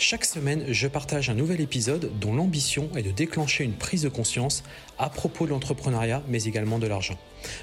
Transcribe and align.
Chaque 0.00 0.24
semaine, 0.24 0.64
je 0.68 0.86
partage 0.86 1.28
un 1.28 1.34
nouvel 1.34 1.60
épisode 1.60 2.12
dont 2.20 2.32
l'ambition 2.32 2.88
est 2.96 3.02
de 3.02 3.10
déclencher 3.10 3.64
une 3.64 3.72
prise 3.72 4.02
de 4.02 4.08
conscience 4.08 4.62
à 4.96 5.10
propos 5.10 5.44
de 5.44 5.50
l'entrepreneuriat, 5.50 6.22
mais 6.28 6.44
également 6.44 6.78
de 6.78 6.86
l'argent. 6.86 7.18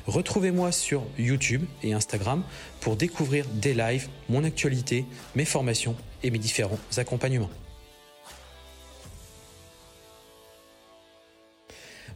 Retrouvez-moi 0.06 0.74
sur 0.74 1.04
YouTube 1.18 1.64
et 1.82 1.94
Instagram 1.94 2.44
pour 2.82 2.98
découvrir 2.98 3.46
des 3.48 3.74
lives, 3.74 4.10
mon 4.28 4.44
actualité, 4.44 5.06
mes 5.36 5.46
formations 5.46 5.96
et 6.24 6.30
mes 6.30 6.38
différents 6.38 6.78
accompagnements. 6.98 7.50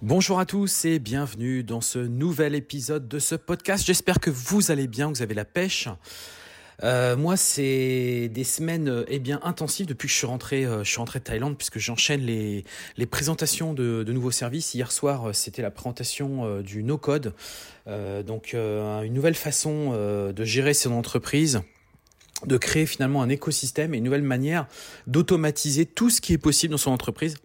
Bonjour 0.01 0.37
à 0.37 0.45
tous 0.45 0.83
et 0.83 0.99
bienvenue 0.99 1.63
dans 1.63 1.81
ce 1.81 1.99
nouvel 1.99 2.55
épisode 2.55 3.07
de 3.07 3.19
ce 3.19 3.35
podcast. 3.35 3.85
J'espère 3.85 4.19
que 4.19 4.29
vous 4.29 4.69
allez 4.69 4.87
bien, 4.87 5.11
que 5.11 5.17
vous 5.17 5.23
avez 5.23 5.33
la 5.33 5.45
pêche. 5.45 5.87
Euh, 6.83 7.17
moi, 7.17 7.35
c'est 7.35 8.29
des 8.29 8.43
semaines 8.43 8.87
euh, 8.87 9.05
eh 9.07 9.19
bien 9.19 9.39
intensives 9.43 9.85
depuis 9.85 10.07
que 10.07 10.13
je 10.13 10.17
suis 10.17 10.27
rentré, 10.27 10.65
euh, 10.65 10.83
je 10.83 10.89
suis 10.89 10.99
rentré 10.99 11.19
de 11.19 11.23
Thaïlande 11.25 11.57
puisque 11.57 11.77
j'enchaîne 11.77 12.21
les, 12.21 12.63
présentations 13.09 13.73
de, 13.73 14.03
de, 14.03 14.13
nouveaux 14.13 14.31
services. 14.31 14.73
Hier 14.73 14.91
soir, 14.91 15.35
c'était 15.35 15.61
la 15.61 15.71
présentation 15.71 16.61
du 16.61 16.83
No 16.83 16.97
Code, 16.97 17.33
donc 17.87 18.53
une 18.53 19.13
nouvelle 19.13 19.35
façon 19.35 19.93
de 19.93 20.43
gérer 20.43 20.73
son 20.73 20.91
entreprise 20.91 21.61
de 22.45 22.57
créer 22.57 22.85
finalement 22.85 23.21
un 23.21 23.29
écosystème 23.29 23.93
et 23.93 23.97
une 23.97 24.03
nouvelle 24.03 24.21
manière 24.23 24.67
d'automatiser 25.07 25.85
tout 25.85 26.09
ce 26.09 26.21
qui 26.21 26.33
est 26.33 26.37
possible 26.37 26.71
dans 26.71 26.77
son 26.77 26.91
entreprise. 26.91 27.35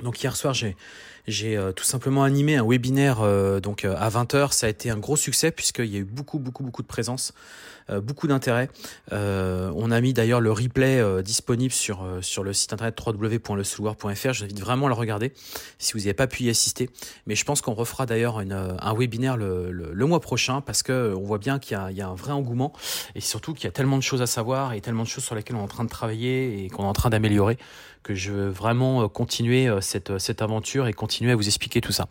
Donc 0.00 0.22
hier 0.22 0.34
soir, 0.34 0.54
j'ai 0.54 1.56
euh, 1.56 1.72
tout 1.72 1.84
simplement 1.84 2.24
animé 2.24 2.56
un 2.56 2.66
webinaire 2.66 3.20
euh, 3.20 3.60
donc 3.60 3.84
euh, 3.84 3.94
à 3.98 4.08
20h. 4.08 4.52
Ça 4.52 4.66
a 4.66 4.70
été 4.70 4.88
un 4.88 4.96
gros 4.96 5.16
succès 5.16 5.50
puisqu'il 5.50 5.86
y 5.86 5.96
a 5.96 5.98
eu 5.98 6.04
beaucoup 6.04 6.38
beaucoup 6.38 6.64
beaucoup 6.64 6.82
de 6.82 6.86
présence, 6.86 7.34
beaucoup 7.90 8.26
d'intérêt. 8.26 8.70
on 9.10 9.90
a 9.90 10.00
mis 10.00 10.14
d'ailleurs 10.14 10.40
le 10.40 10.50
replay 10.50 11.22
disponible 11.22 11.72
sur 11.72 12.06
sur 12.22 12.42
le 12.42 12.52
site 12.54 12.72
internet 12.72 12.98
www.lesouloir.fr. 13.04 14.32
Je 14.32 14.38
vous 14.38 14.44
invite 14.44 14.60
vraiment 14.60 14.86
à 14.86 14.88
le 14.88 14.94
regarder 14.94 15.32
si 15.78 15.92
vous 15.92 15.98
n'avez 15.98 16.14
pas 16.14 16.26
pu 16.26 16.44
y 16.44 16.50
assister. 16.50 16.88
Mais 17.26 17.34
je 17.34 17.44
pense 17.44 17.60
qu'on 17.60 17.74
refera 17.74 18.06
d'ailleurs 18.06 18.38
un 18.38 18.94
webinaire 18.94 19.36
le, 19.36 19.70
le, 19.72 20.06
mois 20.06 20.20
prochain 20.20 20.62
parce 20.62 20.82
que 20.82 21.12
on 21.14 21.24
voit 21.24 21.38
bien 21.38 21.58
qu'il 21.58 21.76
y, 21.90 21.94
y 21.94 22.00
a, 22.00 22.08
un 22.08 22.14
vrai 22.14 22.32
engouement 22.32 22.72
et 23.14 23.20
surtout 23.20 23.52
qu'il 23.52 23.64
y 23.64 23.68
a 23.68 23.72
tellement 23.72 23.98
de 23.98 24.02
choses 24.02 24.22
à 24.22 24.26
savoir 24.26 24.72
et 24.72 24.80
tellement 24.80 25.02
de 25.02 25.08
choses 25.08 25.24
sur 25.24 25.34
lesquelles 25.34 25.56
on 25.56 25.60
est 25.60 25.64
en 25.64 25.68
train 25.68 25.84
de 25.84 25.90
travailler 25.90 26.64
et 26.64 26.70
qu'on 26.70 26.84
est 26.84 26.86
en 26.86 26.94
train 26.94 27.10
d'améliorer 27.10 27.58
que 28.02 28.14
je 28.14 28.32
veux 28.32 28.48
vraiment 28.48 29.08
continuer 29.08 29.70
cette 29.80 30.18
cette 30.18 30.42
aventure 30.42 30.86
et 30.86 30.92
continuer 30.92 31.32
à 31.32 31.36
vous 31.36 31.46
expliquer 31.46 31.80
tout 31.80 31.92
ça. 31.92 32.06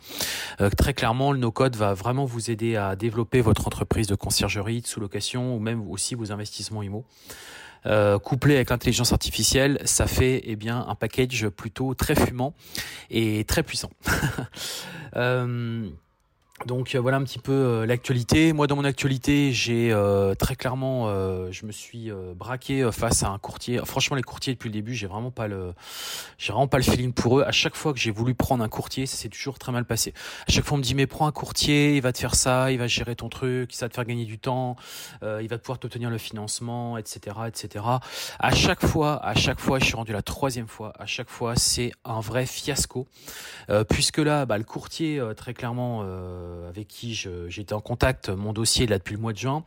Euh, 0.60 0.70
très 0.70 0.94
clairement, 0.94 1.32
le 1.32 1.38
no-code 1.38 1.76
va 1.76 1.94
vraiment 1.94 2.24
vous 2.24 2.50
aider 2.50 2.76
à 2.76 2.96
développer 2.96 3.40
votre 3.40 3.66
entreprise 3.66 4.06
de 4.06 4.14
conciergerie, 4.14 4.80
de 4.80 4.86
sous-location 4.86 5.56
ou 5.56 5.58
même 5.58 5.88
aussi 5.90 6.14
vos 6.14 6.32
investissements 6.32 6.82
IMO. 6.82 7.04
Euh, 7.84 8.18
couplé 8.20 8.54
avec 8.54 8.70
l'intelligence 8.70 9.12
artificielle, 9.12 9.80
ça 9.84 10.06
fait 10.06 10.40
eh 10.44 10.54
bien 10.54 10.84
un 10.86 10.94
package 10.94 11.48
plutôt 11.48 11.94
très 11.94 12.14
fumant 12.14 12.54
et 13.10 13.44
très 13.44 13.64
puissant. 13.64 13.90
euh, 15.16 15.88
donc 16.66 16.94
euh, 16.94 17.00
voilà 17.00 17.16
un 17.16 17.24
petit 17.24 17.38
peu 17.38 17.52
euh, 17.52 17.86
l'actualité. 17.86 18.52
Moi 18.52 18.66
dans 18.66 18.76
mon 18.76 18.84
actualité, 18.84 19.52
j'ai 19.52 19.92
euh, 19.92 20.34
très 20.34 20.56
clairement, 20.56 20.82
je 21.50 21.66
me 21.66 21.72
suis 21.72 22.10
braqué 22.36 22.88
face 22.92 23.22
à 23.22 23.28
un 23.28 23.38
courtier. 23.38 23.80
Franchement 23.84 24.16
les 24.16 24.22
courtiers 24.22 24.52
depuis 24.54 24.68
le 24.68 24.74
début, 24.74 24.94
j'ai 24.94 25.06
vraiment 25.06 25.30
pas 25.30 25.48
le, 25.48 25.74
j'ai 26.38 26.52
vraiment 26.52 26.68
pas 26.68 26.78
le 26.78 26.84
feeling 26.84 27.12
pour 27.12 27.38
eux. 27.38 27.44
À 27.44 27.52
chaque 27.52 27.74
fois 27.74 27.92
que 27.92 27.98
j'ai 27.98 28.10
voulu 28.10 28.34
prendre 28.34 28.62
un 28.62 28.68
courtier, 28.68 29.06
ça 29.06 29.16
s'est 29.16 29.28
toujours 29.28 29.58
très 29.58 29.72
mal 29.72 29.84
passé. 29.84 30.12
À 30.48 30.52
chaque 30.52 30.64
fois 30.64 30.76
on 30.76 30.78
me 30.78 30.82
dit 30.82 30.94
mais 30.94 31.06
prends 31.06 31.26
un 31.26 31.32
courtier, 31.32 31.96
il 31.96 32.02
va 32.02 32.12
te 32.12 32.18
faire 32.18 32.34
ça, 32.34 32.72
il 32.72 32.78
va 32.78 32.86
gérer 32.86 33.16
ton 33.16 33.28
truc, 33.28 33.72
ça 33.72 33.86
va 33.86 33.88
te 33.90 33.94
faire 33.94 34.04
gagner 34.04 34.24
du 34.24 34.38
temps, 34.38 34.76
il 35.22 35.48
va 35.48 35.58
pouvoir 35.58 35.78
t'obtenir 35.78 36.10
le 36.10 36.18
financement, 36.18 36.98
etc., 36.98 37.36
etc. 37.46 37.84
À 38.38 38.54
chaque 38.54 38.84
fois, 38.84 39.24
à 39.24 39.34
chaque 39.34 39.60
fois, 39.60 39.78
je 39.78 39.84
suis 39.84 39.96
rendu 39.96 40.12
la 40.12 40.22
troisième 40.22 40.68
fois. 40.68 40.92
À 40.98 41.06
chaque 41.06 41.28
fois, 41.28 41.54
c'est 41.56 41.92
un 42.04 42.20
vrai 42.20 42.46
fiasco, 42.46 43.06
puisque 43.88 44.18
là, 44.18 44.46
bah, 44.46 44.58
le 44.58 44.64
courtier 44.64 45.22
très 45.36 45.54
clairement 45.54 46.02
euh, 46.51 46.51
avec 46.68 46.88
qui 46.88 47.14
j'étais 47.14 47.74
en 47.74 47.80
contact, 47.80 48.28
mon 48.28 48.52
dossier 48.52 48.86
là 48.86 48.98
depuis 48.98 49.14
le 49.14 49.20
mois 49.20 49.32
de 49.32 49.38
juin. 49.38 49.64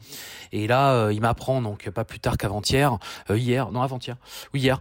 Et 0.52 0.68
là, 0.68 0.94
euh, 0.94 1.14
il 1.14 1.22
m'apprend 1.22 1.62
donc 1.62 1.90
pas 1.90 2.06
plus 2.06 2.20
tard 2.20 2.38
qu'avant-hier, 2.38 2.98
euh, 3.30 3.38
hier, 3.38 3.72
non 3.72 3.82
avant-hier, 3.82 4.18
oui 4.54 4.62
hier, 4.62 4.80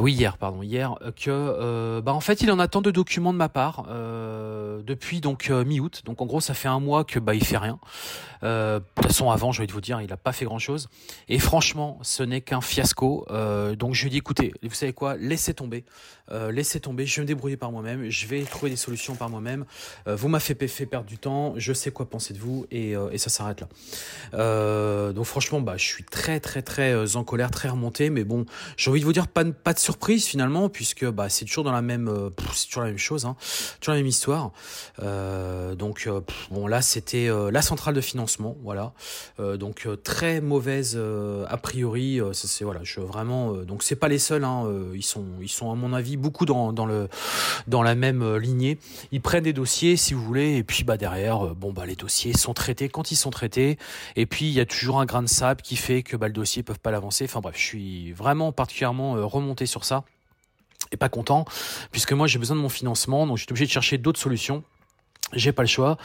oui 0.00 0.12
hier, 0.12 0.38
pardon, 0.38 0.62
hier, 0.62 0.94
que 1.16 2.00
bah 2.00 2.12
en 2.12 2.20
fait 2.20 2.42
il 2.42 2.50
en 2.50 2.58
attend 2.58 2.82
de 2.82 2.90
documents 2.90 3.32
de 3.32 3.38
ma 3.38 3.48
part 3.48 3.84
depuis 4.84 5.20
donc 5.20 5.50
mi-août. 5.50 6.02
Donc 6.04 6.20
en 6.20 6.26
gros 6.26 6.40
ça 6.40 6.54
fait 6.54 6.68
un 6.68 6.80
mois 6.80 7.04
que 7.04 7.18
bah 7.18 7.34
il 7.34 7.44
fait 7.44 7.58
rien. 7.58 7.78
de 8.42 8.82
toute 8.94 9.06
façon 9.06 9.30
avant, 9.30 9.52
je 9.52 9.62
vais 9.62 9.66
vous 9.66 9.80
dire, 9.80 10.00
il 10.00 10.12
a 10.12 10.16
pas 10.16 10.32
fait 10.32 10.44
grand-chose. 10.44 10.88
Et 11.28 11.38
franchement, 11.38 11.98
ce 12.02 12.22
n'est 12.22 12.40
qu'un 12.40 12.60
fiasco. 12.60 13.26
donc 13.78 13.94
je 13.94 14.04
lui 14.04 14.10
dis 14.10 14.18
écoutez, 14.18 14.52
vous 14.62 14.74
savez 14.74 14.92
quoi, 14.92 15.16
laissez 15.16 15.54
tomber, 15.54 15.84
laissez 16.50 16.80
tomber, 16.80 17.06
je 17.06 17.16
vais 17.16 17.22
me 17.22 17.26
débrouiller 17.26 17.56
par 17.56 17.72
moi-même, 17.72 18.08
je 18.10 18.26
vais 18.26 18.42
trouver 18.42 18.70
des 18.70 18.76
solutions 18.76 19.14
par 19.14 19.28
moi-même. 19.28 19.64
vous 20.06 20.28
m'avez 20.28 20.68
fait 20.68 20.86
perdre 20.86 21.06
du 21.06 21.18
temps, 21.18 21.25
je 21.56 21.72
sais 21.72 21.90
quoi 21.90 22.08
penser 22.08 22.34
de 22.34 22.38
vous 22.38 22.66
et, 22.70 22.96
euh, 22.96 23.16
ça 23.16 23.30
s'arrête 23.30 23.60
là. 23.60 23.68
Euh, 24.34 25.12
donc 25.12 25.24
franchement, 25.24 25.60
bah, 25.60 25.76
je 25.76 25.84
suis 25.84 26.04
très 26.04 26.38
très 26.38 26.62
très 26.62 26.92
euh, 26.92 27.06
en 27.14 27.24
colère, 27.24 27.50
très 27.50 27.68
remonté, 27.68 28.10
mais 28.10 28.24
bon, 28.24 28.44
j'ai 28.76 28.90
envie 28.90 29.00
de 29.00 29.04
vous 29.04 29.12
dire 29.12 29.26
pas, 29.26 29.44
pas 29.44 29.72
de 29.72 29.78
surprise 29.78 30.26
finalement, 30.26 30.68
puisque 30.68 31.06
bah, 31.06 31.28
c'est 31.28 31.44
toujours 31.44 31.64
dans 31.64 31.72
la 31.72 31.82
même, 31.82 32.10
c'est 32.54 32.66
toujours 32.66 32.82
la 32.82 32.90
même 32.90 32.98
chose, 32.98 33.24
hein, 33.24 33.36
toujours 33.80 33.94
la 33.94 34.00
même 34.00 34.06
histoire. 34.06 34.52
donc 35.76 36.08
bon, 36.50 36.66
là 36.66 36.82
c'était 36.82 37.28
la 37.50 37.62
centrale 37.62 37.94
de 37.94 38.00
financement, 38.00 38.56
voilà. 38.62 38.92
donc 39.38 39.88
très 40.04 40.40
mauvaise 40.40 40.98
a 41.48 41.56
priori, 41.56 42.20
c'est 42.32 42.64
voilà, 42.64 42.80
je 42.82 43.00
vraiment, 43.00 43.52
donc 43.52 43.82
c'est 43.82 43.96
pas 43.96 44.08
les 44.08 44.18
seuls, 44.18 44.44
hein, 44.44 44.64
ils 44.94 45.02
sont 45.02 45.24
ils 45.40 45.48
sont 45.48 45.70
à 45.70 45.74
mon 45.74 45.92
avis 45.92 46.16
beaucoup 46.16 46.44
dans, 46.44 46.72
dans 46.72 46.86
le 46.86 47.08
dans 47.66 47.82
la 47.82 47.94
même 47.94 48.36
lignée. 48.36 48.78
Ils 49.12 49.20
prennent 49.20 49.44
des 49.44 49.52
dossiers 49.52 49.96
si 49.96 50.14
vous 50.14 50.22
voulez, 50.22 50.56
et 50.56 50.62
puis 50.62 50.84
bah 50.84 50.96
derrière 50.96 51.05
euh, 51.14 51.54
bon 51.54 51.72
bah 51.72 51.86
les 51.86 51.96
dossiers 51.96 52.32
sont 52.32 52.54
traités 52.54 52.88
quand 52.88 53.10
ils 53.10 53.16
sont 53.16 53.30
traités, 53.30 53.78
et 54.16 54.26
puis 54.26 54.46
il 54.46 54.52
y 54.52 54.60
a 54.60 54.66
toujours 54.66 55.00
un 55.00 55.06
grain 55.06 55.22
de 55.22 55.28
sable 55.28 55.62
qui 55.62 55.76
fait 55.76 56.02
que 56.02 56.16
bah, 56.16 56.26
le 56.26 56.32
dossier 56.32 56.62
peuvent 56.62 56.80
pas 56.80 56.90
l'avancer. 56.90 57.24
Enfin 57.24 57.40
bref, 57.40 57.56
je 57.56 57.62
suis 57.62 58.12
vraiment 58.12 58.52
particulièrement 58.52 59.16
euh, 59.16 59.24
remonté 59.24 59.66
sur 59.66 59.84
ça 59.84 60.04
et 60.92 60.96
pas 60.96 61.08
content 61.08 61.44
puisque 61.90 62.12
moi 62.12 62.26
j'ai 62.26 62.38
besoin 62.38 62.56
de 62.56 62.60
mon 62.60 62.68
financement, 62.68 63.26
donc 63.26 63.38
je 63.38 63.42
suis 63.42 63.52
obligé 63.52 63.66
de 63.66 63.70
chercher 63.70 63.98
d'autres 63.98 64.20
solutions. 64.20 64.62
J'ai 65.32 65.50
pas 65.50 65.62
le 65.62 65.68
choix. 65.68 65.98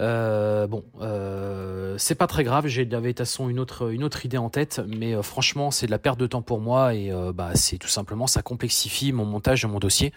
Euh, 0.00 0.66
bon, 0.66 0.84
euh, 1.00 1.94
c'est 1.98 2.16
pas 2.16 2.26
très 2.26 2.42
grave. 2.42 2.66
J'ai 2.66 2.84
de 2.84 3.12
façon 3.16 3.48
une 3.48 3.60
autre 3.60 3.92
une 3.92 4.02
autre 4.02 4.26
idée 4.26 4.38
en 4.38 4.50
tête, 4.50 4.80
mais 4.88 5.14
euh, 5.14 5.22
franchement, 5.22 5.70
c'est 5.70 5.86
de 5.86 5.92
la 5.92 6.00
perte 6.00 6.18
de 6.18 6.26
temps 6.26 6.42
pour 6.42 6.60
moi 6.60 6.92
et 6.92 7.12
euh, 7.12 7.32
bah 7.32 7.50
c'est 7.54 7.78
tout 7.78 7.88
simplement 7.88 8.26
ça 8.26 8.42
complexifie 8.42 9.12
mon 9.12 9.24
montage 9.24 9.62
de 9.62 9.68
mon 9.68 9.78
dossier 9.78 10.12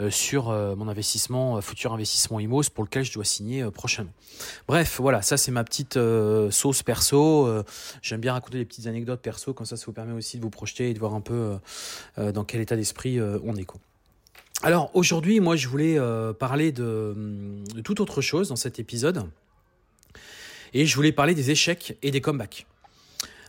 euh, 0.00 0.10
sur 0.10 0.50
mon 0.50 0.88
investissement 0.88 1.60
futur 1.60 1.92
investissement 1.92 2.38
IMOS 2.38 2.70
pour 2.72 2.84
lequel 2.84 3.04
je 3.04 3.12
dois 3.12 3.24
signer 3.24 3.68
prochainement. 3.70 4.12
Bref, 4.68 5.00
voilà, 5.00 5.20
ça 5.22 5.36
c'est 5.36 5.50
ma 5.50 5.64
petite 5.64 5.98
sauce 6.50 6.84
perso. 6.84 7.48
J'aime 8.00 8.20
bien 8.20 8.32
raconter 8.32 8.58
des 8.58 8.64
petites 8.64 8.86
anecdotes 8.86 9.20
perso, 9.20 9.54
comme 9.54 9.66
ça, 9.66 9.76
ça 9.76 9.84
vous 9.86 9.92
permet 9.92 10.12
aussi 10.12 10.36
de 10.36 10.42
vous 10.42 10.50
projeter 10.50 10.90
et 10.90 10.94
de 10.94 10.98
voir 11.00 11.14
un 11.14 11.20
peu 11.20 11.58
dans 12.16 12.44
quel 12.44 12.60
état 12.60 12.76
d'esprit 12.76 13.20
on 13.20 13.56
est 13.56 13.64
quoi. 13.64 13.80
Alors 14.62 14.90
aujourd'hui, 14.94 15.40
moi 15.40 15.56
je 15.56 15.68
voulais 15.68 15.98
euh, 15.98 16.32
parler 16.32 16.72
de, 16.72 17.14
de, 17.74 18.00
autre 18.00 18.20
chose 18.20 18.48
dans 18.48 18.56
cet 18.56 18.78
épisode. 18.78 19.24
Et 20.74 20.84
je 20.84 20.94
voulais 20.96 21.12
parler 21.12 21.34
des 21.34 21.50
échecs 21.50 21.96
et 22.02 22.10
des 22.10 22.20
comebacks. 22.20 22.66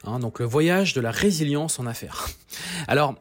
Hein, 0.06 0.20
donc 0.20 0.40
le 0.40 0.46
voyage 0.46 0.94
de 0.94 1.02
la 1.02 1.12
résilience 1.12 1.80
en 1.80 1.86
affaires. 1.86 2.28
Alors 2.88 3.16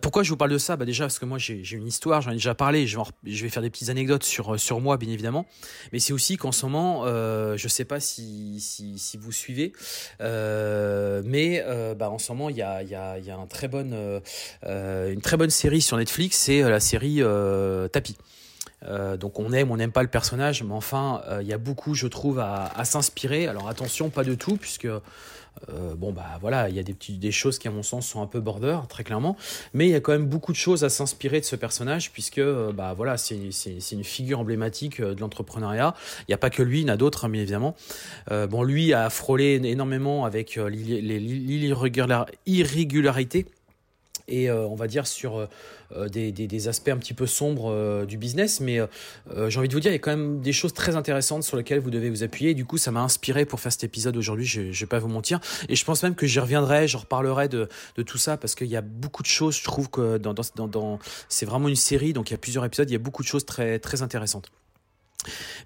pourquoi 0.00 0.22
je 0.22 0.30
vous 0.30 0.36
parle 0.36 0.50
de 0.50 0.58
ça? 0.58 0.76
Bah 0.76 0.84
Déjà 0.84 1.04
parce 1.04 1.18
que 1.18 1.24
moi 1.24 1.38
j'ai 1.38 1.62
une 1.72 1.86
histoire, 1.86 2.20
j'en 2.20 2.30
ai 2.30 2.34
déjà 2.34 2.54
parlé, 2.54 2.86
je 2.86 2.98
vais, 3.24 3.48
faire 3.48 3.62
des 3.62 3.70
petites 3.70 3.88
anecdotes 3.88 4.24
sur, 4.24 4.54
euh, 4.54 4.58
sur 4.58 4.80
moi 4.80 4.96
bien 4.96 5.10
évidemment, 5.10 5.46
mais 5.92 5.98
c'est 5.98 6.12
aussi 6.12 6.36
qu'en 6.36 6.52
ce 6.52 6.66
moment, 6.66 7.02
euh, 7.04 7.56
je 7.56 7.68
sais 7.68 7.84
pas 7.84 8.00
si, 8.00 8.60
si, 8.60 9.16
vous 9.18 9.32
suivez, 9.32 9.72
euh, 10.20 11.22
mais 11.24 11.62
euh, 11.66 11.94
bah, 11.94 12.10
en 12.10 12.18
ce 12.18 12.32
moment 12.32 12.48
il 12.48 12.56
y 12.56 12.62
a, 12.62 12.82
y, 12.82 12.94
a, 12.94 13.18
y 13.18 13.30
a 13.30 13.38
très 13.48 13.70
une 13.72 15.20
très 15.20 15.36
bonne 15.36 15.50
série 15.50 15.80
sur 15.80 15.96
Netflix, 15.96 16.36
c'est 16.38 16.62
la 16.62 16.80
série 16.80 17.22
Tapis. 17.92 18.16
donc 19.18 19.38
on 19.38 19.52
aime, 19.52 19.70
on 19.70 19.76
n'aime 19.76 19.92
pas 19.92 20.02
le 20.02 20.08
personnage, 20.08 20.62
mais 20.62 20.74
enfin, 20.74 21.22
il 21.40 21.46
y 21.46 21.52
a 21.52 21.58
beaucoup, 21.58 21.94
je 21.94 22.06
trouve, 22.06 22.38
à, 22.38 22.66
à 22.76 22.84
s'inspirer. 22.84 23.46
Alors 23.46 23.68
attention, 23.68 24.10
pas 24.10 24.24
de 24.24 24.34
tout, 24.34 24.56
puisque 24.56 24.88
euh, 25.68 25.94
bon 25.94 26.12
bah 26.12 26.38
voilà, 26.40 26.68
il 26.68 26.74
y 26.74 26.78
a 26.78 26.82
des, 26.82 26.94
petites, 26.94 27.20
des 27.20 27.30
choses 27.30 27.58
qui 27.58 27.68
à 27.68 27.70
mon 27.70 27.82
sens 27.82 28.06
sont 28.06 28.20
un 28.22 28.26
peu 28.26 28.40
border, 28.40 28.78
très 28.88 29.04
clairement, 29.04 29.36
mais 29.74 29.86
il 29.86 29.90
y 29.90 29.94
a 29.94 30.00
quand 30.00 30.12
même 30.12 30.26
beaucoup 30.26 30.52
de 30.52 30.56
choses 30.56 30.82
à 30.84 30.88
s'inspirer 30.88 31.40
de 31.40 31.44
ce 31.44 31.56
personnage 31.56 32.10
puisque 32.12 32.38
euh, 32.38 32.72
bah 32.72 32.94
voilà, 32.94 33.16
c'est 33.16 33.36
une 33.92 34.04
figure 34.04 34.40
emblématique 34.40 35.00
euh, 35.00 35.14
de 35.14 35.20
l'entrepreneuriat. 35.20 35.94
Il 36.20 36.24
n'y 36.30 36.34
a 36.34 36.38
pas 36.38 36.50
que 36.50 36.62
lui, 36.62 36.80
il 36.80 36.88
y 36.88 36.90
en 36.90 36.94
a 36.94 36.96
d'autres, 36.96 37.24
hein, 37.24 37.28
bien 37.28 37.42
évidemment. 37.42 37.76
bon, 38.30 38.62
lui 38.62 38.92
a 38.92 39.10
frôlé 39.10 39.60
énormément 39.64 40.24
avec 40.24 40.58
l'irrégularité 42.46 43.46
et 44.28 44.50
on 44.50 44.74
va 44.74 44.86
dire 44.86 45.06
sur 45.06 45.48
euh, 45.96 46.08
des, 46.08 46.68
aspects 46.68 46.88
un 46.88 46.96
petit 46.96 47.14
peu 47.14 47.26
sombres 47.26 47.70
euh, 47.70 48.04
du 48.06 48.16
business, 48.16 48.60
mais 48.60 48.78
euh, 48.78 48.86
j'ai 49.48 49.58
envie 49.58 49.68
de 49.68 49.74
vous 49.74 49.80
dire, 49.80 49.90
il 49.90 49.94
y 49.94 49.96
a 49.96 50.00
quand 50.00 50.10
même 50.10 50.40
des 50.40 50.52
choses 50.52 50.72
très 50.72 50.96
intéressantes 50.96 51.42
sur 51.42 51.56
lesquelles 51.56 51.80
vous 51.80 51.90
devez 51.90 52.08
vous 52.08 52.22
appuyer. 52.22 52.54
du 52.54 52.64
coup, 52.64 52.78
ça 52.78 52.90
m'a 52.92 53.00
inspiré 53.00 53.44
pour 53.44 53.58
faire 53.58 53.72
cet 53.72 53.84
épisode 53.84 54.16
aujourd'hui, 54.16 54.44
je 54.44 54.60
ne 54.60 54.72
vais 54.72 54.86
pas 54.86 54.98
vous 54.98 55.08
mentir. 55.08 55.40
Et 55.68 55.76
je 55.76 55.84
pense 55.84 56.02
même 56.02 56.14
que 56.14 56.26
j'y 56.26 56.38
reviendrai, 56.38 56.86
je 56.86 56.96
reparlerai 56.96 57.48
de, 57.48 57.68
tout 58.06 58.18
ça, 58.18 58.36
parce 58.36 58.54
qu'il 58.54 58.68
y 58.68 58.76
a 58.76 58.80
beaucoup 58.80 59.22
de 59.22 59.28
choses, 59.28 59.56
je 59.56 59.64
trouve 59.64 59.90
que 59.90 60.18
dans, 60.18 60.34
dans, 60.34 60.98
c'est 61.28 61.46
vraiment 61.46 61.68
une 61.68 61.76
série, 61.76 62.12
donc 62.12 62.30
il 62.30 62.34
y 62.34 62.36
a 62.36 62.38
plusieurs 62.38 62.64
épisodes, 62.64 62.88
il 62.88 62.92
y 62.92 62.96
a 62.96 63.00
beaucoup 63.00 63.22
de 63.22 63.28
choses 63.28 63.44
très, 63.44 63.78
très 63.78 64.02
intéressantes. 64.02 64.50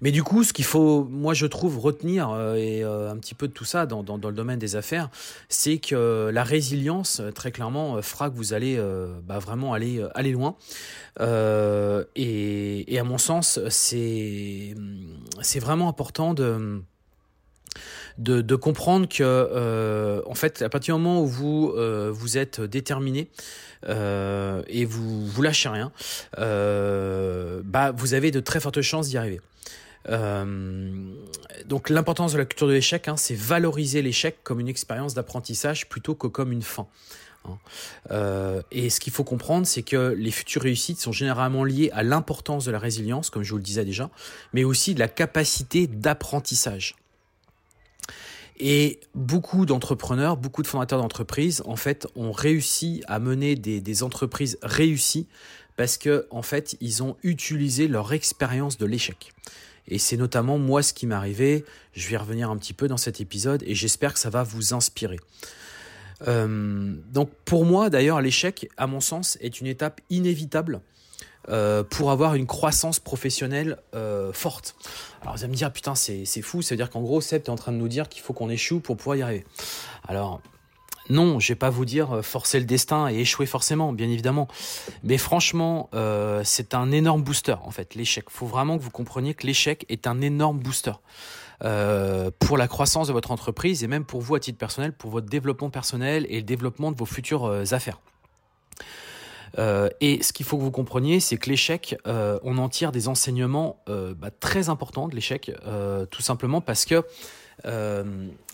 Mais 0.01 0.11
du 0.11 0.23
coup, 0.23 0.43
ce 0.43 0.53
qu'il 0.53 0.65
faut, 0.65 1.03
moi 1.05 1.33
je 1.33 1.45
trouve, 1.45 1.79
retenir 1.79 2.29
euh, 2.29 2.55
et 2.55 2.83
euh, 2.83 3.11
un 3.11 3.17
petit 3.17 3.33
peu 3.33 3.47
de 3.47 3.53
tout 3.53 3.65
ça 3.65 3.85
dans, 3.85 4.01
le 4.01 4.31
domaine 4.31 4.59
des 4.59 4.75
affaires, 4.75 5.09
c'est 5.49 5.77
que 5.77 6.29
la 6.31 6.43
résilience, 6.43 7.19
euh, 7.19 7.31
très 7.31 7.51
clairement, 7.51 8.01
fera 8.01 8.29
que 8.29 8.35
vous 8.35 8.53
allez 8.53 8.79
bah, 9.23 9.39
vraiment 9.39 9.73
aller, 9.73 10.05
aller 10.15 10.31
loin. 10.31 10.55
Et, 11.19 12.99
à 12.99 13.03
mon 13.03 13.17
sens, 13.17 13.59
c'est 13.69 14.75
vraiment 15.59 15.89
important 15.89 16.33
de 16.33 16.81
de, 18.17 18.41
de 18.41 18.55
comprendre 18.55 19.07
que, 19.07 19.23
euh, 19.23 20.21
en 20.25 20.33
fait, 20.33 20.61
à 20.61 20.69
partir 20.69 20.95
du 20.95 21.01
moment 21.01 21.21
où 21.21 21.27
vous, 21.27 21.73
euh, 21.75 22.09
vous 22.11 22.37
êtes 22.37 22.61
déterminé 22.61 23.29
euh, 23.85 24.63
et 24.67 24.85
vous 24.85 25.25
vous 25.25 25.41
lâchez 25.41 25.69
rien, 25.69 25.91
euh, 26.37 27.61
bah, 27.63 27.91
vous 27.91 28.13
avez 28.13 28.31
de 28.31 28.39
très 28.39 28.59
fortes 28.59 28.81
chances 28.81 29.09
d'y 29.09 29.17
arriver. 29.17 29.41
Euh, 30.09 31.13
donc 31.65 31.89
l'importance 31.89 32.33
de 32.33 32.37
la 32.37 32.45
culture 32.45 32.67
de 32.67 32.73
l'échec, 32.73 33.07
hein, 33.07 33.17
c'est 33.17 33.35
valoriser 33.35 34.01
l'échec 34.01 34.37
comme 34.43 34.59
une 34.59 34.69
expérience 34.69 35.13
d'apprentissage 35.13 35.89
plutôt 35.89 36.15
que 36.15 36.27
comme 36.27 36.51
une 36.51 36.61
fin. 36.61 36.87
Hein. 37.45 37.57
Euh, 38.11 38.61
et 38.71 38.89
ce 38.89 38.99
qu'il 38.99 39.13
faut 39.13 39.23
comprendre, 39.23 39.65
c'est 39.67 39.83
que 39.83 40.15
les 40.17 40.31
futures 40.31 40.61
réussites 40.61 40.99
sont 40.99 41.11
généralement 41.11 41.63
liées 41.63 41.89
à 41.93 42.03
l'importance 42.03 42.65
de 42.65 42.71
la 42.71 42.79
résilience, 42.79 43.29
comme 43.29 43.43
je 43.43 43.51
vous 43.51 43.57
le 43.57 43.63
disais 43.63 43.85
déjà, 43.85 44.09
mais 44.53 44.63
aussi 44.63 44.93
de 44.93 44.99
la 44.99 45.07
capacité 45.07 45.87
d'apprentissage. 45.87 46.95
Et 48.59 48.99
beaucoup 49.13 49.65
d'entrepreneurs, 49.65 50.35
beaucoup 50.35 50.63
de 50.63 50.67
fondateurs 50.67 50.99
d'entreprises, 50.99 51.61
en 51.65 51.75
fait, 51.75 52.07
ont 52.15 52.31
réussi 52.31 53.03
à 53.07 53.19
mener 53.19 53.55
des, 53.55 54.03
entreprises 54.03 54.57
réussies 54.63 55.27
parce 55.75 55.97
que, 55.97 56.27
fait, 56.41 56.75
ils 56.81 57.03
ont 57.03 57.17
utilisé 57.21 57.87
leur 57.87 58.13
expérience 58.13 58.77
de 58.77 58.85
l'échec. 58.85 59.31
Et 59.87 59.99
c'est 59.99 60.17
notamment 60.17 60.57
moi 60.57 60.81
ce 60.81 60.91
qui 60.91 61.05
m'est 61.05 61.15
arrivé. 61.15 61.63
Je 61.93 62.09
vais 62.09 62.17
revenir 62.17 62.49
un 62.49 62.57
petit 62.57 62.73
peu 62.73 62.87
dans 62.87 62.97
cet 62.97 63.21
épisode 63.21 63.63
et 63.65 63.75
j'espère 63.75 64.13
que 64.13 64.19
ça 64.19 64.29
va 64.29 64.43
vous 64.43 64.73
inspirer. 64.73 65.19
Euh, 66.27 66.95
donc 67.13 67.29
pour 67.45 67.63
moi 67.63 67.91
d'ailleurs 67.91 68.21
l'échec 68.21 68.67
à 68.75 68.87
mon 68.87 68.99
sens 68.99 69.37
est 69.39 69.61
une 69.61 69.67
étape 69.67 70.01
inévitable 70.09 70.81
euh, 71.49 71.81
pour 71.81 72.11
avoir 72.11 72.35
une 72.35 72.45
croissance 72.45 72.99
professionnelle 72.99 73.77
euh, 73.95 74.33
forte. 74.33 74.75
Alors 75.21 75.35
vous 75.35 75.43
allez 75.43 75.51
me 75.51 75.57
dire, 75.57 75.71
putain, 75.71 75.95
c'est 75.95 76.25
fou, 76.41 76.61
ça 76.61 76.75
veut 76.75 76.77
dire 76.77 76.89
qu'en 76.89 77.01
gros, 77.01 77.21
Seb, 77.21 77.43
tu 77.43 77.47
es 77.47 77.49
en 77.51 77.55
train 77.55 77.71
de 77.71 77.77
nous 77.77 77.87
dire 77.87 78.09
qu'il 78.09 78.21
faut 78.21 78.33
qu'on 78.33 78.49
échoue 78.49 78.81
pour 78.81 78.97
pouvoir 78.97 79.15
y 79.15 79.21
arriver. 79.21 79.45
Alors, 80.09 80.41
non, 81.09 81.39
je 81.39 81.47
vais 81.47 81.55
pas 81.55 81.69
vous 81.69 81.85
dire 81.85 82.17
euh, 82.17 82.21
forcer 82.21 82.59
le 82.59 82.65
destin 82.65 83.07
et 83.09 83.19
échouer 83.19 83.45
forcément, 83.45 83.93
bien 83.93 84.09
évidemment. 84.09 84.49
Mais 85.03 85.17
franchement, 85.17 85.89
c'est 86.43 86.73
un 86.73 86.91
énorme 86.91 87.23
booster, 87.23 87.55
en 87.63 87.71
fait, 87.71 87.95
l'échec. 87.95 88.25
Il 88.29 88.33
faut 88.33 88.45
vraiment 88.45 88.77
que 88.77 88.83
vous 88.83 88.91
compreniez 88.91 89.33
que 89.33 89.47
l'échec 89.47 89.85
est 89.87 90.05
un 90.05 90.19
énorme 90.19 90.59
booster. 90.59 90.93
pour 92.39 92.57
la 92.57 92.67
croissance 92.67 93.07
de 93.07 93.13
votre 93.13 93.31
entreprise 93.31 93.85
et 93.85 93.87
même 93.87 94.03
pour 94.03 94.19
vous 94.19 94.35
à 94.35 94.41
titre 94.41 94.57
personnel, 94.57 94.91
pour 94.91 95.11
votre 95.11 95.27
développement 95.27 95.69
personnel 95.69 96.25
et 96.29 96.37
le 96.37 96.43
développement 96.43 96.91
de 96.91 96.97
vos 96.97 97.05
futures 97.05 97.63
affaires. 97.71 97.99
Euh, 99.57 99.89
et 100.01 100.21
ce 100.23 100.33
qu'il 100.33 100.45
faut 100.45 100.57
que 100.57 100.63
vous 100.63 100.71
compreniez, 100.71 101.19
c'est 101.19 101.37
que 101.37 101.49
l'échec, 101.49 101.97
euh, 102.07 102.39
on 102.43 102.57
en 102.57 102.69
tire 102.69 102.91
des 102.91 103.07
enseignements 103.07 103.81
euh, 103.89 104.13
bah, 104.13 104.29
très 104.31 104.69
importants 104.69 105.07
de 105.07 105.15
l'échec, 105.15 105.51
tout 106.11 106.21
simplement 106.21 106.61
parce 106.61 106.85
que 106.85 107.03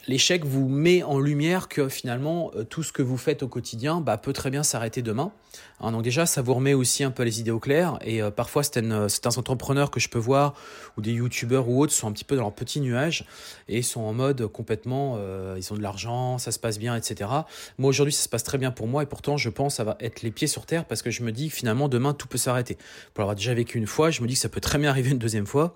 l'échec 0.07 0.43
vous 0.45 0.67
met 0.67 1.03
en 1.03 1.19
lumière 1.19 1.67
que 1.67 1.87
finalement 1.87 2.51
euh, 2.55 2.63
tout 2.63 2.83
ce 2.83 2.91
que 2.91 3.01
vous 3.01 3.17
faites 3.17 3.43
au 3.43 3.47
quotidien 3.47 4.01
bah, 4.01 4.17
peut 4.17 4.33
très 4.33 4.49
bien 4.49 4.63
s'arrêter 4.63 5.01
demain. 5.01 5.31
Hein, 5.79 5.91
donc 5.91 6.01
déjà, 6.01 6.25
ça 6.25 6.41
vous 6.41 6.53
remet 6.53 6.73
aussi 6.73 7.03
un 7.03 7.11
peu 7.11 7.23
les 7.23 7.39
idées 7.39 7.51
au 7.51 7.59
clair. 7.59 7.97
Et 8.01 8.21
euh, 8.21 8.31
parfois, 8.31 8.63
c'est 8.63 8.77
un 8.77 9.07
entrepreneurs 9.37 9.91
que 9.91 9.99
je 9.99 10.09
peux 10.09 10.19
voir 10.19 10.55
ou 10.97 11.01
des 11.01 11.13
youtubeurs 11.13 11.69
ou 11.69 11.81
autres 11.81 11.93
sont 11.93 12.07
un 12.07 12.11
petit 12.11 12.23
peu 12.23 12.35
dans 12.35 12.43
leur 12.43 12.53
petit 12.53 12.81
nuage 12.81 13.25
et 13.67 13.81
sont 13.81 14.01
en 14.01 14.13
mode 14.13 14.47
complètement, 14.47 15.15
euh, 15.17 15.55
ils 15.57 15.73
ont 15.73 15.75
de 15.75 15.81
l'argent, 15.81 16.37
ça 16.37 16.51
se 16.51 16.59
passe 16.59 16.79
bien, 16.79 16.95
etc. 16.95 17.29
Moi 17.77 17.89
aujourd'hui, 17.89 18.13
ça 18.13 18.23
se 18.23 18.29
passe 18.29 18.43
très 18.43 18.57
bien 18.57 18.71
pour 18.71 18.87
moi 18.87 19.03
et 19.03 19.05
pourtant, 19.05 19.37
je 19.37 19.49
pense 19.49 19.75
ça 19.75 19.83
va 19.83 19.97
être 19.99 20.21
les 20.21 20.31
pieds 20.31 20.47
sur 20.47 20.65
terre 20.65 20.85
parce 20.85 21.01
que 21.01 21.11
je 21.11 21.23
me 21.23 21.31
dis 21.31 21.49
finalement 21.49 21.87
demain 21.87 22.13
tout 22.13 22.27
peut 22.27 22.37
s'arrêter. 22.37 22.77
Pour 23.13 23.21
l'avoir 23.21 23.35
déjà 23.35 23.53
vécu 23.53 23.77
une 23.77 23.87
fois, 23.87 24.11
je 24.11 24.21
me 24.21 24.27
dis 24.27 24.33
que 24.33 24.39
ça 24.39 24.49
peut 24.49 24.61
très 24.61 24.77
bien 24.77 24.89
arriver 24.89 25.11
une 25.11 25.19
deuxième 25.19 25.47
fois 25.47 25.75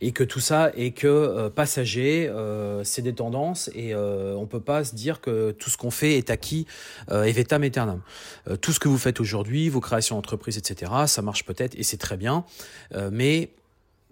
et 0.00 0.12
que 0.12 0.24
tout 0.24 0.40
ça 0.40 0.70
est 0.76 0.92
que 0.92 1.06
euh, 1.06 1.50
passager, 1.50 2.28
euh, 2.28 2.84
c'est 2.84 3.02
des 3.02 3.14
tendances 3.14 3.70
et 3.74 3.94
euh, 3.94 4.34
on 4.34 4.46
peut 4.46 4.60
pas 4.60 4.84
se 4.84 4.94
dire 4.94 5.20
que 5.20 5.52
tout 5.52 5.70
ce 5.70 5.76
qu'on 5.76 5.90
fait 5.90 6.16
est 6.18 6.30
acquis 6.30 6.66
et 7.10 7.32
vetam 7.32 7.62
aeternam. 7.62 8.00
tout 8.60 8.72
ce 8.72 8.80
que 8.80 8.88
vous 8.88 8.98
faites 8.98 9.20
aujourd'hui, 9.20 9.68
vos 9.68 9.80
créations 9.80 10.16
d'entreprise, 10.16 10.58
etc., 10.58 10.92
ça 11.06 11.22
marche 11.22 11.44
peut-être 11.44 11.74
et 11.78 11.82
c'est 11.82 11.96
très 11.96 12.16
bien, 12.16 12.44
mais 13.10 13.50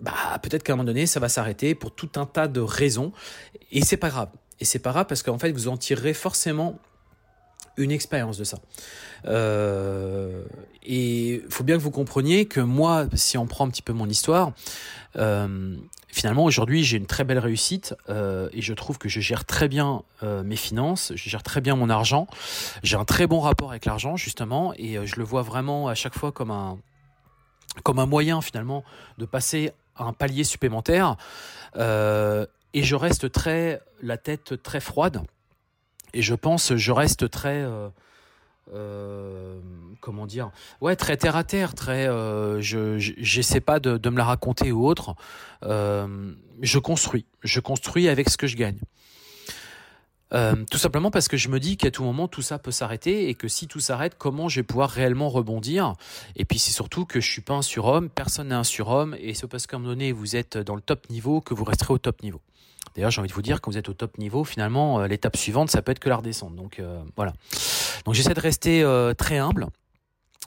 bah, 0.01 0.13
peut-être 0.43 0.63
qu'à 0.63 0.73
un 0.73 0.77
moment 0.77 0.87
donné, 0.87 1.07
ça 1.07 1.21
va 1.21 1.29
s'arrêter 1.29 1.75
pour 1.75 1.95
tout 1.95 2.11
un 2.17 2.27
tas 2.27 2.49
de 2.49 2.61
raisons 2.61 3.13
et 3.71 3.83
c'est 3.83 3.97
pas 3.97 4.11
grave. 4.11 4.29
Et 4.61 4.65
c'est 4.65 4.79
pas 4.79 4.93
grave 4.93 5.07
parce 5.09 5.23
qu'en 5.23 5.39
fait, 5.39 5.53
vous 5.53 5.69
en 5.69 5.77
tirerez 5.77 6.15
forcément 6.15 6.79
une 7.77 7.91
expérience 7.91 8.39
de 8.39 8.45
ça. 8.45 8.59
Euh, 9.27 10.45
et 10.83 11.43
faut 11.49 11.65
bien 11.65 11.77
que 11.77 11.83
vous 11.83 11.91
compreniez 11.91 12.47
que 12.47 12.61
moi, 12.61 13.07
si 13.15 13.39
on 13.39 13.47
prend 13.47 13.67
un 13.67 13.71
petit 13.71 13.83
peu 13.83 13.93
mon 13.93 14.09
histoire, 14.09 14.53
euh, 15.17 15.77
finalement 16.09 16.45
aujourd'hui 16.45 16.85
j'ai 16.85 16.97
une 16.97 17.07
très 17.07 17.25
belle 17.25 17.39
réussite 17.39 17.95
euh, 18.09 18.49
et 18.53 18.61
je 18.61 18.75
trouve 18.75 18.99
que 18.99 19.09
je 19.09 19.21
gère 19.21 19.45
très 19.45 19.69
bien 19.69 20.03
mes 20.23 20.57
finances, 20.57 21.13
je 21.15 21.29
gère 21.29 21.43
très 21.43 21.61
bien 21.61 21.77
mon 21.77 21.91
argent, 21.91 22.27
j'ai 22.83 22.97
un 22.97 23.05
très 23.05 23.27
bon 23.27 23.41
rapport 23.41 23.71
avec 23.71 23.85
l'argent 23.85 24.17
justement 24.17 24.73
et 24.77 25.07
je 25.07 25.17
le 25.17 25.25
vois 25.25 25.43
vraiment 25.43 25.89
à 25.89 25.95
chaque 25.95 26.15
fois 26.15 26.33
comme 26.33 26.51
un 26.51 26.79
comme 27.83 27.99
un 27.99 28.07
moyen 28.07 28.41
finalement 28.41 28.85
de 29.19 29.27
passer 29.27 29.73
à 29.97 30.05
un 30.05 30.15
palier 30.15 30.45
supplémentaire 30.45 31.17
et 31.77 32.83
je 32.83 32.95
reste 32.95 33.31
très 33.31 33.83
la 34.01 34.17
tête 34.17 34.63
très 34.63 34.81
froide 34.81 35.21
et 36.15 36.23
je 36.23 36.35
pense, 36.35 36.75
je 36.77 36.93
reste 36.93 37.29
très, 37.29 37.67
euh, 38.73 38.75
euh, 38.75 39.61
comment 40.01 40.27
dire, 40.27 40.51
ouais, 40.81 40.97
très 40.97 41.17
terre 41.17 41.37
à 41.37 41.45
terre, 41.45 41.75
très, 41.75 42.09
euh, 42.09 42.61
je, 42.61 42.99
j'essaie 42.99 43.61
pas 43.61 43.81
de, 43.81 43.97
de, 43.97 44.11
me 44.11 44.19
la 44.19 44.25
raconter 44.25 44.73
ou 44.73 44.87
autre. 44.87 45.15
je 45.63 46.79
construis, 46.79 47.25
je 47.43 47.61
construis 47.61 48.09
avec 48.09 48.29
ce 48.29 48.37
que 48.37 48.47
je 48.47 48.57
gagne. 48.57 48.79
tout 50.71 50.79
simplement 50.79 51.11
parce 51.11 51.29
que 51.29 51.37
je 51.37 51.49
me 51.49 51.61
dis 51.61 51.77
qu'à 51.77 51.91
tout 51.91 52.03
moment 52.03 52.27
tout 52.27 52.43
ça 52.43 52.59
peut 52.59 52.73
s'arrêter 52.73 53.29
et 53.29 53.35
que 53.35 53.49
si 53.49 53.67
tout 53.67 53.81
s'arrête, 53.81 54.17
comment 54.19 54.49
je 54.49 54.61
vais 54.61 54.65
pouvoir 54.65 54.91
réellement 54.91 55.29
rebondir? 55.29 55.95
Et 56.37 56.45
puis 56.45 56.59
c'est 56.59 56.73
surtout 56.73 57.05
que 57.05 57.21
je 57.21 57.31
suis 57.31 57.43
pas 57.43 57.55
un 57.55 57.63
surhomme, 57.63 58.09
personne 58.09 58.49
n'est 58.49 58.55
un 58.55 58.65
surhomme 58.65 59.17
et 59.21 59.35
c'est 59.35 59.47
parce 59.47 59.67
qu'à 59.67 59.77
un 59.77 59.81
moment 59.81 59.93
donné 59.93 60.13
vous 60.13 60.37
êtes 60.37 60.59
dans 60.59 60.75
le 60.75 60.83
top 60.83 61.09
niveau 61.11 61.41
que 61.41 61.55
vous 61.55 61.65
resterez 61.65 61.95
au 61.95 61.99
top 61.99 62.23
niveau. 62.23 62.41
D'ailleurs, 62.95 63.11
j'ai 63.11 63.21
envie 63.21 63.29
de 63.29 63.35
vous 63.35 63.43
dire, 63.43 63.61
quand 63.61 63.71
vous 63.71 63.79
êtes 63.79 63.89
au 63.89 63.95
top 63.95 64.19
niveau, 64.19 64.45
finalement, 64.45 65.01
euh, 65.01 65.07
l'étape 65.09 65.37
suivante, 65.37 65.71
ça 65.71 65.83
peut 65.83 65.91
être 65.91 65.99
que 65.99 66.09
la 66.09 66.17
redescente. 66.17 66.55
Donc 66.55 66.79
euh, 66.79 67.03
voilà. 67.17 67.33
Donc 68.05 68.15
j'essaie 68.15 68.35
de 68.35 68.41
rester 68.41 68.83
euh, 68.83 69.15
très 69.15 69.39
humble. 69.39 69.69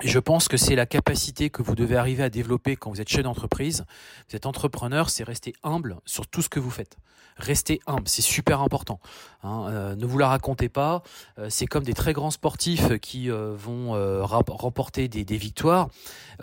Je 0.04 0.20
pense 0.20 0.48
que 0.48 0.58
c'est 0.58 0.76
la 0.76 0.86
capacité 0.86 1.50
que 1.50 1.64
vous 1.64 1.74
devez 1.74 1.98
arriver 1.98 2.24
à 2.24 2.30
développer 2.30 2.76
quand 2.76 2.92
vous 2.92 3.02
êtes 3.02 3.10
chef 3.10 3.24
d'entreprise. 3.24 3.84
Vous 4.30 4.36
êtes 4.36 4.46
entrepreneur, 4.46 5.10
c'est 5.10 5.24
rester 5.24 5.54
humble 5.64 5.98
sur 6.06 6.28
tout 6.28 6.44
ce 6.44 6.50
que 6.50 6.60
vous 6.60 6.70
faites. 6.70 6.98
Restez 7.38 7.80
humble, 7.88 8.08
c'est 8.08 8.22
super 8.22 8.62
important. 8.62 9.00
Hein. 9.44 9.68
Euh, 9.70 9.96
ne 9.96 10.06
vous 10.06 10.18
la 10.18 10.28
racontez 10.28 10.70
pas. 10.70 11.04
Euh, 11.40 11.48
c'est 11.50 11.68
comme 11.68 11.84
des 11.84 11.94
très 11.94 12.14
grands 12.14 12.32
sportifs 12.32 12.98
qui 13.00 13.30
euh, 13.30 13.54
vont 13.56 13.94
remporter 14.24 15.08
des, 15.08 15.38
victoires. 15.38 15.90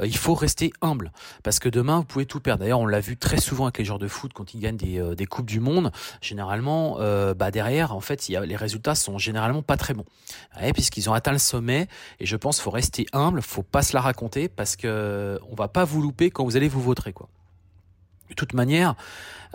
il 0.02 0.16
faut 0.16 0.34
rester 0.34 0.72
humble 0.80 1.10
parce 1.42 1.58
que 1.58 1.68
demain 1.68 1.98
vous 1.98 2.04
pouvez 2.04 2.26
tout 2.26 2.40
perdre. 2.40 2.60
D'ailleurs, 2.60 2.80
on 2.80 2.86
l'a 2.86 3.00
vu 3.00 3.16
très 3.16 3.40
souvent 3.40 3.64
avec 3.64 3.78
les 3.78 3.84
joueurs 3.84 3.98
de 3.98 4.08
foot 4.08 4.32
quand 4.32 4.54
ils 4.54 4.60
gagnent 4.60 4.76
des, 4.76 5.14
des 5.16 5.26
coupes 5.26 5.46
du 5.46 5.60
monde. 5.60 5.90
Généralement, 6.20 6.98
bah 7.34 7.50
derrière, 7.50 7.94
en 7.94 8.00
fait, 8.00 8.28
y 8.28 8.36
a, 8.36 8.44
les 8.44 8.56
résultats 8.56 8.94
sont 8.94 9.18
généralement 9.18 9.62
pas 9.62 9.76
très 9.76 9.94
bons, 9.94 10.04
ouais, 10.60 10.72
puisqu'ils 10.72 11.10
ont 11.10 11.12
atteint 11.12 11.32
le 11.32 11.38
sommet. 11.38 11.88
Et 12.20 12.26
je 12.26 12.36
pense 12.36 12.56
qu'il 12.56 12.64
faut 12.64 12.70
rester 12.70 13.06
humble 13.12 13.42
faut 13.42 13.62
pas 13.62 13.82
se 13.82 13.94
la 13.94 14.00
raconter 14.00 14.48
parce 14.48 14.76
que 14.76 15.38
on 15.50 15.54
va 15.54 15.68
pas 15.68 15.84
vous 15.84 16.02
louper 16.02 16.30
quand 16.30 16.44
vous 16.44 16.56
allez 16.56 16.68
vous 16.68 16.82
voter 16.82 17.12
quoi. 17.12 17.28
De 18.30 18.34
toute 18.34 18.54
manière, 18.54 18.94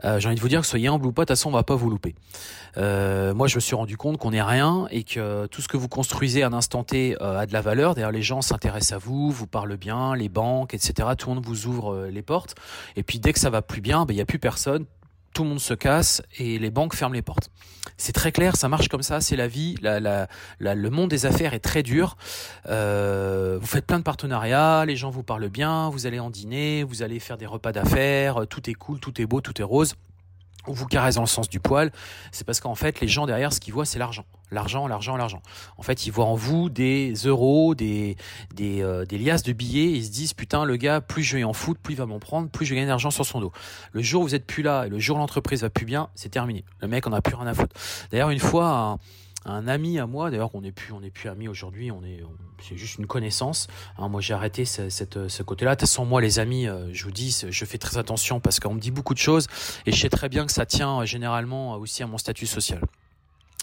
euh, 0.06 0.20
j'ai 0.20 0.28
envie 0.28 0.36
de 0.36 0.42
vous 0.42 0.50
dire 0.50 0.62
que 0.62 0.68
soyez 0.68 0.88
humble 0.88 1.06
ou 1.08 1.12
pas, 1.12 1.24
de 1.24 1.28
toute 1.28 1.38
façon, 1.38 1.50
on 1.50 1.54
va 1.54 1.64
pas 1.64 1.76
vous 1.76 1.90
louper. 1.90 2.16
Euh, 2.78 3.34
moi, 3.34 3.48
je 3.48 3.56
me 3.56 3.60
suis 3.60 3.76
rendu 3.76 3.98
compte 3.98 4.18
qu'on 4.18 4.32
n'est 4.32 4.42
rien 4.42 4.88
et 4.92 5.04
que 5.04 5.48
tout 5.48 5.62
ce 5.62 5.68
que 5.68 5.78
vous 5.78 5.88
construisez 5.90 6.44
à 6.44 6.48
un 6.48 6.54
instant 6.54 6.84
T 6.84 7.18
euh, 7.22 7.40
a 7.40 7.46
de 7.46 7.54
la 7.54 7.62
valeur. 7.62 7.96
D'ailleurs, 7.96 8.12
les 8.12 8.22
gens 8.22 8.42
s'intéressent 8.42 8.94
à 8.94 8.98
vous, 8.98 9.32
vous 9.32 9.48
parlent 9.48 9.78
bien, 9.78 10.16
les 10.16 10.30
banques, 10.30 10.74
etc. 10.74 11.10
Tout 11.18 11.30
le 11.30 11.36
monde 11.36 11.46
vous 11.46 11.68
ouvre 11.68 12.08
les 12.12 12.22
portes. 12.22 12.56
Et 12.96 13.04
puis, 13.04 13.20
dès 13.20 13.34
que 13.34 13.40
ça 13.40 13.50
va 13.50 13.62
plus 13.62 13.82
bien, 13.82 14.06
ben, 14.06 14.14
il 14.14 14.18
n'y 14.18 14.22
a 14.22 14.26
plus 14.26 14.40
personne 14.40 14.86
tout 15.34 15.44
le 15.44 15.50
monde 15.50 15.60
se 15.60 15.74
casse 15.74 16.22
et 16.38 16.60
les 16.60 16.72
banques 16.72 16.96
ferment 16.96 17.14
les 17.14 17.22
portes. 17.22 17.50
C'est 17.98 18.14
très 18.14 18.32
clair, 18.32 18.56
ça 18.56 18.70
marche 18.70 18.88
comme 18.88 19.04
ça, 19.04 19.22
c'est 19.22 19.36
la 19.36 19.48
vie. 19.48 19.76
le 19.82 20.90
monde 20.90 21.10
des 21.10 21.26
affaires 21.26 21.54
est 21.54 21.60
très 21.60 21.84
dur. 21.84 22.18
Euh, 22.68 23.58
vous 23.60 23.68
faites 23.68 23.86
plein 23.86 24.00
de 24.00 24.04
partenariats, 24.04 24.86
les 24.86 24.96
gens 24.96 25.10
vous 25.10 25.24
parlent 25.24 25.50
bien, 25.50 25.90
vous 25.90 26.08
allez 26.08 26.20
en 26.20 26.30
dîner, 26.30 26.84
vous 26.84 27.04
allez 27.04 27.20
faire 27.20 27.38
des 27.38 27.46
repas 27.46 27.72
d'affaires, 27.72 28.48
tout 28.50 28.70
est 28.70 28.74
cool, 28.74 29.00
tout 29.00 29.22
est 29.22 29.26
beau, 29.26 29.42
tout 29.42 29.60
est 29.62 29.66
rose 29.66 29.96
on 30.68 30.74
vous 30.74 30.86
caresse 30.86 31.16
dans 31.16 31.22
le 31.22 31.28
sens 31.28 31.50
du 31.50 31.60
poil, 31.60 31.92
c'est 32.32 32.46
parce 32.46 32.60
qu'en 32.60 32.76
fait, 32.76 33.00
les 33.00 33.08
gens 33.08 33.26
derrière, 33.26 33.54
ce 33.54 33.60
qu'ils 33.60 33.74
voient, 33.74 33.86
c'est 33.86 34.00
l'argent. 34.00 34.26
L'argent, 34.52 34.88
l'argent, 34.88 35.16
l'argent. 35.16 35.42
En 35.78 35.84
fait, 35.84 36.08
ils 36.08 36.12
voient 36.12 36.26
en 36.26 36.36
vous 36.36 36.70
des 36.70 37.14
euros, 37.14 37.76
des, 37.76 38.18
des, 38.56 38.82
euh, 38.82 39.06
des 39.06 39.18
liasses 39.18 39.44
de 39.44 39.54
billets, 39.54 39.92
et 39.92 39.98
ils 39.98 40.06
se 40.06 40.12
disent, 40.12 40.34
putain, 40.34 40.66
le 40.66 40.76
gars, 40.76 41.02
plus 41.02 41.24
je 41.24 41.38
vais 41.38 41.44
en 41.44 41.54
foot, 41.54 41.78
plus 41.82 41.94
il 41.94 41.98
va 41.98 42.08
m'en 42.08 42.20
prendre, 42.20 42.50
plus 42.50 42.66
je 42.66 42.72
vais 42.72 42.78
gagner 42.78 42.88
d'argent 42.88 43.12
sur 43.12 43.26
son 43.26 43.40
dos. 43.40 43.52
Le 43.92 44.02
jour 44.02 44.24
où 44.24 44.26
vous 44.26 44.36
êtes 44.36 44.48
plus 44.48 44.64
là, 44.64 44.86
et 44.86 44.90
le 44.90 45.00
jour 45.00 45.18
où 45.18 45.20
l'entreprise 45.20 45.62
va 45.62 45.70
plus 45.70 45.86
bien, 45.86 46.10
c'est 46.16 46.30
terminé. 46.30 46.66
Le 46.82 46.88
mec, 46.88 47.06
on 47.06 47.14
a 47.14 47.22
plus 47.22 47.36
rien 47.36 47.48
à 47.48 47.54
foutre. 47.54 47.76
D'ailleurs, 48.12 48.32
une 48.32 48.40
fois, 48.40 48.98
ami 49.68 50.00
à 50.00 50.08
moi, 50.08 50.30
d'ailleurs 50.32 50.54
on 50.54 50.62
n'est 50.62 50.72
plus, 50.72 50.94
plus 51.14 51.30
amis 51.30 51.48
aujourd'hui, 51.48 51.92
on 51.92 52.04
est, 52.04 52.22
c'est 52.68 52.78
juste 52.78 52.98
une 52.98 53.08
connaissance. 53.08 53.68
Hein, 53.98 54.10
moi 54.10 54.22
j'ai 54.22 54.34
arrêté 54.34 54.66
ce, 54.66 54.90
cette, 54.90 55.28
ce 55.28 55.44
côté-là. 55.44 55.76
Façon 55.78 56.06
moi 56.06 56.22
les 56.22 56.40
amis, 56.40 56.68
euh, 56.68 56.90
je 56.94 57.04
vous 57.04 57.12
dis, 57.12 57.46
je 57.50 57.66
fais 57.66 57.78
très 57.78 57.98
attention 57.98 58.40
parce 58.40 58.60
qu'on 58.60 58.74
me 58.74 58.80
dit 58.80 58.92
beaucoup 58.92 59.14
de 59.14 59.20
choses 59.20 59.48
et 59.86 59.92
je 59.92 59.98
sais 59.98 60.10
très 60.10 60.30
bien 60.30 60.46
que 60.46 60.52
ça 60.52 60.66
tient 60.66 61.02
euh, 61.02 61.06
généralement 61.06 61.76
aussi 61.76 62.04
à 62.04 62.08
mon 62.08 62.18
statut 62.18 62.46
social. 62.46 62.82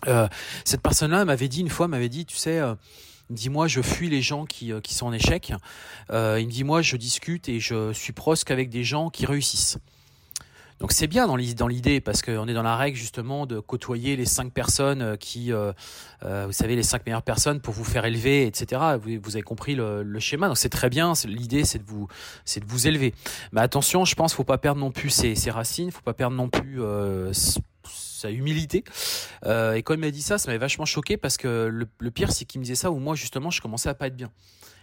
Euh, 0.07 0.29
cette 0.65 0.83
personne-là 0.83 1.25
m'avait 1.25 1.49
dit 1.49 1.61
une 1.61 1.71
fois, 1.71 1.89
m'avait 1.89 2.09
dit, 2.09 2.27
tu 2.27 2.37
sais. 2.37 2.61
Dis-moi, 3.29 3.67
je 3.67 3.83
fuis 3.83 4.09
les 4.09 4.23
gens 4.23 4.47
qui, 4.47 4.73
sont 4.89 5.07
en 5.07 5.13
échec. 5.13 5.53
Euh, 6.11 6.39
il 6.41 6.47
me 6.47 6.53
dit, 6.53 6.63
moi, 6.63 6.81
je 6.81 6.97
discute 6.97 7.49
et 7.49 7.59
je 7.59 7.93
suis 7.93 8.13
proche 8.13 8.45
qu'avec 8.45 8.71
des 8.71 8.85
gens 8.85 9.11
qui 9.11 9.27
réussissent. 9.27 9.79
Donc 10.79 10.93
c'est 10.93 11.07
bien 11.07 11.27
dans 11.27 11.37
l'idée 11.37 12.01
parce 12.01 12.21
qu'on 12.21 12.47
est 12.47 12.53
dans 12.55 12.63
la 12.63 12.77
règle 12.77 12.99
justement 12.99 13.47
de 13.47 13.61
côtoyer 13.61 14.15
les 14.17 14.27
cinq 14.27 14.53
personnes 14.53 15.01
euh, 15.01 15.17
qui, 15.17 15.53
euh, 15.53 15.73
euh, 16.23 16.45
vous 16.47 16.53
savez, 16.53 16.77
les 16.77 16.83
cinq 16.83 17.07
meilleures 17.07 17.23
personnes 17.23 17.61
pour 17.61 17.73
vous 17.73 17.85
faire 17.85 18.05
élever, 18.05 18.47
etc. 18.47 18.99
Vous, 19.03 19.37
avez 19.37 19.43
compris 19.43 19.75
le, 19.75 20.19
schéma, 20.19 20.49
donc 20.49 20.59
c'est 20.59 20.69
très 20.69 20.91
bien. 20.91 21.15
L'idée 21.27 21.65
c'est 21.65 21.79
de 21.79 21.85
vous, 21.85 22.09
c'est 22.45 22.61
de 22.61 22.67
vous 22.67 22.87
élever. 22.87 23.15
Mais 23.53 23.63
attention, 23.63 24.05
je 24.05 24.15
pense, 24.15 24.35
faut 24.35 24.45
pas 24.45 24.59
perdre 24.59 24.81
non 24.81 24.91
plus 24.91 25.11
ses, 25.11 25.35
ses 25.35 25.51
racines, 25.51 25.91
faut 25.91 26.03
pas 26.03 26.15
perdre 26.15 26.37
non 26.37 26.49
plus 26.49 26.81
sa 27.85 28.31
humilité. 28.31 28.85
et 29.45 29.83
quand 29.83 29.95
il 29.95 30.01
m'a 30.01 30.11
dit 30.11 30.23
ça, 30.23 30.39
ça 30.39 30.49
m'avait 30.49 30.59
vachement 30.59 30.85
choqué 30.85 31.17
parce 31.17 31.37
que 31.37 31.69
le, 31.71 31.87
le 31.99 32.11
pire 32.11 32.33
c'est 32.33 32.45
qu'il 32.45 32.61
me 32.61 32.65
disait 32.65 32.75
ça 32.75 32.91
où 32.91 32.99
moi 32.99 33.15
justement 33.15 33.51
je 33.51 33.61
commençais 33.61 33.89
à 33.89 33.95
pas 33.95 34.09
être 34.09 34.17
bien. 34.17 34.31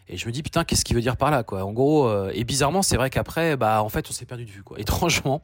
Et 0.10 0.18
je 0.18 0.28
me 0.28 0.32
dis 0.32 0.44
putain 0.44 0.64
qu'est-ce 0.64 0.84
qu'il 0.84 0.96
veut 0.96 1.02
dire 1.02 1.18
par 1.18 1.32
là 1.32 1.44
quoi. 1.44 1.64
En 1.64 1.72
gros 1.72 2.08
euh, 2.08 2.32
et 2.34 2.44
bizarrement 2.44 2.82
c'est 2.82 2.98
vrai 2.98 3.10
qu'après 3.10 3.56
bah 3.56 3.82
en 3.82 3.90
fait 3.90 4.10
on 4.10 4.14
s'est 4.14 4.26
perdu 4.26 4.46
de 4.46 4.52
vue 4.52 4.64
quoi. 4.64 4.80
Étrangement. 4.80 5.42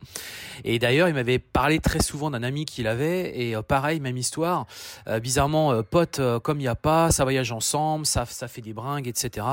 Et 0.63 0.79
d'ailleurs 0.79 1.07
il 1.07 1.13
m'avait 1.13 1.39
parlé 1.39 1.79
très 1.79 2.01
souvent 2.01 2.29
d'un 2.31 2.43
ami 2.43 2.65
qu'il 2.65 2.87
avait 2.87 3.39
et 3.39 3.55
euh, 3.55 3.61
pareil 3.61 3.99
même 3.99 4.17
histoire. 4.17 4.65
Euh, 5.07 5.19
bizarrement 5.19 5.81
pote 5.83 6.21
comme 6.43 6.59
il 6.59 6.63
y 6.63 6.67
a 6.67 6.75
pas, 6.75 7.11
ça 7.11 7.23
voyage 7.23 7.51
ensemble, 7.51 8.05
ça 8.05 8.25
ça 8.25 8.47
fait 8.47 8.61
des 8.61 8.73
bringues 8.73 9.07
etc. 9.07 9.45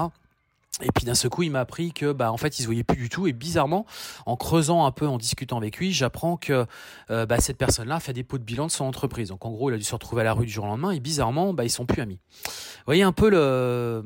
Et 0.83 0.93
puis 0.93 1.07
d'un 1.07 1.15
seul 1.15 1.31
coup, 1.31 1.43
il 1.43 1.51
m'a 1.51 1.61
appris 1.61 1.93
que, 1.93 2.13
bah, 2.13 2.31
en 2.31 2.37
fait, 2.37 2.59
il 2.59 2.63
se 2.63 2.67
voyait 2.67 2.85
plus 2.85 2.99
du 2.99 3.09
tout. 3.09 3.27
Et 3.27 3.33
bizarrement, 3.33 3.87
en 4.27 4.37
creusant 4.37 4.85
un 4.85 4.93
peu, 4.93 5.07
en 5.07 5.17
discutant 5.17 5.57
avec 5.57 5.79
lui, 5.79 5.93
j'apprends 5.93 6.37
que 6.37 6.67
euh, 7.11 7.25
bah, 7.25 7.41
cette 7.41 7.57
personne-là 7.57 7.99
fait 7.99 8.13
des 8.13 8.25
pots 8.25 8.37
de 8.37 8.45
bilan 8.45 8.67
de 8.67 8.71
son 8.71 8.85
entreprise. 8.85 9.31
Donc, 9.31 9.47
en 9.47 9.51
gros, 9.51 9.71
il 9.71 9.75
a 9.75 9.79
dû 9.79 9.85
se 9.85 9.95
retrouver 9.95 10.21
à 10.21 10.25
la 10.25 10.35
rue 10.35 10.45
du 10.45 10.53
jour 10.53 10.65
au 10.65 10.69
lendemain. 10.69 10.91
Et 10.91 11.01
bizarrement, 11.01 11.55
bah, 11.55 11.65
ils 11.65 11.71
sont 11.71 11.87
plus 11.87 12.03
amis. 12.03 12.19
Vous 12.45 12.83
voyez 12.87 13.03
un 13.03 13.13
peu 13.13 13.31
le, 13.31 14.05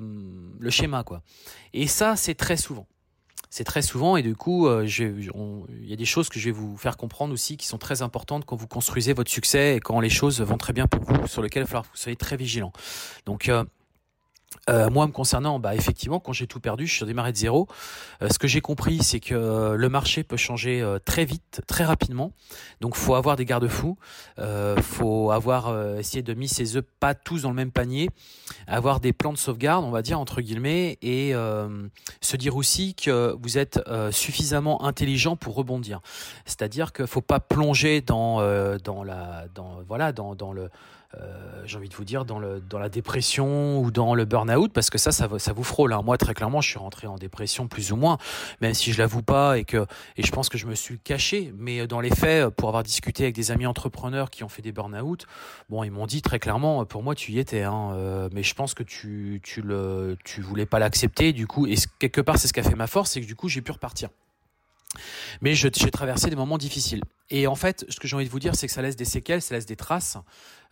le 0.59 0.71
schéma, 0.71 1.03
quoi. 1.03 1.23
Et 1.73 1.89
ça, 1.89 2.15
c'est 2.15 2.35
très 2.35 2.57
souvent. 2.57 2.87
C'est 3.53 3.65
très 3.65 3.83
souvent. 3.83 4.17
Et 4.17 4.23
du 4.23 4.37
coup, 4.37 4.69
euh, 4.69 4.87
il 4.87 5.89
y 5.89 5.93
a 5.93 5.97
des 5.97 6.05
choses 6.05 6.29
que 6.29 6.39
je 6.39 6.45
vais 6.45 6.50
vous 6.53 6.77
faire 6.77 6.97
comprendre 6.97 7.35
aussi 7.35 7.57
qui 7.57 7.67
sont 7.67 7.79
très 7.79 8.00
importantes 8.00 8.45
quand 8.45 8.55
vous 8.55 8.69
construisez 8.69 9.12
votre 9.12 9.31
succès 9.31 9.77
et 9.77 9.81
quand 9.81 9.99
les 9.99 10.09
choses 10.09 10.41
vont 10.41 10.57
très 10.57 10.73
bien 10.73 10.87
pour 10.87 11.03
vous, 11.03 11.27
sur 11.27 11.43
lesquelles 11.43 11.62
il 11.62 11.65
va 11.65 11.69
falloir 11.69 11.85
que 11.85 11.91
vous 11.91 12.00
soyez 12.00 12.17
très 12.17 12.37
vigilant. 12.37 12.73
Donc, 13.27 13.49
euh, 13.49 13.65
euh, 14.71 14.89
moi, 14.89 15.07
me 15.07 15.12
concernant, 15.12 15.59
bah, 15.59 15.75
effectivement, 15.75 16.21
quand 16.21 16.33
j'ai 16.33 16.47
tout 16.47 16.61
perdu, 16.61 16.87
je 16.87 16.95
suis 16.95 17.05
redémarré 17.05 17.33
de 17.33 17.37
zéro. 17.37 17.67
Euh, 18.23 18.29
ce 18.31 18.39
que 18.39 18.47
j'ai 18.47 18.61
compris, 18.61 19.03
c'est 19.03 19.21
que 19.21 19.35
euh, 19.35 19.77
le 19.77 19.89
marché 19.89 20.23
peut 20.23 20.37
changer 20.37 20.85
très 21.05 21.25
vite, 21.25 21.61
très 21.67 21.85
rapidement. 21.85 22.33
Donc, 22.81 22.95
faut 22.95 23.15
avoir 23.15 23.37
des 23.37 23.45
garde-fous. 23.45 23.97
faut 24.83 25.31
avoir 25.31 25.97
essayé 25.99 26.23
de 26.23 26.35
mettre 26.35 26.55
ses 26.55 26.77
œufs 26.77 26.85
pas 27.00 27.15
tous 27.15 27.43
dans 27.43 27.50
le 27.50 27.55
même 27.55 27.73
panier, 27.73 28.09
avoir 28.67 29.00
des 29.00 29.12
plans 29.12 29.33
de 29.33 29.39
sauvegarde, 29.39 29.85
on 29.85 29.91
va 29.91 30.03
dire 30.03 30.19
entre 30.19 30.41
guillemets, 30.41 30.99
et 31.03 31.33
se 32.21 32.37
dire 32.37 32.57
aussi 32.57 32.95
que 32.95 33.37
vous 33.43 33.59
êtes 33.59 33.81
suffisamment 34.11 34.85
intelligent 34.85 35.37
pour 35.37 35.55
rebondir. 35.55 36.00
C'est-à-dire 36.45 36.93
qu'il 36.93 37.07
faut 37.07 37.21
pas 37.21 37.41
plonger 37.41 38.00
dans 38.00 38.41
dans 38.79 39.05
la 39.05 39.47
dans 39.55 39.83
voilà 39.87 40.12
dans 40.12 40.35
dans 40.35 40.53
le 40.53 40.71
euh, 41.19 41.62
j'ai 41.64 41.76
envie 41.76 41.88
de 41.88 41.95
vous 41.95 42.05
dire, 42.05 42.25
dans, 42.25 42.38
le, 42.38 42.61
dans 42.61 42.79
la 42.79 42.88
dépression 42.88 43.81
ou 43.81 43.90
dans 43.90 44.14
le 44.14 44.25
burn-out, 44.25 44.73
parce 44.73 44.90
que 44.90 44.99
ça, 44.99 45.11
ça, 45.11 45.29
ça 45.38 45.52
vous 45.52 45.64
frôle. 45.64 45.93
Hein. 45.93 46.02
Moi, 46.02 46.17
très 46.19 46.35
clairement, 46.35 46.61
je 46.61 46.69
suis 46.69 46.79
rentré 46.79 47.07
en 47.07 47.17
dépression 47.17 47.67
plus 47.67 47.93
ou 47.93 47.97
moins, 47.97 48.19
même 48.61 48.75
si 48.75 48.93
je 48.93 48.99
l'avoue 48.99 49.23
pas 49.23 49.59
et 49.59 49.64
que 49.64 49.87
et 50.17 50.23
je 50.23 50.31
pense 50.31 50.49
que 50.49 50.57
je 50.59 50.67
me 50.67 50.75
suis 50.75 50.99
caché. 50.99 51.52
Mais 51.57 51.87
dans 51.87 52.00
les 52.00 52.11
faits, 52.11 52.49
pour 52.50 52.69
avoir 52.69 52.83
discuté 52.83 53.25
avec 53.25 53.35
des 53.35 53.50
amis 53.50 53.67
entrepreneurs 53.67 54.31
qui 54.31 54.45
ont 54.45 54.49
fait 54.49 54.62
des 54.62 54.73
burn-out, 54.73 55.26
bon, 55.69 55.83
ils 55.83 55.90
m'ont 55.90 56.07
dit 56.07 56.23
très 56.23 56.38
clairement, 56.38 56.85
pour 56.85 57.02
moi, 57.02 57.14
tu 57.14 57.33
y 57.33 57.38
étais, 57.38 57.62
hein, 57.62 57.93
euh, 57.95 58.29
mais 58.33 58.43
je 58.43 58.55
pense 58.55 58.75
que 58.75 58.83
tu, 58.83 59.40
tu 59.43 59.62
le, 59.62 60.17
tu 60.25 60.43
voulais 60.43 60.67
pas 60.67 60.79
l'accepter. 60.79 61.33
Du 61.33 61.47
coup, 61.47 61.67
et 61.67 61.75
quelque 61.99 62.21
part, 62.21 62.38
c'est 62.38 62.47
ce 62.47 62.52
qui 62.52 62.61
a 62.61 62.62
fait 62.62 62.76
ma 62.76 62.87
force, 62.87 63.11
c'est 63.11 63.21
que 63.21 63.26
du 63.26 63.37
coup, 63.37 63.49
j'ai 63.49 63.62
pu 63.62 63.73
repartir. 63.73 64.11
Mais 65.40 65.54
j'ai 65.54 65.70
traversé 65.70 66.30
des 66.30 66.37
moments 66.37 66.59
difficiles. 66.59 67.02
Et 67.30 67.47
en 67.47 67.54
fait, 67.54 67.85
ce 67.88 68.00
que 68.00 68.09
j'ai 68.09 68.16
envie 68.16 68.25
de 68.25 68.30
vous 68.30 68.40
dire, 68.40 68.56
c'est 68.56 68.66
que 68.66 68.73
ça 68.73 68.82
laisse 68.82 68.97
des 68.97 69.04
séquelles, 69.04 69.40
ça 69.40 69.54
laisse 69.54 69.66
des 69.66 69.76
traces. 69.76 70.16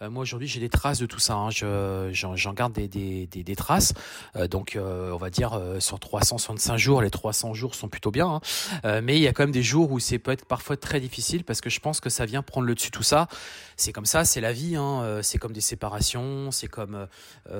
Euh, 0.02 0.10
moi 0.10 0.22
aujourd'hui, 0.22 0.48
j'ai 0.48 0.60
des 0.60 0.68
traces 0.68 0.98
de 0.98 1.06
tout 1.06 1.18
ça. 1.18 1.34
Hein. 1.34 1.50
J'en 1.50 2.52
garde 2.52 2.72
des, 2.72 3.54
traces. 3.56 3.94
Euh, 4.36 4.48
donc, 4.48 4.74
euh, 4.74 5.12
on 5.12 5.16
va 5.16 5.30
dire 5.30 5.60
sur 5.78 6.00
365 6.00 6.76
jours, 6.76 7.02
les 7.02 7.10
300 7.10 7.54
jours 7.54 7.74
sont 7.74 7.88
plutôt 7.88 8.10
bien. 8.10 8.40
Hein. 8.84 9.00
Mais 9.02 9.16
il 9.16 9.22
y 9.22 9.28
a 9.28 9.32
quand 9.32 9.44
même 9.44 9.52
des 9.52 9.62
jours 9.62 9.90
où 9.92 10.00
c'est 10.00 10.18
peut 10.18 10.32
être 10.32 10.46
parfois 10.46 10.76
très 10.76 11.00
difficile 11.00 11.44
parce 11.44 11.60
que 11.60 11.70
je 11.70 11.78
pense 11.78 12.00
que 12.00 12.10
ça 12.10 12.26
vient 12.26 12.42
prendre 12.42 12.66
le 12.66 12.74
dessus 12.74 12.90
tout 12.90 13.02
ça. 13.02 13.28
C'est 13.76 13.92
comme 13.92 14.06
ça, 14.06 14.24
c'est 14.24 14.40
la 14.40 14.52
vie. 14.52 14.74
Hein. 14.76 15.20
C'est 15.22 15.38
comme 15.38 15.52
des 15.52 15.60
séparations, 15.60 16.50
c'est 16.50 16.68
comme 16.68 17.06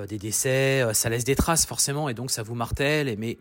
des 0.08 0.18
décès. 0.18 0.84
Ça 0.92 1.08
laisse 1.08 1.24
des 1.24 1.36
traces 1.36 1.66
forcément, 1.66 2.08
et 2.08 2.14
donc 2.14 2.30
ça 2.30 2.42
vous 2.42 2.54
martèle. 2.54 3.14
Mais 3.18 3.38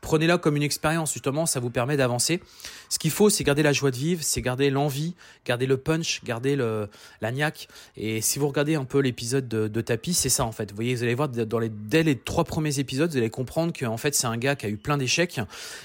prenez-la 0.00 0.38
comme 0.38 0.56
une 0.56 0.62
expérience, 0.62 1.12
justement, 1.12 1.46
ça 1.46 1.60
vous 1.60 1.70
permet 1.70 1.96
d'avancer. 1.96 2.40
Ce 2.88 2.98
qu'il 2.98 3.10
faut, 3.10 3.30
c'est 3.30 3.44
garder 3.44 3.62
la 3.62 3.72
joie 3.72 3.90
de 3.90 3.96
vivre, 3.96 4.22
c'est 4.22 4.40
garder 4.40 4.70
l'envie, 4.70 5.14
garder 5.44 5.66
le 5.66 5.76
punch, 5.76 6.22
garder 6.24 6.56
le, 6.56 6.88
la 7.20 7.32
niaque. 7.32 7.68
Et 7.96 8.20
si 8.20 8.38
vous 8.38 8.48
regardez 8.48 8.76
un 8.76 8.84
peu 8.84 9.00
l'épisode 9.00 9.48
de, 9.48 9.68
de 9.68 9.80
Tapis, 9.80 10.14
c'est 10.14 10.28
ça 10.28 10.44
en 10.44 10.52
fait. 10.52 10.70
Vous 10.70 10.76
voyez, 10.76 10.94
vous 10.94 11.02
allez 11.02 11.14
voir, 11.14 11.28
dans 11.28 11.58
les, 11.58 11.68
dès 11.68 12.02
les 12.02 12.18
trois 12.18 12.44
premiers 12.44 12.78
épisodes, 12.78 13.10
vous 13.10 13.16
allez 13.16 13.30
comprendre 13.30 13.72
qu'en 13.78 13.96
fait, 13.96 14.14
c'est 14.14 14.26
un 14.26 14.36
gars 14.36 14.56
qui 14.56 14.66
a 14.66 14.68
eu 14.68 14.76
plein 14.76 14.96
d'échecs, 14.96 15.40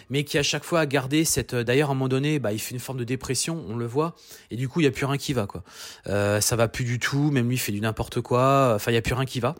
mais 0.09 0.23
qui 0.23 0.37
à 0.37 0.43
chaque 0.43 0.63
fois 0.63 0.81
a 0.81 0.85
gardé 0.85 1.25
cette... 1.25 1.55
D'ailleurs, 1.55 1.89
à 1.89 1.91
un 1.91 1.95
moment 1.95 2.07
donné, 2.07 2.39
bah, 2.39 2.53
il 2.53 2.59
fait 2.59 2.73
une 2.73 2.79
forme 2.79 2.99
de 2.99 3.03
dépression, 3.03 3.63
on 3.67 3.75
le 3.75 3.85
voit, 3.85 4.15
et 4.51 4.55
du 4.55 4.69
coup, 4.69 4.79
il 4.79 4.83
n'y 4.83 4.87
a 4.89 4.91
plus 4.91 5.05
rien 5.05 5.17
qui 5.17 5.33
va. 5.33 5.47
quoi. 5.47 5.63
Euh, 6.07 6.39
ça 6.41 6.55
va 6.55 6.67
plus 6.67 6.85
du 6.85 6.99
tout, 6.99 7.31
même 7.31 7.49
lui, 7.49 7.57
fait 7.57 7.71
du 7.71 7.81
n'importe 7.81 8.21
quoi, 8.21 8.73
enfin, 8.75 8.91
il 8.91 8.93
n'y 8.93 8.99
a 8.99 9.01
plus 9.01 9.13
rien 9.13 9.25
qui 9.25 9.39
va. 9.39 9.55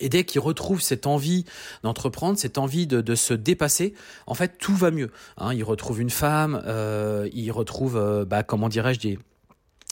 Et 0.00 0.08
dès 0.08 0.24
qu'il 0.24 0.40
retrouve 0.40 0.80
cette 0.80 1.06
envie 1.06 1.44
d'entreprendre, 1.82 2.38
cette 2.38 2.58
envie 2.58 2.86
de, 2.86 3.00
de, 3.00 3.14
se 3.14 3.34
dépasser, 3.34 3.94
en 4.26 4.34
fait, 4.34 4.58
tout 4.58 4.74
va 4.74 4.90
mieux. 4.90 5.10
Hein, 5.36 5.54
il 5.54 5.62
retrouve 5.62 6.00
une 6.00 6.10
femme, 6.10 6.62
euh, 6.66 7.28
il 7.32 7.50
retrouve, 7.52 7.96
euh, 7.96 8.24
bah, 8.24 8.42
comment 8.42 8.68
dirais-je, 8.68 9.00
des, 9.00 9.18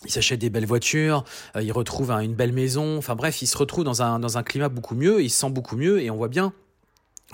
il 0.04 0.10
s'achète 0.10 0.40
des 0.40 0.50
belles 0.50 0.66
voitures, 0.66 1.24
euh, 1.56 1.62
il 1.62 1.72
retrouve 1.72 2.10
une 2.10 2.34
belle 2.34 2.52
maison. 2.52 2.98
Enfin 2.98 3.16
bref, 3.16 3.42
il 3.42 3.46
se 3.46 3.58
retrouve 3.58 3.84
dans 3.84 4.02
un, 4.02 4.18
dans 4.18 4.38
un 4.38 4.42
climat 4.42 4.68
beaucoup 4.68 4.94
mieux, 4.94 5.22
il 5.22 5.30
se 5.30 5.40
sent 5.40 5.50
beaucoup 5.50 5.76
mieux, 5.76 6.02
et 6.02 6.10
on 6.10 6.16
voit 6.16 6.28
bien 6.28 6.52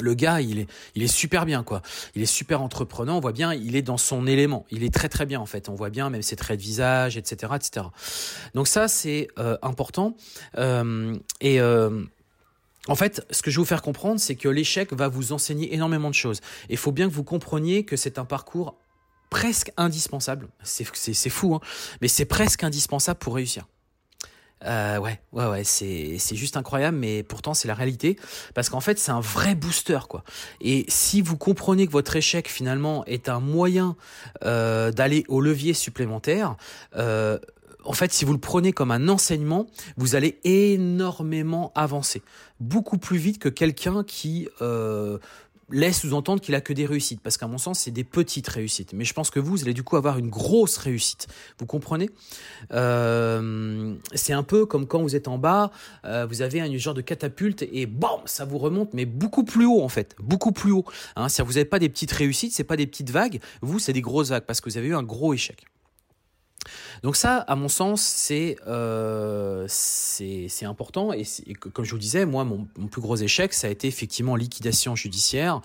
le 0.01 0.15
gars, 0.15 0.41
il 0.41 0.59
est, 0.59 0.67
il 0.95 1.03
est 1.03 1.09
super 1.09 1.47
bien, 1.47 1.63
quoi. 1.63 1.81
Il 2.15 2.23
est 2.23 2.27
super 2.27 2.63
entreprenant. 2.63 3.17
On 3.17 3.21
voit 3.21 3.33
bien, 3.33 3.55
il 3.55 3.77
est 3.77 3.83
dans 3.83 3.97
son 3.97 4.27
élément. 4.27 4.67
Il 4.71 4.83
est 4.83 4.93
très 4.93 5.09
très 5.09 5.27
bien 5.27 5.41
en 5.41 5.47
fait. 5.47 5.69
On 5.69 5.75
voit 5.75 5.91
bien 5.91 6.11
même 6.11 6.23
ses 6.23 6.37
traits 6.37 6.59
de 6.59 6.63
visage, 6.63 7.17
etc., 7.17 7.53
etc. 7.55 7.87
Donc 8.55 8.67
ça, 8.67 8.89
c'est 8.89 9.29
euh, 9.39 9.57
important. 9.63 10.17
Euh, 10.59 11.17
et 11.41 11.61
euh, 11.61 12.03
en 12.89 12.95
fait, 12.95 13.27
ce 13.31 13.43
que 13.43 13.51
je 13.51 13.57
vais 13.57 13.63
vous 13.63 13.69
faire 13.69 13.83
comprendre, 13.83 14.21
c'est 14.21 14.35
que 14.35 14.49
l'échec 14.49 14.93
va 14.93 15.09
vous 15.09 15.33
enseigner 15.33 15.75
énormément 15.75 16.11
de 16.11 16.15
choses. 16.15 16.41
Et 16.69 16.75
il 16.75 16.79
faut 16.79 16.93
bien 16.93 17.09
que 17.09 17.15
vous 17.15 17.25
compreniez 17.25 17.85
que 17.85 17.97
c'est 17.97 18.19
un 18.19 18.25
parcours 18.25 18.77
presque 19.31 19.73
indispensable. 19.77 20.49
C'est 20.63 20.85
fou, 21.31 21.55
hein 21.55 21.61
mais 22.01 22.09
c'est 22.09 22.25
presque 22.27 22.63
indispensable 22.63 23.19
pour 23.19 23.35
réussir. 23.35 23.67
Euh, 24.65 24.99
ouais, 24.99 25.21
ouais, 25.33 25.47
ouais, 25.47 25.65
c'est 25.65 26.37
juste 26.37 26.57
incroyable, 26.57 26.97
mais 26.97 27.23
pourtant 27.23 27.53
c'est 27.53 27.69
la 27.69 27.75
réalité 27.75 28.17
parce 28.55 28.71
qu'en 28.71 28.81
fait 28.81 28.99
c'est 28.99 29.11
un 29.11 29.21
vrai 29.21 29.55
booster 29.55 29.99
quoi. 30.09 30.25
Et 30.61 30.87
si 30.89 31.21
vous 31.21 31.37
comprenez 31.37 31.87
que 31.87 31.93
votre 31.93 32.17
échec 32.17 32.49
finalement 32.49 33.05
est 33.05 33.29
un 33.29 33.41
moyen 33.41 33.97
euh, 34.45 34.91
d'aller 34.91 35.25
au 35.29 35.41
levier 35.41 35.75
supplémentaire. 35.75 36.57
Euh, 36.97 37.39
en 37.85 37.93
fait, 37.93 38.13
si 38.13 38.25
vous 38.25 38.33
le 38.33 38.39
prenez 38.39 38.73
comme 38.73 38.91
un 38.91 39.09
enseignement, 39.09 39.67
vous 39.97 40.15
allez 40.15 40.39
énormément 40.45 41.73
avancer, 41.75 42.23
beaucoup 42.61 42.99
plus 42.99 43.19
vite 43.19 43.39
que 43.39 43.49
quelqu'un 43.49 44.05
qui 44.05 44.49
euh, 44.61 45.19
laisse 45.71 46.01
sous-entendre 46.01 46.41
qu'il 46.41 46.55
a 46.55 46.61
que 46.61 46.73
des 46.73 46.87
réussites, 46.87 47.21
parce 47.21 47.37
qu'à 47.37 47.47
mon 47.47 47.59
sens, 47.59 47.81
c'est 47.81 47.91
des 47.91 48.05
petites 48.05 48.49
réussites. 48.49 48.93
Mais 48.93 49.05
je 49.05 49.15
pense 49.15 49.31
que 49.31 49.41
vous, 49.41 49.53
vous 49.53 49.63
allez 49.63 49.75
du 49.75 49.83
coup 49.83 49.97
avoir 49.97 50.19
une 50.19 50.29
grosse 50.29 50.77
réussite. 50.77 51.27
Vous 51.59 51.67
comprenez? 51.67 52.11
Euh, 52.73 53.95
C'est 54.13 54.33
un 54.33 54.43
peu 54.43 54.67
comme 54.67 54.87
quand 54.87 55.03
vous 55.03 55.17
êtes 55.17 55.29
en 55.29 55.39
bas, 55.39 55.71
euh, 56.05 56.27
vous 56.27 56.43
avez 56.43 56.61
un 56.61 56.77
genre 56.77 56.95
de 56.95 57.01
catapulte 57.01 57.65
et 57.73 57.87
bam, 57.87 58.21
ça 58.27 58.45
vous 58.45 58.59
remonte, 58.59 58.95
mais 58.95 59.07
beaucoup 59.07 59.45
plus 59.45 59.67
haut 59.67 59.83
en 59.83 59.89
fait, 59.89 60.15
beaucoup 60.23 60.53
plus 60.53 60.73
haut. 60.73 60.85
Hein, 61.17 61.29
si 61.29 61.43
vous 61.43 61.53
n'avez 61.53 61.65
pas 61.65 61.79
des 61.79 61.89
petites 61.89 62.13
réussites, 62.13 62.53
c'est 62.53 62.65
pas 62.65 62.77
des 62.77 62.87
petites 62.87 63.11
vagues, 63.11 63.41
vous, 63.63 63.79
c'est 63.79 63.93
des 63.93 64.03
grosses 64.03 64.31
vagues, 64.31 64.45
parce 64.45 64.61
que 64.61 64.69
vous 64.69 64.77
avez 64.77 64.89
eu 64.89 64.95
un 64.95 65.03
gros 65.03 65.35
échec. 65.35 65.65
Donc 67.03 67.17
ça, 67.17 67.39
à 67.39 67.57
mon 67.57 67.69
sens, 67.69 68.01
c'est 68.03 68.57
euh, 68.67 69.67
important. 70.63 71.13
Et, 71.13 71.25
comme 71.55 71.85
je 71.85 71.91
vous 71.93 71.99
disais, 71.99 72.27
moi, 72.27 72.45
mon, 72.45 72.67
plus 72.91 73.01
gros 73.01 73.17
échec, 73.17 73.53
ça 73.53 73.67
a 73.67 73.71
été 73.71 73.89
effectivement 73.89 74.37
liquidation 74.37 74.97
judiciaire, 74.97 75.61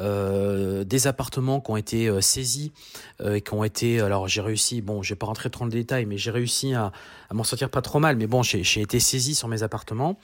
euh, 0.00 0.84
des 0.84 1.06
appartements 1.06 1.60
qui 1.60 1.70
ont 1.70 1.76
été 1.76 2.08
euh, 2.08 2.20
saisis 2.20 2.72
euh, 3.20 3.34
et 3.34 3.40
qui 3.40 3.54
ont 3.54 3.64
été. 3.64 4.00
Alors 4.00 4.28
j'ai 4.28 4.40
réussi. 4.40 4.80
Bon, 4.80 5.02
je 5.02 5.10
vais 5.14 5.18
pas 5.18 5.26
rentrer 5.26 5.50
trop 5.50 5.64
dans 5.64 5.66
le 5.66 5.72
détail, 5.72 6.06
mais 6.06 6.18
j'ai 6.18 6.30
réussi 6.30 6.74
à, 6.74 6.92
à 7.30 7.34
m'en 7.34 7.44
sortir 7.44 7.70
pas 7.70 7.82
trop 7.82 7.98
mal. 7.98 8.16
Mais 8.16 8.26
bon, 8.26 8.42
j'ai 8.42 8.80
été 8.80 9.00
saisi 9.00 9.34
sur 9.34 9.48
mes 9.48 9.62
appartements. 9.62 10.18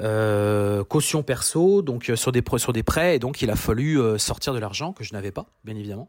Euh, 0.00 0.84
caution 0.84 1.22
perso, 1.22 1.82
donc 1.82 2.08
euh, 2.08 2.16
sur 2.16 2.32
des 2.32 2.42
sur 2.56 2.72
des 2.72 2.82
prêts, 2.82 3.16
et 3.16 3.18
donc 3.18 3.42
il 3.42 3.50
a 3.50 3.56
fallu 3.56 4.00
euh, 4.00 4.16
sortir 4.16 4.54
de 4.54 4.58
l'argent 4.58 4.94
que 4.94 5.04
je 5.04 5.12
n'avais 5.12 5.32
pas, 5.32 5.46
bien 5.64 5.76
évidemment. 5.76 6.08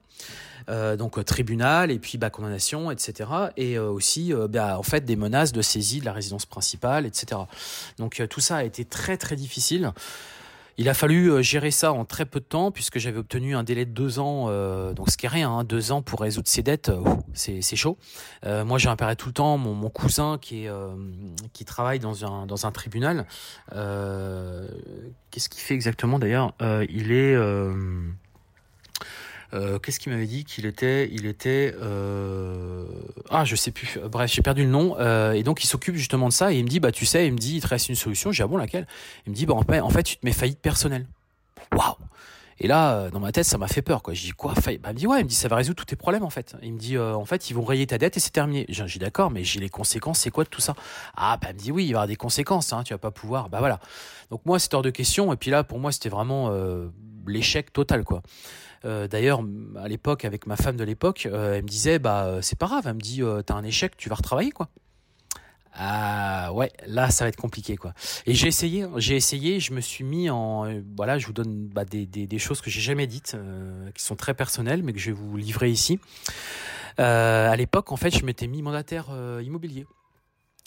donc 0.98 1.24
tribunal 1.26 1.92
et 1.92 2.00
puis 2.00 2.18
bah, 2.18 2.30
condamnation, 2.30 2.90
etc. 2.92 3.30
Et 3.58 3.78
aussi 3.78 4.32
bah, 4.50 4.80
en 4.80 4.84
fait 4.84 5.04
des 5.04 5.18
menaces 5.18 5.52
de 5.52 5.62
saisie 5.62 6.00
de 6.00 6.06
la 6.06 6.14
résidence 6.14 6.46
principale, 6.46 7.06
etc. 7.06 7.42
Donc 7.98 8.22
tout 8.30 8.40
ça 8.40 8.58
a 8.58 8.64
été 8.64 8.86
très 8.86 9.18
très 9.18 9.36
difficile. 9.36 9.92
Il 10.78 10.90
a 10.90 10.94
fallu 10.94 11.30
euh, 11.30 11.42
gérer 11.42 11.70
ça 11.70 11.94
en 11.94 12.04
très 12.04 12.26
peu 12.26 12.40
de 12.40 12.46
temps 12.46 12.72
puisque 12.72 12.98
j'avais 12.98 13.20
obtenu 13.20 13.56
un 13.56 13.64
délai 13.64 13.86
de 13.86 13.92
deux 13.92 14.20
ans, 14.20 14.46
euh, 14.50 14.94
donc 14.94 15.12
ce 15.12 15.18
qui 15.18 15.28
est 15.28 15.30
rien, 15.30 15.52
hein, 15.52 15.64
deux 15.64 15.92
ans 15.92 16.02
pour 16.02 16.22
résoudre 16.22 16.48
ses 16.48 16.64
dettes, 16.64 16.90
euh, 16.90 17.04
c'est 17.34 17.76
chaud. 17.76 17.98
moi, 18.44 18.78
j'ai 18.78 18.90
impéré 18.90 19.16
tout 19.16 19.28
le 19.28 19.34
temps 19.34 19.58
mon, 19.58 19.74
mon 19.74 19.90
cousin 19.90 20.38
qui 20.42 20.66
est 20.66 20.72
qui 21.54 21.66
travaille 21.66 22.00
dans 22.00 22.26
un 22.26 22.46
dans 22.46 22.66
un 22.66 22.72
tribunal. 22.72 23.26
Qu'est-ce 23.70 25.50
qu'il 25.50 25.62
fait 25.62 25.74
exactement 25.74 26.20
d'ailleurs? 26.20 26.54
Il 26.90 27.12
est 27.12 27.36
euh, 29.54 29.78
qu'est-ce 29.78 30.00
qu'il 30.00 30.12
m'avait 30.12 30.26
dit 30.26 30.46
qu'il 30.46 30.66
était 30.66 31.10
Il 31.12 31.26
était 31.26 31.76
euh... 31.80 32.86
ah 33.30 33.46
je 33.46 33.56
sais 33.56 33.72
plus. 33.72 34.00
Bref, 34.10 34.32
j'ai 34.34 34.42
perdu 34.42 34.64
le 34.64 34.70
nom. 34.70 34.96
Euh, 35.00 35.34
et 35.34 35.44
donc 35.44 35.64
il 35.64 35.68
s'occupe 35.68 35.96
justement 35.96 36.28
de 36.28 36.34
ça 36.34 36.52
et 36.52 36.58
il 36.58 36.64
me 36.64 36.70
dit 36.70 36.80
bah 36.80 36.92
tu 36.92 37.06
sais, 37.06 37.28
il 37.28 37.34
me 37.34 37.38
dit 37.38 37.58
il 37.58 37.62
te 37.62 37.68
reste 37.68 37.90
une 37.90 37.96
solution. 37.96 38.32
J'ai 38.32 38.44
ah 38.44 38.48
bon 38.48 38.58
laquelle? 38.58 38.88
Il 39.26 39.32
me 39.32 39.36
dit 39.36 39.46
bah 39.46 39.54
en 39.56 39.90
fait 39.90 40.04
tu 40.04 40.18
te 40.18 40.26
mets 40.26 40.34
faillite 40.34 40.60
personnelle. 40.60 41.06
Waouh 41.76 41.96
et 42.60 42.68
là, 42.68 42.94
euh, 42.94 43.10
dans 43.10 43.20
ma 43.20 43.32
tête, 43.32 43.46
ça 43.46 43.58
m'a 43.58 43.68
fait 43.68 43.82
peur, 43.82 44.04
quoi. 44.04 44.14
Je 44.14 44.22
dis 44.22 44.32
quoi 44.32 44.54
faillite? 44.54 44.82
Bah, 44.82 44.90
Il 44.92 44.94
me 44.94 45.00
dit 45.00 45.08
ouais, 45.08 45.20
il 45.22 45.24
me 45.24 45.30
dit 45.30 45.36
ça 45.36 45.48
va 45.48 45.56
résoudre 45.56 45.76
tous 45.76 45.86
tes 45.86 45.96
problèmes 45.96 46.24
en 46.24 46.30
fait. 46.30 46.56
Il 46.62 46.74
me 46.74 46.78
dit 46.78 46.98
en 46.98 47.26
fait 47.26 47.50
ils 47.50 47.54
vont 47.54 47.64
rayer 47.64 47.88
ta 47.88 47.98
dette 47.98 48.16
et 48.16 48.20
c'est 48.20 48.32
terminé. 48.32 48.66
J'ai 48.70 48.86
dit 48.86 49.00
d'accord, 49.00 49.32
mais 49.32 49.44
j'ai 49.44 49.60
les 49.60 49.70
conséquences, 49.70 50.20
c'est 50.20 50.30
quoi 50.30 50.44
de 50.44 50.50
tout 50.50 50.62
ça? 50.62 50.76
Ah 51.18 51.38
bah 51.42 51.48
il 51.50 51.56
me 51.56 51.60
dit 51.60 51.72
oui, 51.72 51.84
il 51.84 51.88
va 51.88 51.92
y 51.92 51.96
avoir 51.96 52.08
des 52.08 52.16
conséquences, 52.16 52.72
hein, 52.72 52.84
tu 52.84 52.94
vas 52.94 53.00
pas 53.00 53.12
pouvoir. 53.12 53.50
Bah 53.50 53.60
voilà. 53.60 53.80
Donc 54.30 54.42
moi 54.46 54.60
c'est 54.60 54.74
hors 54.74 54.84
de 54.84 54.92
question. 54.92 55.34
Et 55.34 55.36
puis 55.36 55.50
là 55.50 55.64
pour 55.64 55.80
moi 55.80 55.92
c'était 55.92 56.10
vraiment 56.10 56.52
l'échec 57.28 57.74
total 57.74 58.04
quoi. 58.04 58.22
Euh, 58.86 59.08
d'ailleurs, 59.08 59.42
à 59.78 59.88
l'époque, 59.88 60.26
avec 60.26 60.46
ma 60.46 60.56
femme 60.56 60.76
de 60.76 60.84
l'époque, 60.84 61.28
euh, 61.32 61.56
elle 61.56 61.64
me 61.64 61.68
disait, 61.68 62.00
bah, 62.00 62.26
euh, 62.26 62.42
c'est 62.42 62.58
pas 62.58 62.68
grave. 62.68 62.84
Elle 62.86 62.96
me 62.96 63.02
dit, 63.02 63.22
t'as 63.46 63.56
un 63.56 63.64
échec, 63.64 63.96
tu 63.98 64.10
vas 64.10 64.16
retravailler, 64.16 64.52
quoi. 64.52 64.70
Ah 65.76 66.54
ouais, 66.54 66.72
là 66.86 67.10
ça 67.10 67.26
va 67.26 67.30
être 67.30 67.36
compliqué 67.36 67.78
quoi. 67.78 67.96
Et 68.28 68.36
j'ai 68.36 68.46
essayé, 68.46 68.84
hein, 68.84 68.92
j'ai 68.98 69.16
essayé, 69.16 69.60
je 69.60 69.74
me 69.74 69.82
suis 69.82 70.04
mis 70.04 70.30
en 70.30 70.68
voilà, 70.96 71.18
je 71.18 71.26
vous 71.26 71.34
donne 71.34 71.66
bah, 71.66 71.84
des, 71.84 72.06
des, 72.06 72.38
choses 72.38 72.62
que 72.62 72.70
j'ai 72.70 72.80
jamais 72.80 73.08
dites, 73.08 73.36
qui 73.96 74.04
sont 74.04 74.16
très 74.16 74.36
personnelles, 74.36 74.84
mais 74.84 74.94
que 74.94 75.00
je 75.00 75.08
vais 75.08 75.18
vous 75.18 75.36
livrer 75.36 75.72
ici. 75.72 76.00
à 77.00 77.56
l'époque, 77.56 77.92
en 77.92 77.98
fait, 77.98 78.16
je 78.16 78.24
m'étais 78.24 78.46
mis 78.46 78.62
mandataire 78.62 79.08
immobilier. 79.42 79.88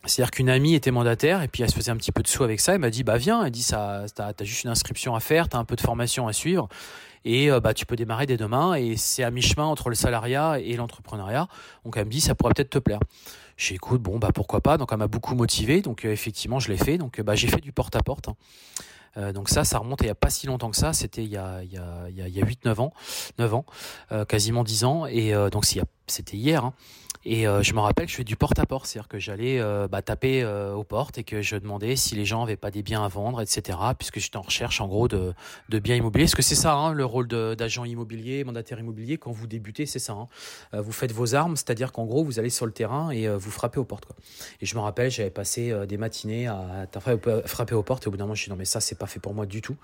C'est-à-dire 0.06 0.32
qu'une 0.32 0.50
amie 0.50 0.74
était 0.74 0.90
mandataire 0.90 1.42
et 1.42 1.48
puis 1.48 1.62
elle 1.62 1.70
se 1.70 1.76
faisait 1.76 1.90
un 1.90 1.96
petit 1.96 2.12
peu 2.12 2.22
de 2.22 2.28
sous 2.28 2.42
avec 2.42 2.58
ça. 2.58 2.74
Elle 2.74 2.80
m'a 2.80 2.90
dit 2.90 3.04
bah 3.04 3.16
viens, 3.16 3.44
elle 3.44 3.52
dit 3.52 3.62
ça, 3.62 4.06
t'as 4.12 4.32
as 4.38 4.44
juste 4.44 4.64
une 4.64 4.70
inscription 4.70 5.14
à 5.14 5.20
faire, 5.20 5.48
t'as 5.48 5.58
un 5.58 5.64
peu 5.64 5.76
de 5.76 5.80
formation 5.80 6.26
à 6.26 6.32
suivre 6.32 6.68
et 7.26 7.50
euh, 7.50 7.60
bah 7.60 7.74
tu 7.74 7.84
peux 7.84 7.96
démarrer 7.96 8.24
dès 8.24 8.36
demain 8.36 8.74
et 8.74 8.96
c'est 8.96 9.24
à 9.24 9.30
mi-chemin 9.30 9.64
entre 9.66 9.90
le 9.90 9.96
salariat 9.96 10.58
et 10.60 10.76
l'entrepreneuriat. 10.76 11.48
Donc 11.84 11.96
elle 11.96 12.06
me 12.06 12.10
dit 12.10 12.20
ça 12.20 12.34
pourrait 12.34 12.54
peut-être 12.54 12.70
te 12.70 12.78
plaire. 12.78 13.00
J'ai 13.56 13.74
écoute 13.74 14.00
bon 14.00 14.18
bah 14.18 14.30
pourquoi 14.32 14.60
pas. 14.60 14.78
Donc 14.78 14.90
elle 14.92 14.98
m'a 14.98 15.08
beaucoup 15.08 15.34
motivé. 15.34 15.82
Donc 15.82 16.04
euh, 16.04 16.12
effectivement 16.12 16.60
je 16.60 16.70
l'ai 16.70 16.78
fait. 16.78 16.98
Donc 16.98 17.20
bah 17.20 17.34
j'ai 17.34 17.48
fait 17.48 17.60
du 17.60 17.72
porte 17.72 17.96
à 17.96 18.02
porte. 18.02 18.28
Hein. 18.28 19.32
donc 19.32 19.48
ça, 19.48 19.64
ça 19.64 19.78
remonte 19.78 20.02
il 20.02 20.04
n'y 20.04 20.10
a 20.10 20.14
pas 20.14 20.30
si 20.30 20.46
longtemps 20.46 20.70
que 20.70 20.76
ça, 20.76 20.92
c'était 20.92 21.24
il 21.24 21.30
y 21.30 21.36
a, 21.36 21.56
a, 21.56 22.04
a 22.06 22.28
8-9 22.28 22.80
ans, 22.80 22.92
9 23.38 23.54
ans, 23.54 23.64
quasiment 24.28 24.62
10 24.62 24.84
ans, 24.84 25.06
et 25.06 25.32
donc 25.50 25.64
c'était 26.06 26.36
hier. 26.36 26.64
Hein. 26.64 26.74
Et 27.28 27.48
euh, 27.48 27.60
je 27.60 27.74
me 27.74 27.80
rappelle 27.80 28.06
que 28.06 28.12
je 28.12 28.16
fais 28.18 28.24
du 28.24 28.36
porte-à-porte, 28.36 28.86
c'est-à-dire 28.86 29.08
que 29.08 29.18
j'allais 29.18 29.58
euh, 29.58 29.88
bah, 29.88 30.00
taper 30.00 30.44
euh, 30.44 30.72
aux 30.74 30.84
portes 30.84 31.18
et 31.18 31.24
que 31.24 31.42
je 31.42 31.56
demandais 31.56 31.96
si 31.96 32.14
les 32.14 32.24
gens 32.24 32.44
avaient 32.44 32.56
pas 32.56 32.70
des 32.70 32.84
biens 32.84 33.04
à 33.04 33.08
vendre, 33.08 33.40
etc. 33.40 33.76
Puisque 33.98 34.20
j'étais 34.20 34.36
en 34.36 34.42
recherche, 34.42 34.80
en 34.80 34.86
gros, 34.86 35.08
de, 35.08 35.34
de 35.68 35.78
biens 35.80 35.96
immobiliers. 35.96 36.26
Est-ce 36.26 36.36
que 36.36 36.42
c'est 36.42 36.54
ça, 36.54 36.74
hein, 36.74 36.92
le 36.92 37.04
rôle 37.04 37.26
d'agent 37.26 37.84
immobilier, 37.84 38.44
mandataire 38.44 38.78
immobilier, 38.78 39.18
quand 39.18 39.32
vous 39.32 39.48
débutez, 39.48 39.86
c'est 39.86 39.98
ça. 39.98 40.12
Hein. 40.12 40.28
vous 40.72 40.92
faites 40.92 41.10
vos 41.10 41.34
armes, 41.34 41.56
c'est-à-dire 41.56 41.90
qu'en 41.90 42.04
gros, 42.04 42.22
vous 42.22 42.38
allez 42.38 42.48
sur 42.48 42.64
le 42.64 42.70
terrain 42.70 43.10
et 43.10 43.28
vous 43.28 43.50
frappez 43.50 43.80
aux 43.80 43.84
portes. 43.84 44.06
Et 44.60 44.66
je 44.66 44.76
me 44.76 44.80
rappelle, 44.80 45.10
j'avais 45.10 45.30
passé 45.30 45.74
des 45.88 45.96
matinées 45.96 46.46
à, 46.46 46.86
frapper 47.44 47.74
aux 47.74 47.82
portes 47.82 48.04
et 48.04 48.08
au 48.08 48.12
bout 48.12 48.18
d'un 48.18 48.24
moment, 48.24 48.34
je 48.34 48.40
me 48.40 48.42
suis 48.42 48.48
dit 48.50 48.50
non 48.50 48.56
mais 48.56 48.64
ça, 48.64 48.80
c'est 48.80 48.98
pas 48.98 49.06
fait 49.06 49.18
pour 49.18 49.34
moi 49.34 49.46
du 49.46 49.62
tout. 49.62 49.76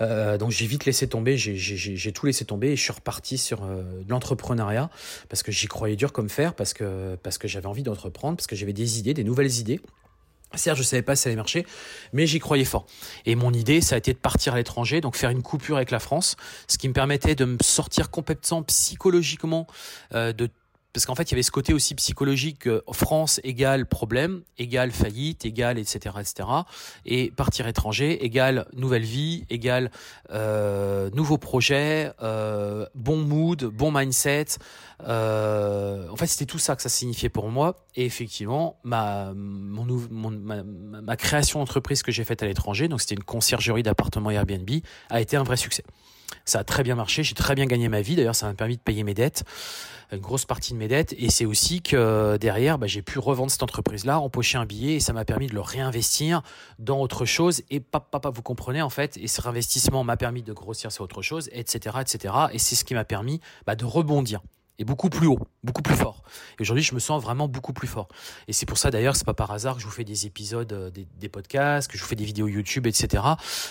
donc 0.00 0.50
j'ai 0.50 0.66
vite 0.66 0.84
laissé 0.84 1.08
tomber, 1.08 1.36
j'ai 1.36 2.12
tout 2.12 2.26
laissé 2.26 2.44
tomber 2.44 2.68
et 2.68 2.76
je 2.76 2.82
suis 2.82 2.92
reparti 2.92 3.36
sur 3.36 3.66
l'entrepreneuriat 4.08 4.90
parce 5.28 5.42
que 5.42 5.50
j'y 5.50 5.66
croyais 5.66 5.96
dur 5.96 6.12
comme 6.12 6.28
fer. 6.28 6.54
Parce 6.54 6.67
parce 6.74 7.38
que, 7.38 7.48
j'avais 7.48 7.66
envie 7.66 7.82
d'entreprendre, 7.82 8.36
parce 8.36 8.46
que 8.46 8.56
j'avais 8.56 8.72
des 8.72 8.98
idées, 8.98 9.14
des 9.14 9.24
nouvelles 9.24 9.58
idées. 9.58 9.80
Certes, 10.54 10.78
je 10.78 10.82
savais 10.82 11.02
pas 11.02 11.14
si 11.14 11.24
ça 11.24 11.28
allait 11.28 11.36
marcher, 11.36 11.66
mais 12.14 12.26
j'y 12.26 12.38
croyais 12.38 12.64
fort. 12.64 12.86
Et 13.26 13.34
mon 13.34 13.52
idée, 13.52 13.82
ça 13.82 13.96
a 13.96 13.98
été 13.98 14.14
de 14.14 14.18
partir 14.18 14.54
à 14.54 14.56
l'étranger, 14.56 15.02
donc 15.02 15.14
faire 15.14 15.28
une 15.28 15.42
coupure 15.42 15.76
avec 15.76 15.90
la 15.90 15.98
France, 15.98 16.36
ce 16.68 16.78
qui 16.78 16.88
me 16.88 16.94
permettait 16.94 17.34
de 17.34 17.44
me 17.44 17.58
sortir 17.60 18.10
complètement 18.10 18.62
psychologiquement 18.62 19.66
euh, 20.14 20.32
parce 20.98 21.04
qu'en 21.04 21.14
fait, 21.14 21.30
il 21.30 21.32
y 21.32 21.34
avait 21.34 21.42
ce 21.42 21.50
côté 21.50 21.74
aussi 21.74 21.94
psychologique 21.94 22.60
que 22.60 22.82
France 22.92 23.40
égale 23.44 23.86
problème, 23.86 24.42
égale 24.56 24.90
faillite, 24.90 25.44
égale 25.44 25.78
etc., 25.78 26.16
etc. 26.18 26.48
Et 27.04 27.30
partir 27.30 27.68
étranger 27.68 28.24
égale 28.24 28.66
nouvelle 28.72 29.04
vie, 29.04 29.44
égale 29.50 29.90
euh, 30.32 31.10
nouveau 31.10 31.36
projet, 31.36 32.10
euh, 32.22 32.86
bon 32.94 33.18
mood, 33.18 33.64
bon 33.64 33.92
mindset. 33.92 34.46
Euh, 35.06 36.08
en 36.08 36.16
fait, 36.16 36.26
c'était 36.26 36.46
tout 36.46 36.58
ça 36.58 36.76
que 36.76 36.82
ça 36.82 36.88
signifiait 36.88 37.28
pour 37.28 37.48
moi. 37.48 37.86
Et 37.94 38.04
effectivement, 38.04 38.78
ma, 38.84 39.32
création 41.16 41.60
d'entreprise 41.60 42.02
que 42.02 42.12
j'ai 42.12 42.24
faite 42.24 42.42
à 42.42 42.46
l'étranger, 42.46 42.88
donc 42.88 43.00
c'était 43.00 43.14
une 43.14 43.24
conciergerie 43.24 43.82
d'appartements 43.82 44.30
Airbnb, 44.30 44.70
a 45.10 45.20
été 45.20 45.36
un 45.36 45.44
vrai 45.44 45.56
succès. 45.56 45.84
Ça 46.44 46.60
a 46.60 46.64
très 46.64 46.82
bien 46.82 46.94
marché, 46.94 47.22
j'ai 47.22 47.34
très 47.34 47.54
bien 47.54 47.66
gagné 47.66 47.88
ma 47.88 48.00
vie. 48.00 48.16
D'ailleurs, 48.16 48.34
ça 48.34 48.46
m'a 48.46 48.54
permis 48.54 48.76
de 48.76 48.82
payer 48.82 49.02
mes 49.02 49.14
dettes 49.14 49.44
une 50.12 50.20
grosse 50.20 50.44
partie 50.44 50.72
de 50.72 50.78
mes 50.78 50.88
dettes. 50.88 51.14
Et 51.18 51.30
c'est 51.30 51.44
aussi 51.44 51.82
que 51.82 52.36
derrière, 52.38 52.78
bah, 52.78 52.86
j'ai 52.86 53.02
pu 53.02 53.18
revendre 53.18 53.50
cette 53.50 53.62
entreprise-là, 53.62 54.18
empocher 54.18 54.58
un 54.58 54.64
billet 54.64 54.94
et 54.94 55.00
ça 55.00 55.12
m'a 55.12 55.24
permis 55.24 55.46
de 55.46 55.54
le 55.54 55.60
réinvestir 55.60 56.42
dans 56.78 57.00
autre 57.00 57.24
chose. 57.24 57.62
Et 57.70 57.80
papa, 57.80 58.30
vous 58.30 58.42
comprenez 58.42 58.82
en 58.82 58.90
fait. 58.90 59.16
Et 59.18 59.28
ce 59.28 59.40
réinvestissement 59.40 60.04
m'a 60.04 60.16
permis 60.16 60.42
de 60.42 60.52
grossir 60.52 60.92
sur 60.92 61.04
autre 61.04 61.22
chose, 61.22 61.48
etc., 61.52 61.98
etc. 62.00 62.34
Et 62.52 62.58
c'est 62.58 62.74
ce 62.74 62.84
qui 62.84 62.94
m'a 62.94 63.04
permis 63.04 63.40
bah, 63.66 63.74
de 63.74 63.84
rebondir 63.84 64.40
et 64.78 64.84
beaucoup 64.84 65.10
plus 65.10 65.26
haut, 65.26 65.40
beaucoup 65.64 65.82
plus 65.82 65.96
fort. 65.96 66.22
Et 66.58 66.62
aujourd'hui, 66.62 66.84
je 66.84 66.94
me 66.94 67.00
sens 67.00 67.22
vraiment 67.22 67.48
beaucoup 67.48 67.72
plus 67.72 67.88
fort. 67.88 68.08
Et 68.46 68.52
c'est 68.52 68.66
pour 68.66 68.78
ça 68.78 68.90
d'ailleurs, 68.90 69.16
c'est 69.16 69.26
pas 69.26 69.34
par 69.34 69.50
hasard 69.50 69.74
que 69.74 69.80
je 69.80 69.86
vous 69.86 69.92
fais 69.92 70.04
des 70.04 70.26
épisodes, 70.26 70.72
euh, 70.72 70.90
des, 70.90 71.28
podcasts, 71.28 71.90
que 71.90 71.98
je 71.98 72.02
vous 72.02 72.08
fais 72.08 72.16
des 72.16 72.24
vidéos 72.24 72.46
YouTube, 72.46 72.86
etc. 72.86 73.22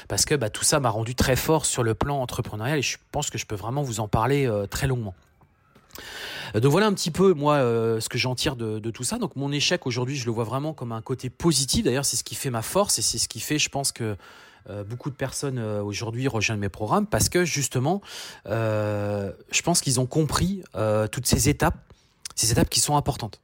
Parce 0.09 0.25
que 0.25 0.35
bah, 0.35 0.49
tout 0.49 0.63
ça 0.63 0.79
m'a 0.79 0.89
rendu 0.89 1.15
très 1.15 1.35
fort 1.35 1.65
sur 1.65 1.81
le 1.81 1.95
plan 1.95 2.21
entrepreneurial 2.21 2.79
et 2.79 2.81
je 2.81 2.97
pense 3.11 3.29
que 3.29 3.37
je 3.37 3.45
peux 3.45 3.55
vraiment 3.55 3.83
vous 3.83 3.99
en 3.99 4.07
parler 4.07 4.47
euh, 4.47 4.67
très 4.67 4.87
longuement. 4.87 5.15
Euh, 6.55 6.59
donc 6.59 6.71
voilà 6.71 6.87
un 6.87 6.93
petit 6.93 7.11
peu 7.11 7.33
moi 7.33 7.57
ce 7.59 8.09
que 8.09 8.17
j'en 8.17 8.35
tire 8.35 8.57
de, 8.57 8.91
tout 8.91 9.03
ça. 9.03 9.17
Donc 9.17 9.35
mon 9.37 9.51
échec 9.51 9.87
aujourd'hui, 9.87 10.17
je 10.17 10.25
le 10.25 10.31
vois 10.31 10.43
vraiment 10.43 10.73
comme 10.73 10.91
un 10.91 11.01
côté 11.01 11.29
positif. 11.29 11.85
D'ailleurs, 11.85 12.05
c'est 12.05 12.17
ce 12.17 12.23
qui 12.23 12.35
fait 12.35 12.49
ma 12.49 12.61
force 12.61 12.99
et 12.99 13.01
c'est 13.01 13.17
ce 13.17 13.29
qui 13.29 13.39
fait, 13.39 13.59
je 13.59 13.69
pense 13.69 13.93
que 13.93 14.17
euh, 14.69 14.83
beaucoup 14.83 15.09
de 15.09 15.15
personnes 15.15 15.59
aujourd'hui 15.59 16.27
rejoignent 16.27 16.59
mes 16.59 16.69
programmes 16.69 17.07
parce 17.07 17.29
que 17.29 17.45
justement, 17.45 18.01
je 18.45 19.61
pense 19.63 19.81
qu'ils 19.81 19.99
ont 19.99 20.05
compris 20.05 20.63
toutes 21.11 21.25
ces 21.25 21.49
étapes, 21.49 21.77
ces 22.35 22.51
étapes 22.51 22.69
qui 22.69 22.79
sont 22.79 22.97
importantes. 22.97 23.41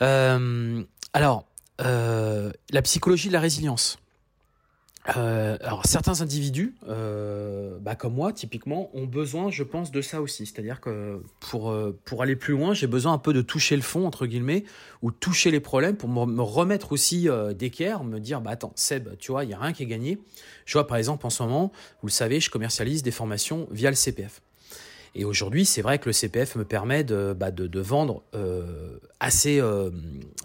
Alors, 0.00 1.44
la 1.78 2.82
psychologie 2.82 3.28
de 3.28 3.32
la 3.32 3.40
résilience. 3.40 3.98
Euh, 5.16 5.56
alors 5.60 5.86
certains 5.86 6.20
individus, 6.20 6.74
euh, 6.88 7.78
bah, 7.80 7.94
comme 7.94 8.14
moi 8.14 8.32
typiquement, 8.32 8.90
ont 8.94 9.04
besoin, 9.04 9.50
je 9.50 9.62
pense, 9.62 9.90
de 9.90 10.00
ça 10.00 10.20
aussi. 10.20 10.46
C'est-à-dire 10.46 10.80
que 10.80 11.22
pour, 11.40 11.70
euh, 11.70 11.98
pour 12.04 12.22
aller 12.22 12.36
plus 12.36 12.54
loin, 12.54 12.74
j'ai 12.74 12.86
besoin 12.86 13.12
un 13.12 13.18
peu 13.18 13.32
de 13.32 13.42
toucher 13.42 13.76
le 13.76 13.82
fond, 13.82 14.06
entre 14.06 14.26
guillemets, 14.26 14.64
ou 15.02 15.10
toucher 15.10 15.50
les 15.50 15.60
problèmes 15.60 15.96
pour 15.96 16.08
me, 16.08 16.42
remettre 16.42 16.92
aussi 16.92 17.28
d'équerre, 17.54 18.04
me 18.04 18.18
dire, 18.18 18.40
bah 18.40 18.50
attends, 18.50 18.72
Seb, 18.74 19.16
tu 19.18 19.32
vois, 19.32 19.44
il 19.44 19.48
n'y 19.48 19.54
a 19.54 19.58
rien 19.58 19.72
qui 19.72 19.82
est 19.82 19.86
gagné. 19.86 20.18
Je 20.64 20.72
vois 20.72 20.86
par 20.86 20.96
exemple 20.96 21.26
en 21.26 21.30
ce 21.30 21.42
moment, 21.42 21.72
vous 22.02 22.08
le 22.08 22.12
savez, 22.12 22.40
je 22.40 22.50
commercialise 22.50 23.02
des 23.02 23.10
formations 23.10 23.68
via 23.70 23.90
le 23.90 23.96
CPF. 23.96 24.40
Et 25.18 25.24
aujourd'hui, 25.24 25.64
c'est 25.64 25.80
vrai 25.80 25.98
que 25.98 26.10
le 26.10 26.12
CPF 26.12 26.56
me 26.56 26.64
permet 26.66 27.02
de, 27.02 27.34
bah, 27.34 27.50
de, 27.50 27.80
vendre 27.80 28.22
euh, 28.34 28.98
assez 29.20 29.60
euh, 29.60 29.90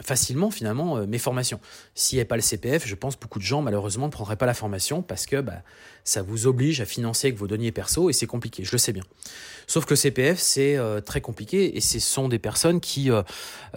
facilement 0.01 0.49
finalement 0.51 0.97
euh, 0.97 1.05
mes 1.05 1.17
formations. 1.17 1.59
S'il 1.93 2.17
n'y 2.17 2.21
avait 2.21 2.27
pas 2.27 2.35
le 2.35 2.41
CPF, 2.41 2.87
je 2.87 2.95
pense 2.95 3.19
beaucoup 3.19 3.39
de 3.39 3.43
gens 3.43 3.61
malheureusement 3.61 4.05
ne 4.05 4.11
prendraient 4.11 4.37
pas 4.37 4.45
la 4.45 4.53
formation 4.53 5.01
parce 5.01 5.25
que 5.25 5.41
bah, 5.41 5.61
ça 6.03 6.21
vous 6.21 6.47
oblige 6.47 6.81
à 6.81 6.85
financer 6.85 7.27
avec 7.27 7.37
vos 7.37 7.47
deniers 7.47 7.71
perso 7.71 8.09
et 8.09 8.13
c'est 8.13 8.27
compliqué, 8.27 8.63
je 8.63 8.71
le 8.71 8.77
sais 8.77 8.93
bien. 8.93 9.03
Sauf 9.67 9.85
que 9.85 9.91
le 9.91 9.97
CPF, 9.97 10.39
c'est 10.39 10.77
très 11.05 11.21
compliqué 11.21 11.77
et 11.77 11.81
ce 11.81 11.99
sont 11.99 12.27
des 12.27 12.39
personnes 12.39 12.81
qui 12.81 13.09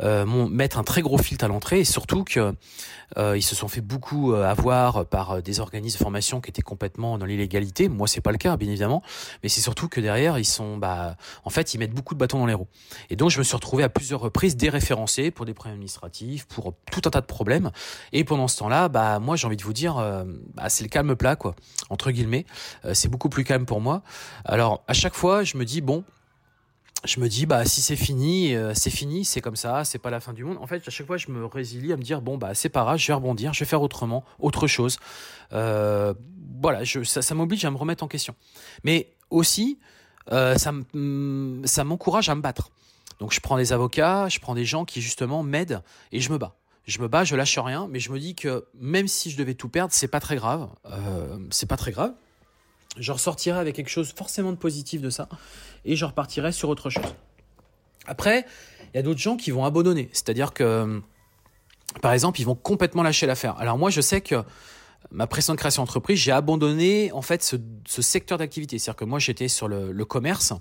mettent 0.02 0.76
un 0.76 0.82
très 0.82 1.02
gros 1.02 1.18
filtre 1.18 1.44
à 1.44 1.48
l'entrée 1.48 1.80
et 1.80 1.84
surtout 1.84 2.24
qu'ils 2.24 2.42
se 3.16 3.54
sont 3.54 3.68
fait 3.68 3.82
beaucoup 3.82 4.32
avoir 4.32 5.06
par 5.06 5.40
des 5.42 5.60
organismes 5.60 5.98
de 5.98 6.02
formation 6.02 6.40
qui 6.40 6.50
étaient 6.50 6.62
complètement 6.62 7.16
dans 7.16 7.26
l'illégalité. 7.26 7.88
Moi, 7.88 8.08
c'est 8.08 8.22
pas 8.22 8.32
le 8.32 8.38
cas, 8.38 8.56
bien 8.56 8.68
évidemment, 8.68 9.02
mais 9.42 9.48
c'est 9.48 9.60
surtout 9.60 9.88
que 9.88 10.00
derrière, 10.00 10.36
ils 10.38 10.46
sont 10.46 10.78
bah, 10.78 11.16
en 11.44 11.50
fait, 11.50 11.74
ils 11.74 11.78
mettent 11.78 11.94
beaucoup 11.94 12.14
de 12.14 12.18
bâtons 12.18 12.38
dans 12.38 12.46
les 12.46 12.54
roues. 12.54 12.68
Et 13.10 13.16
donc, 13.16 13.30
je 13.30 13.38
me 13.38 13.44
suis 13.44 13.54
retrouvé 13.54 13.84
à 13.84 13.88
plusieurs 13.88 14.20
reprises 14.20 14.56
déréférencé 14.56 14.83
pour 15.34 15.46
des 15.46 15.54
problèmes 15.54 15.74
administratifs, 15.74 16.46
pour 16.46 16.74
tout 16.90 17.02
un 17.04 17.10
tas 17.10 17.20
de 17.20 17.26
problèmes. 17.26 17.70
Et 18.12 18.24
pendant 18.24 18.48
ce 18.48 18.58
temps-là, 18.58 18.88
bah, 18.88 19.18
moi, 19.18 19.36
j'ai 19.36 19.46
envie 19.46 19.56
de 19.56 19.62
vous 19.62 19.72
dire, 19.72 19.98
euh, 19.98 20.24
bah, 20.54 20.68
c'est 20.68 20.84
le 20.84 20.88
calme 20.88 21.16
plat, 21.16 21.36
quoi, 21.36 21.54
entre 21.90 22.10
guillemets. 22.10 22.46
Euh, 22.84 22.94
c'est 22.94 23.08
beaucoup 23.08 23.28
plus 23.28 23.44
calme 23.44 23.66
pour 23.66 23.80
moi. 23.80 24.02
Alors, 24.44 24.84
à 24.88 24.92
chaque 24.92 25.14
fois, 25.14 25.44
je 25.44 25.56
me 25.56 25.64
dis, 25.64 25.80
bon, 25.80 26.04
je 27.04 27.20
me 27.20 27.28
dis 27.28 27.44
bah 27.44 27.66
si 27.66 27.82
c'est 27.82 27.96
fini 27.96 28.54
euh, 28.54 28.72
c'est 28.72 28.88
fini 28.88 29.26
c'est 29.26 29.42
comme 29.42 29.56
ça 29.56 29.84
c'est 29.84 29.98
pas 29.98 30.08
la 30.08 30.20
fin 30.20 30.32
du 30.32 30.42
monde 30.42 30.56
en 30.58 30.66
fait 30.66 30.82
à 30.88 30.90
chaque 30.90 31.06
fois 31.06 31.18
je 31.18 31.30
me 31.30 31.44
résilie 31.44 31.92
à 31.92 31.98
me 31.98 32.02
dire 32.02 32.22
bon 32.22 32.38
c'est 32.54 32.70
pas 32.70 32.82
grave 32.82 32.96
je 32.96 33.06
vais 33.06 33.12
rebondir 33.12 33.52
je 33.52 33.60
vais 33.60 33.66
faire 33.66 33.82
autrement 33.82 34.24
autre 34.38 34.66
chose 34.66 34.96
voilà 35.50 36.80
ça, 37.04 37.34
m'oblige 37.34 37.62
à 37.66 37.70
me 37.70 37.76
remettre 37.76 38.04
en 38.04 38.08
question 38.08 38.34
mais 38.84 39.12
aussi 39.28 39.78
ça 40.30 40.72
m'encourage 41.84 42.30
à 42.30 42.34
me 42.34 42.40
battre. 42.40 42.70
Donc 43.18 43.32
je 43.32 43.40
prends 43.40 43.56
des 43.56 43.72
avocats, 43.72 44.28
je 44.28 44.40
prends 44.40 44.54
des 44.54 44.64
gens 44.64 44.84
qui 44.84 45.00
justement 45.00 45.42
m'aident 45.42 45.82
et 46.12 46.20
je 46.20 46.32
me 46.32 46.38
bats. 46.38 46.56
Je 46.86 47.00
me 47.00 47.08
bats, 47.08 47.24
je 47.24 47.34
lâche 47.34 47.58
rien, 47.58 47.88
mais 47.90 47.98
je 47.98 48.12
me 48.12 48.18
dis 48.18 48.34
que 48.34 48.66
même 48.78 49.08
si 49.08 49.30
je 49.30 49.38
devais 49.38 49.54
tout 49.54 49.68
perdre, 49.68 49.92
c'est 49.92 50.08
pas 50.08 50.20
très 50.20 50.36
grave. 50.36 50.68
Euh, 50.86 51.38
c'est 51.50 51.66
pas 51.66 51.76
très 51.76 51.92
grave. 51.92 52.12
Je 52.98 53.10
ressortirai 53.10 53.58
avec 53.58 53.74
quelque 53.74 53.88
chose 53.88 54.12
forcément 54.14 54.52
de 54.52 54.56
positif 54.56 55.00
de 55.00 55.10
ça 55.10 55.28
et 55.84 55.96
je 55.96 56.04
repartirai 56.04 56.52
sur 56.52 56.68
autre 56.68 56.90
chose. 56.90 57.14
Après, 58.06 58.44
il 58.92 58.96
y 58.96 59.00
a 59.00 59.02
d'autres 59.02 59.20
gens 59.20 59.36
qui 59.36 59.50
vont 59.50 59.64
abandonner. 59.64 60.10
C'est-à-dire 60.12 60.52
que, 60.52 61.00
par 62.02 62.12
exemple, 62.12 62.40
ils 62.40 62.44
vont 62.44 62.54
complètement 62.54 63.02
lâcher 63.02 63.26
l'affaire. 63.26 63.56
Alors 63.58 63.78
moi, 63.78 63.90
je 63.90 64.00
sais 64.00 64.20
que 64.20 64.44
ma 65.10 65.26
précédente 65.26 65.58
création 65.58 65.82
d'entreprise, 65.82 66.18
j'ai 66.18 66.32
abandonné 66.32 67.12
en 67.12 67.22
fait 67.22 67.42
ce, 67.42 68.02
secteur 68.02 68.38
d'activité. 68.38 68.78
C'est-à-dire 68.78 68.96
que 68.96 69.04
moi 69.04 69.18
j'étais 69.18 69.48
sur 69.48 69.68
le, 69.68 70.04
commerce, 70.04 70.52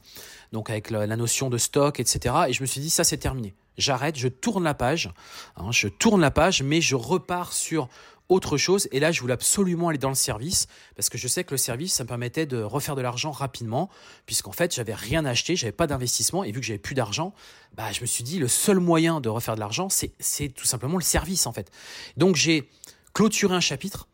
donc 0.51 0.69
avec 0.69 0.89
la, 0.89 1.07
notion 1.15 1.49
de 1.49 1.57
stock, 1.57 1.99
etc. 1.99 2.35
Et 2.47 2.53
je 2.53 2.61
me 2.61 2.67
suis 2.67 2.81
dit 2.81 2.89
ça 2.89 3.03
c'est 3.03 3.17
terminé. 3.17 3.53
J'arrête, 3.77 4.17
je 4.17 4.27
tourne 4.27 4.63
la 4.63 4.75
page, 4.75 5.11
hein, 5.57 5.71
je 5.71 5.87
tourne 5.87 6.21
la 6.21 6.29
page, 6.29 6.61
mais 6.61 6.79
je 6.79 6.95
repars 6.95 7.53
sur 7.53 7.89
autre 8.29 8.57
chose. 8.57 8.87
Et 8.91 8.99
là, 8.99 9.11
je 9.11 9.21
voulais 9.21 9.33
absolument 9.33 9.89
aller 9.89 9.97
dans 9.97 10.09
le 10.09 10.15
service 10.15 10.67
parce 10.95 11.09
que 11.09 11.17
je 11.17 11.27
sais 11.27 11.43
que 11.43 11.51
le 11.51 11.57
service, 11.57 11.93
ça 11.93 12.03
me 12.03 12.07
permettait 12.07 12.45
de 12.45 12.61
refaire 12.61 12.95
de 12.95 13.01
l'argent 13.01 13.31
rapidement, 13.31 13.89
puisqu'en 14.25 14.51
fait, 14.51 14.73
j'avais 14.73 14.93
rien 14.93 15.25
acheté, 15.25 15.55
j'avais 15.55 15.71
pas 15.71 15.87
d'investissement 15.87 16.43
et 16.43 16.51
vu 16.51 16.59
que 16.59 16.65
j'avais 16.65 16.79
plus 16.79 16.95
d'argent, 16.95 17.33
bah, 17.75 17.91
je 17.91 18.01
me 18.01 18.05
suis 18.05 18.23
dit 18.23 18.39
le 18.39 18.47
seul 18.47 18.79
moyen 18.79 19.21
de 19.21 19.29
refaire 19.29 19.55
de 19.55 19.59
l'argent, 19.59 19.87
c'est 19.89 20.49
tout 20.49 20.65
simplement 20.65 20.97
le 20.97 21.03
service 21.03 21.47
en 21.47 21.53
fait. 21.53 21.71
Donc 22.17 22.35
j'ai 22.35 22.69
clôturé 23.13 23.55
un 23.55 23.59
chapitre 23.59 24.07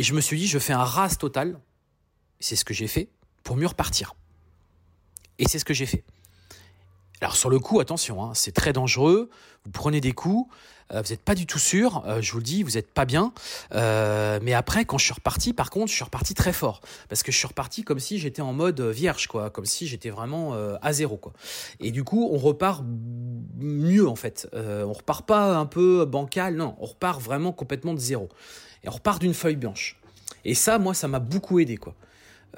et 0.00 0.02
je 0.02 0.14
me 0.14 0.22
suis 0.22 0.38
dit, 0.38 0.46
je 0.46 0.58
fais 0.58 0.72
un 0.72 0.82
ras 0.82 1.16
total. 1.16 1.60
C'est 2.38 2.56
ce 2.56 2.64
que 2.64 2.72
j'ai 2.72 2.86
fait 2.86 3.10
pour 3.44 3.58
mieux 3.58 3.66
repartir. 3.66 4.14
Et 5.38 5.46
c'est 5.46 5.58
ce 5.58 5.64
que 5.66 5.74
j'ai 5.74 5.84
fait. 5.84 6.04
Alors 7.20 7.36
sur 7.36 7.50
le 7.50 7.58
coup, 7.58 7.80
attention, 7.80 8.24
hein, 8.24 8.30
c'est 8.32 8.52
très 8.52 8.72
dangereux. 8.72 9.28
Vous 9.66 9.70
prenez 9.72 10.00
des 10.00 10.12
coups, 10.12 10.50
euh, 10.94 11.02
vous 11.02 11.10
n'êtes 11.10 11.20
pas 11.20 11.34
du 11.34 11.44
tout 11.44 11.58
sûr. 11.58 12.02
Euh, 12.06 12.22
je 12.22 12.32
vous 12.32 12.38
le 12.38 12.44
dis, 12.44 12.62
vous 12.62 12.76
n'êtes 12.76 12.90
pas 12.90 13.04
bien. 13.04 13.34
Euh, 13.74 14.38
mais 14.40 14.54
après, 14.54 14.86
quand 14.86 14.96
je 14.96 15.04
suis 15.04 15.12
reparti, 15.12 15.52
par 15.52 15.68
contre, 15.68 15.88
je 15.88 15.96
suis 15.96 16.04
reparti 16.04 16.32
très 16.32 16.54
fort 16.54 16.80
parce 17.10 17.22
que 17.22 17.30
je 17.30 17.36
suis 17.36 17.48
reparti 17.48 17.82
comme 17.82 17.98
si 17.98 18.18
j'étais 18.18 18.40
en 18.40 18.54
mode 18.54 18.80
vierge, 18.80 19.26
quoi, 19.26 19.50
comme 19.50 19.66
si 19.66 19.86
j'étais 19.86 20.08
vraiment 20.08 20.54
à 20.80 20.92
zéro, 20.94 21.18
quoi. 21.18 21.34
Et 21.78 21.90
du 21.90 22.04
coup, 22.04 22.26
on 22.32 22.38
repart 22.38 22.82
mieux 23.58 24.08
en 24.08 24.16
fait. 24.16 24.48
on 24.54 24.94
repart 24.94 25.26
pas 25.26 25.58
un 25.58 25.66
peu 25.66 26.06
bancal, 26.06 26.56
non, 26.56 26.74
on 26.80 26.86
repart 26.86 27.20
vraiment 27.20 27.52
complètement 27.52 27.92
de 27.92 28.00
zéro 28.00 28.30
et 28.84 28.88
on 28.88 28.92
repart 28.92 29.20
d'une 29.20 29.34
feuille 29.34 29.56
blanche. 29.56 29.96
Et 30.44 30.54
ça, 30.54 30.78
moi, 30.78 30.94
ça 30.94 31.08
m'a 31.08 31.18
beaucoup 31.18 31.58
aidé, 31.58 31.76
quoi. 31.76 31.94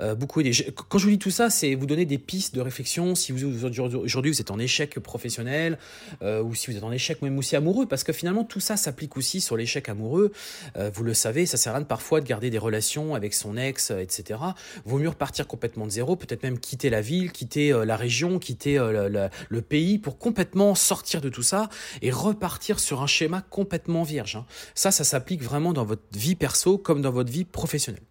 Euh, 0.00 0.14
beaucoup 0.14 0.40
aidé. 0.40 0.52
quand 0.88 0.98
je 0.98 1.04
vous 1.04 1.10
dis 1.10 1.18
tout 1.18 1.30
ça, 1.30 1.50
c'est 1.50 1.74
vous 1.74 1.86
donner 1.86 2.04
des 2.04 2.18
pistes 2.18 2.54
de 2.54 2.60
réflexion 2.60 3.14
si 3.14 3.32
vous 3.32 3.64
aujourd'hui 3.64 4.30
vous 4.30 4.40
êtes 4.40 4.50
en 4.50 4.58
échec 4.58 4.98
professionnel 5.00 5.78
euh, 6.22 6.42
ou 6.42 6.54
si 6.54 6.70
vous 6.70 6.76
êtes 6.76 6.84
en 6.84 6.92
échec 6.92 7.20
même 7.22 7.38
aussi 7.38 7.56
amoureux, 7.56 7.86
parce 7.86 8.04
que 8.04 8.12
finalement 8.12 8.44
tout 8.44 8.60
ça 8.60 8.76
s'applique 8.76 9.16
aussi 9.16 9.40
sur 9.40 9.56
l'échec 9.56 9.88
amoureux. 9.88 10.32
Euh, 10.76 10.90
vous 10.92 11.04
le 11.04 11.14
savez, 11.14 11.46
ça 11.46 11.56
sert 11.56 11.72
à 11.72 11.76
rien 11.76 11.84
parfois 11.84 12.20
de 12.20 12.26
garder 12.26 12.50
des 12.50 12.58
relations 12.58 13.14
avec 13.14 13.34
son 13.34 13.56
ex, 13.56 13.90
etc. 13.90 14.40
Vaut 14.84 14.98
mieux 14.98 15.08
repartir 15.08 15.46
complètement 15.46 15.86
de 15.86 15.90
zéro, 15.90 16.16
peut-être 16.16 16.42
même 16.42 16.58
quitter 16.58 16.90
la 16.90 17.00
ville, 17.00 17.32
quitter 17.32 17.72
la 17.84 17.96
région, 17.96 18.38
quitter 18.38 18.78
le, 18.78 19.62
pays 19.62 19.98
pour 19.98 20.18
complètement 20.18 20.74
sortir 20.74 21.20
de 21.20 21.28
tout 21.28 21.44
ça 21.44 21.68
et 22.02 22.10
repartir 22.10 22.80
sur 22.80 23.00
un 23.02 23.06
schéma 23.06 23.42
complètement 23.42 24.02
vierge. 24.02 24.36
Hein. 24.36 24.44
Ça, 24.74 24.90
ça 24.90 25.04
s'applique 25.04 25.42
vraiment 25.42 25.72
dans 25.72 25.84
votre 25.84 26.02
vie 26.12 26.34
perso 26.34 26.78
comme 26.78 27.00
dans 27.00 27.12
votre 27.12 27.30
vie 27.30 27.44
professionnelle. 27.44 28.02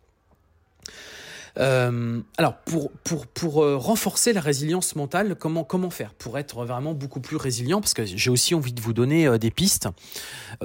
Euh, 1.57 2.21
alors, 2.37 2.57
pour, 2.57 2.91
pour, 3.03 3.27
pour 3.27 3.63
euh, 3.63 3.77
renforcer 3.77 4.33
la 4.33 4.41
résilience 4.41 4.95
mentale, 4.95 5.35
comment, 5.35 5.63
comment 5.63 5.89
faire 5.89 6.13
pour 6.13 6.37
être 6.37 6.63
vraiment 6.65 6.93
beaucoup 6.93 7.19
plus 7.19 7.37
résilient? 7.37 7.81
Parce 7.81 7.93
que 7.93 8.05
j'ai 8.05 8.29
aussi 8.29 8.55
envie 8.55 8.73
de 8.73 8.81
vous 8.81 8.93
donner 8.93 9.27
euh, 9.27 9.37
des 9.37 9.51
pistes 9.51 9.89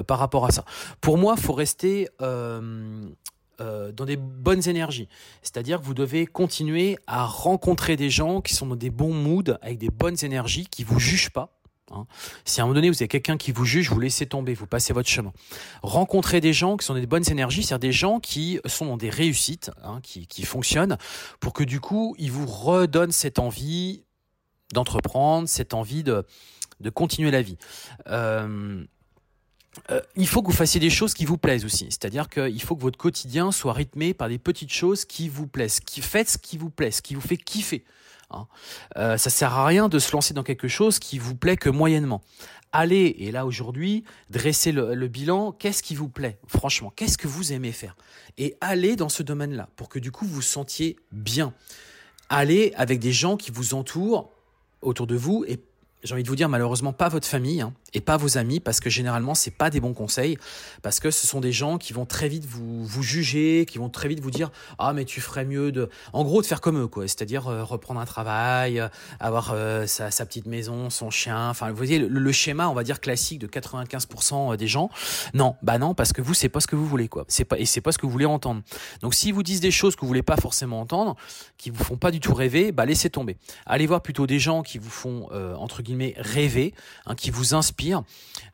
par 0.07 0.19
rapport 0.19 0.45
à 0.45 0.51
ça. 0.51 0.65
Pour 1.01 1.17
moi, 1.17 1.35
il 1.37 1.43
faut 1.43 1.53
rester 1.53 2.09
dans 2.19 4.05
des 4.05 4.17
bonnes 4.17 4.67
énergies. 4.67 5.07
C'est-à-dire 5.41 5.79
que 5.79 5.85
vous 5.85 5.93
devez 5.93 6.25
continuer 6.25 6.97
à 7.07 7.25
rencontrer 7.25 7.95
des 7.95 8.09
gens 8.09 8.41
qui 8.41 8.53
sont 8.53 8.67
dans 8.67 8.75
des 8.75 8.89
bons 8.89 9.13
moods, 9.13 9.57
avec 9.61 9.77
des 9.77 9.89
bonnes 9.89 10.17
énergies, 10.21 10.67
qui 10.67 10.83
vous 10.83 10.99
jugent 10.99 11.31
pas 11.31 11.56
Hein. 11.91 12.05
Si 12.45 12.59
à 12.59 12.63
un 12.63 12.67
moment 12.67 12.75
donné 12.75 12.89
vous 12.89 12.97
avez 12.97 13.07
quelqu'un 13.07 13.37
qui 13.37 13.51
vous 13.51 13.65
juge, 13.65 13.89
vous 13.89 13.99
laissez 13.99 14.25
tomber, 14.25 14.53
vous 14.53 14.67
passez 14.67 14.93
votre 14.93 15.09
chemin. 15.09 15.33
Rencontrez 15.83 16.41
des 16.41 16.53
gens 16.53 16.77
qui 16.77 16.85
sont 16.85 16.93
des 16.93 17.05
bonnes 17.05 17.29
énergies, 17.29 17.63
c'est-à-dire 17.63 17.89
des 17.89 17.93
gens 17.93 18.19
qui 18.19 18.59
sont 18.65 18.85
dans 18.85 18.97
des 18.97 19.09
réussites, 19.09 19.71
hein, 19.83 19.99
qui, 20.01 20.43
fonctionnent, 20.43 20.97
pour 21.39 21.53
que 21.53 21.63
du 21.63 21.79
coup 21.79 22.15
ils 22.17 22.31
vous 22.31 22.45
redonnent 22.45 23.11
cette 23.11 23.39
envie 23.39 24.03
d'entreprendre, 24.73 25.47
cette 25.47 25.73
envie 25.73 26.03
de, 26.03 26.25
continuer 26.93 27.31
la 27.31 27.41
vie. 27.41 27.57
Euh, 28.07 28.85
euh, 29.91 30.01
il 30.15 30.27
faut 30.27 30.41
que 30.41 30.47
vous 30.47 30.57
fassiez 30.57 30.79
des 30.79 30.89
choses 30.89 31.13
qui 31.13 31.25
vous 31.25 31.37
plaisent 31.37 31.65
aussi. 31.65 31.85
C'est-à-dire 31.89 32.29
qu'il 32.29 32.61
faut 32.61 32.75
que 32.75 32.81
votre 32.81 32.97
quotidien 32.97 33.51
soit 33.51 33.73
rythmé 33.73 34.13
par 34.13 34.29
des 34.29 34.37
petites 34.37 34.71
choses 34.71 35.05
qui 35.05 35.29
vous 35.29 35.47
plaisent. 35.47 35.79
Qui, 35.79 36.01
faites 36.01 36.29
ce 36.29 36.37
qui 36.37 36.57
vous 36.57 36.69
plaît, 36.69 36.91
ce 36.91 37.01
qui 37.01 37.15
vous 37.15 37.21
fait 37.21 37.37
kiffer. 37.37 37.83
Hein. 38.29 38.47
Euh, 38.97 39.17
ça 39.17 39.29
sert 39.29 39.53
à 39.53 39.65
rien 39.65 39.89
de 39.89 39.99
se 39.99 40.11
lancer 40.11 40.33
dans 40.33 40.43
quelque 40.43 40.67
chose 40.67 40.99
qui 40.99 41.17
vous 41.17 41.35
plaît 41.35 41.57
que 41.57 41.69
moyennement. 41.69 42.21
Allez, 42.73 43.15
et 43.19 43.31
là 43.31 43.45
aujourd'hui, 43.45 44.03
dressez 44.29 44.71
le, 44.71 45.07
bilan, 45.07 45.53
qu'est-ce 45.53 45.81
qui 45.81 45.95
vous 45.95 46.09
plaît 46.09 46.37
Franchement, 46.47 46.91
qu'est-ce 46.95 47.17
que 47.17 47.27
vous 47.27 47.53
aimez 47.53 47.71
faire? 47.71 47.95
Et 48.37 48.55
allez 48.59 48.95
dans 48.95 49.09
ce 49.09 49.23
domaine-là 49.23 49.69
pour 49.75 49.87
que 49.89 49.99
du 49.99 50.11
coup 50.11 50.25
vous 50.25 50.35
vous 50.35 50.41
sentiez 50.41 50.97
bien. 51.11 51.53
Allez 52.29 52.73
avec 52.75 52.99
des 52.99 53.13
gens 53.13 53.37
qui 53.37 53.51
vous 53.51 53.73
entourent 53.73 54.31
autour 54.81 55.07
de 55.07 55.15
vous 55.15 55.45
et 55.47 55.59
j'ai 56.03 56.13
envie 56.13 56.23
de 56.23 56.29
vous 56.29 56.35
dire 56.35 56.47
malheureusement 56.47 56.93
pas 56.93 57.09
votre 57.09 57.27
famille 57.27 57.61
hein, 57.61 57.73
et 57.93 58.01
pas 58.01 58.17
vos 58.17 58.37
amis 58.37 58.59
parce 58.59 58.79
que 58.79 58.89
généralement 58.89 59.33
c'est 59.33 59.51
pas 59.51 59.71
des 59.71 59.79
bons 59.79 59.93
conseils 59.93 60.37
parce 60.83 60.99
que 60.99 61.09
ce 61.09 61.25
sont 61.25 61.41
des 61.41 61.51
gens 61.51 61.79
qui 61.79 61.91
vont 61.91 62.05
très 62.05 62.29
vite 62.29 62.45
vous 62.45 62.85
vous 62.85 63.01
juger, 63.01 63.65
qui 63.67 63.79
vont 63.79 63.89
très 63.89 64.07
vite 64.07 64.19
vous 64.19 64.29
dire 64.29 64.51
ah 64.77 64.93
mais 64.93 65.05
tu 65.05 65.21
ferais 65.21 65.43
mieux 65.43 65.71
de 65.71 65.89
en 66.13 66.23
gros 66.23 66.41
de 66.41 66.45
faire 66.45 66.61
comme 66.61 66.79
eux 66.79 66.87
quoi, 66.87 67.07
c'est-à-dire 67.07 67.47
euh, 67.47 67.63
reprendre 67.63 67.99
un 67.99 68.05
travail, 68.05 68.79
euh, 68.79 68.89
avoir 69.19 69.51
euh, 69.53 69.87
sa, 69.87 70.25
petite 70.25 70.45
maison, 70.45 70.91
son 70.91 71.09
chien, 71.09 71.49
enfin 71.49 71.71
vous 71.71 71.77
voyez 71.77 71.97
le, 71.97 72.31
schéma 72.31 72.69
on 72.69 72.73
va 72.73 72.83
dire 72.83 72.99
classique 73.01 73.39
de 73.39 73.47
95% 73.47 74.55
des 74.55 74.67
gens. 74.67 74.91
Non, 75.33 75.55
bah 75.63 75.79
non 75.79 75.95
parce 75.95 76.13
que 76.13 76.21
vous 76.21 76.35
c'est 76.35 76.49
pas 76.49 76.59
ce 76.59 76.67
que 76.67 76.75
vous 76.75 76.85
voulez 76.85 77.07
quoi. 77.07 77.25
C'est 77.27 77.45
pas 77.45 77.57
et 77.57 77.65
c'est 77.65 77.81
pas 77.81 77.91
ce 77.91 77.97
que 77.97 78.05
vous 78.05 78.11
voulez 78.11 78.25
entendre. 78.25 78.61
Donc 79.01 79.15
s'ils 79.15 79.33
vous 79.33 79.43
disent 79.43 79.61
des 79.61 79.71
choses 79.71 79.95
que 79.95 80.01
vous 80.01 80.07
voulez 80.07 80.21
pas 80.21 80.37
forcément 80.37 80.79
entendre, 80.79 81.15
qui 81.57 81.71
vous 81.71 81.83
font 81.83 81.97
pas 81.97 82.11
du 82.11 82.19
tout 82.19 82.35
rêver, 82.35 82.71
bah 82.71 82.85
laissez 82.85 83.09
tomber. 83.09 83.37
Allez 83.65 83.87
voir 83.87 84.03
plutôt 84.03 84.27
des 84.27 84.39
gens 84.39 84.61
qui 84.61 84.77
vous 84.77 84.89
font 84.89 85.29
entre 85.57 85.81
guillemets 85.87 86.13
rêver, 86.17 86.73
hein, 87.05 87.15
qui 87.15 87.31
vous 87.31 87.55
inspire. 87.55 88.03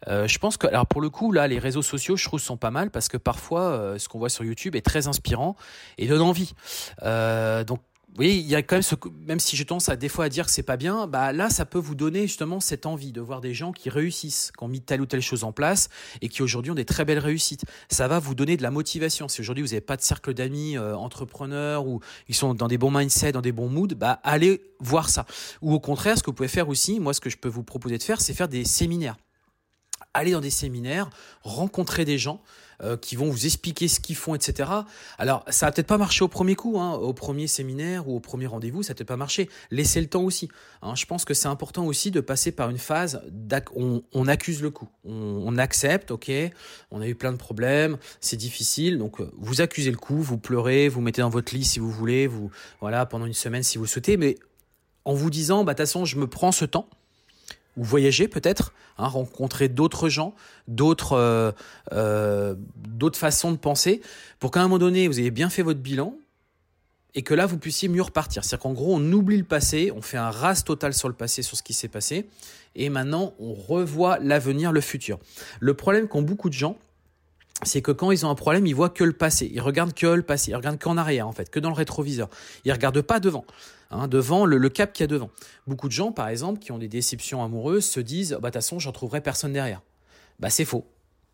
Euh, 0.08 0.28
je 0.28 0.38
pense 0.39 0.58
que, 0.58 0.67
alors 0.67 0.86
pour 0.86 1.02
le 1.02 1.10
coup, 1.10 1.32
là, 1.32 1.48
les 1.48 1.60
réseaux 1.60 1.82
sociaux, 1.82 2.15
je 2.15 2.24
trouve, 2.26 2.39
sont 2.39 2.58
pas 2.58 2.72
mal 2.72 2.91
parce 2.91 3.08
que 3.08 3.17
parfois, 3.17 3.63
euh, 3.63 3.98
ce 3.98 4.08
qu'on 4.08 4.19
voit 4.19 4.30
sur 4.30 4.43
YouTube 4.43 4.76
est 4.76 4.86
très 4.86 5.08
inspirant 5.08 5.56
et 5.98 6.08
donne 6.08 6.22
envie. 6.22 6.54
Euh, 7.04 7.63
oui, 8.19 8.38
il 8.38 8.47
y 8.47 8.54
a 8.54 8.62
quand 8.62 8.76
même 8.76 8.84
ce, 8.84 8.93
même 9.26 9.39
si 9.39 9.56
je 9.56 9.63
tendance 9.63 9.89
à 9.89 9.95
des 9.95 10.08
fois 10.08 10.26
à 10.26 10.30
dire 10.30 10.45
que 10.45 10.52
c'est 10.52 10.62
pas 10.62 10.78
bien, 10.78 11.08
bah 11.08 11.34
là, 11.34 11.49
ça 11.49 11.65
peut 11.65 11.80
vous 11.80 11.95
donner 11.95 12.23
justement 12.23 12.60
cette 12.60 12.86
envie 12.86 13.12
de 13.12 13.19
voir 13.19 13.41
des 13.41 13.56
gens 13.56 13.71
qui 13.71 13.89
réussissent, 13.89 14.52
qui 14.56 14.63
ont 14.63 14.67
mis 14.67 14.82
telle 14.82 15.02
ou 15.02 15.08
telle 15.08 15.21
chose 15.21 15.43
en 15.43 15.52
place 15.52 15.89
et 16.21 16.30
qui 16.30 16.43
aujourd'hui 16.43 16.71
ont 16.71 16.76
des 16.76 16.86
très 16.86 17.06
belles 17.06 17.19
réussites. 17.19 17.65
Ça 17.89 18.08
va 18.08 18.19
vous 18.19 18.36
donner 18.36 18.56
de 18.56 18.62
la 18.62 18.69
motivation. 18.69 19.28
Si 19.28 19.41
aujourd'hui 19.41 19.63
vous 19.63 19.69
n'avez 19.69 19.82
pas 19.82 19.97
de 19.97 20.04
cercle 20.04 20.36
d'amis 20.36 20.78
euh, 20.78 20.95
entrepreneurs 20.95 21.88
ou 21.88 22.02
ils 22.28 22.36
sont 22.36 22.54
dans 22.54 22.67
des 22.67 22.78
bons 22.78 22.91
mindsets, 22.91 23.32
dans 23.32 23.41
des 23.41 23.52
bons 23.52 23.69
moods, 23.69 23.95
bah 23.95 24.19
allez 24.23 24.62
voir 24.80 25.10
ça. 25.10 25.26
Ou 25.63 25.73
au 25.73 25.80
contraire, 25.80 26.15
ce 26.15 26.21
que 26.21 26.28
vous 26.28 26.36
pouvez 26.36 26.47
faire 26.49 26.69
aussi, 26.69 26.99
moi, 26.99 27.15
ce 27.15 27.19
que 27.19 27.32
je 27.32 27.38
peux 27.38 27.49
vous 27.49 27.63
proposer 27.63 27.97
de 27.97 28.04
faire, 28.04 28.21
c'est 28.21 28.36
faire 28.36 28.47
des 28.47 28.63
séminaires. 28.63 29.17
Aller 30.13 30.34
dans 30.34 30.41
des 30.41 30.52
séminaires, 30.52 31.10
rencontrer 31.41 32.06
des 32.06 32.19
gens, 32.19 32.43
euh, 32.84 32.98
qui 32.98 33.15
vont 33.15 33.30
vous 33.30 33.46
expliquer 33.46 33.88
ce 33.88 34.00
qu'ils 34.00 34.15
font, 34.15 34.36
etc. 34.36 34.69
Alors, 35.17 35.43
ça 35.50 35.67
va 35.67 35.72
peut-être 35.72 35.88
pas 35.88 35.98
marché 35.98 36.24
au 36.24 36.28
premier 36.28 36.56
coup, 36.56 36.80
hein, 36.80 36.93
au 36.93 37.13
premier 37.13 37.48
séminaire 37.48 38.08
ou 38.08 38.15
au 38.15 38.19
premier 38.19 38.48
rendez-vous, 38.48 38.84
ça 38.84 38.89
va 38.89 38.96
peut-être 38.96 39.08
pas 39.08 39.17
marché. 39.17 39.50
Laissez 39.72 40.02
le 40.02 40.08
temps 40.08 40.24
aussi. 40.24 40.50
Hein. 40.82 40.96
Je 40.96 41.06
pense 41.06 41.26
que 41.26 41.34
c'est 41.34 41.48
important 41.48 41.86
aussi 41.86 42.12
de 42.12 42.19
passer 42.19 42.52
par 42.52 42.69
une 42.69 42.78
phase 42.78 43.22
on, 43.76 44.04
on 44.13 44.28
accuse 44.28 44.62
le 44.62 44.69
coup, 44.69 44.88
on, 45.06 45.43
on, 45.46 45.58
accepte, 45.58 46.12
ok, 46.12 46.32
on 46.91 47.02
a 47.02 47.08
eu 47.08 47.15
plein 47.15 47.32
de 47.32 47.38
problèmes, 47.38 47.98
c'est 48.22 48.38
difficile, 48.38 48.98
donc 48.98 49.22
euh, 49.22 49.32
vous 49.38 49.62
accusez 49.62 49.91
le 49.91 49.98
coup, 49.98 50.22
vous 50.22 50.38
pleurez, 50.38 50.89
vous 50.89 51.02
mettez 51.02 51.22
dans 51.22 51.30
votre 51.30 51.54
lit 51.54 51.63
si 51.63 51.80
vous 51.80 51.91
voulez, 51.91 52.28
vous 52.28 52.52
voilà 52.82 53.06
pendant 53.06 53.26
une 53.26 53.34
semaine 53.34 53.63
si 53.63 53.78
vous 53.78 53.86
souhaitez, 53.86 54.17
mais 54.17 54.38
en 55.06 55.13
vous 55.13 55.30
disant, 55.30 55.63
bah 55.63 55.74
de 55.74 55.78
toute 55.78 55.88
façon, 55.88 56.06
je 56.06 56.17
me 56.17 56.28
prends 56.28 56.52
ce 56.52 56.65
temps 56.65 56.88
ou 57.77 57.83
voyager 57.83 58.27
peut-être, 58.27 58.73
hein, 58.97 59.07
rencontrer 59.07 59.69
d'autres 59.69 60.09
gens, 60.09 60.36
d'autres 60.67 61.13
euh, 61.13 61.51
euh, 61.91 62.55
d'autres 62.77 63.19
façons 63.19 63.51
de 63.51 63.57
penser, 63.57 64.01
pour 64.39 64.51
qu'à 64.51 64.62
un 64.62 64.63
moment 64.63 64.79
donné, 64.79 65.07
vous 65.07 65.19
ayez 65.19 65.31
bien 65.31 65.49
fait 65.49 65.63
votre 65.63 65.79
bilan 65.79 66.15
et 67.15 67.21
que 67.21 67.33
là, 67.33 67.45
vous 67.45 67.57
puissiez 67.57 67.89
mieux 67.89 68.01
repartir. 68.01 68.43
C'est-à-dire 68.43 68.63
qu'en 68.63 68.73
gros, 68.73 68.95
on 68.95 69.12
oublie 69.12 69.38
le 69.38 69.43
passé, 69.43 69.91
on 69.95 70.01
fait 70.01 70.17
un 70.17 70.31
ras 70.31 70.63
total 70.63 70.93
sur 70.93 71.07
le 71.07 71.13
passé, 71.13 71.43
sur 71.43 71.57
ce 71.57 71.63
qui 71.63 71.73
s'est 71.73 71.88
passé, 71.88 72.27
et 72.75 72.89
maintenant, 72.89 73.33
on 73.39 73.53
revoit 73.53 74.17
l'avenir, 74.19 74.71
le 74.71 74.81
futur. 74.81 75.19
Le 75.59 75.75
problème 75.75 76.07
qu'ont 76.07 76.23
beaucoup 76.23 76.49
de 76.49 76.55
gens, 76.55 76.77
c'est 77.62 77.81
que 77.81 77.91
quand 77.91 78.12
ils 78.12 78.25
ont 78.25 78.29
un 78.29 78.36
problème, 78.36 78.65
ils 78.65 78.75
voient 78.75 78.89
que 78.89 79.03
le 79.03 79.13
passé. 79.13 79.49
Ils 79.53 79.62
regardent 79.62 79.93
que 79.93 80.07
le 80.07 80.23
passé. 80.23 80.51
Ils 80.51 80.55
regardent 80.55 80.79
qu'en 80.79 80.97
arrière, 80.97 81.27
en 81.27 81.31
fait, 81.31 81.49
que 81.49 81.59
dans 81.59 81.69
le 81.69 81.75
rétroviseur. 81.75 82.29
Ils 82.65 82.71
regardent 82.71 83.01
pas 83.01 83.19
devant. 83.19 83.45
Hein, 83.93 84.08
devant 84.08 84.45
le, 84.45 84.69
cap 84.69 84.91
qu'il 84.91 85.03
y 85.03 85.06
a 85.06 85.08
devant. 85.08 85.29
Beaucoup 85.67 85.88
de 85.88 85.93
gens, 85.93 86.12
par 86.12 86.27
exemple, 86.27 86.60
qui 86.60 86.71
ont 86.71 86.79
des 86.79 86.88
déceptions 86.88 87.43
amoureuses, 87.43 87.86
se 87.86 87.99
disent, 87.99 88.32
bah, 88.32 88.38
de 88.38 88.45
toute 88.47 88.53
façon, 88.56 88.79
j'en 88.79 88.91
trouverai 88.91 89.21
personne 89.21 89.53
derrière. 89.53 89.82
Bah, 90.39 90.49
c'est 90.49 90.65
faux. 90.65 90.86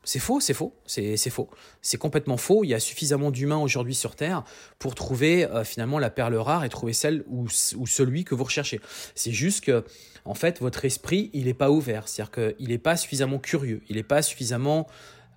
C'est 0.04 0.20
faux, 0.20 0.40
c'est 0.40 0.54
faux, 0.54 0.74
c'est 0.86 1.30
faux. 1.30 1.50
C'est 1.82 1.98
complètement 1.98 2.38
faux. 2.38 2.64
Il 2.64 2.70
y 2.70 2.74
a 2.74 2.80
suffisamment 2.80 3.32
d'humains 3.32 3.58
aujourd'hui 3.58 3.96
sur 3.96 4.16
Terre 4.16 4.44
pour 4.78 4.96
trouver 4.96 5.46
euh, 5.46 5.64
finalement 5.66 6.00
la 6.00 6.10
perle 6.10 6.36
rare 6.36 6.64
et 6.64 6.70
trouver 6.70 6.94
celle 6.94 7.24
ou, 7.28 7.48
celui 7.50 8.24
que 8.24 8.34
vous 8.34 8.46
recherchez. 8.46 8.80
C'est 9.14 9.34
juste 9.34 9.64
que, 9.64 9.84
en 10.24 10.36
fait, 10.36 10.60
votre 10.62 10.86
esprit, 10.86 11.30
il 11.34 11.46
n'est 11.46 11.54
pas 11.54 11.70
ouvert. 11.70 12.08
C'est-à-dire 12.08 12.32
qu'il 12.32 12.70
n'est 12.70 12.78
pas 12.78 12.96
suffisamment 12.96 13.40
curieux. 13.40 13.82
Il 13.90 13.98
n'est 13.98 14.04
pas 14.04 14.22
suffisamment 14.22 14.88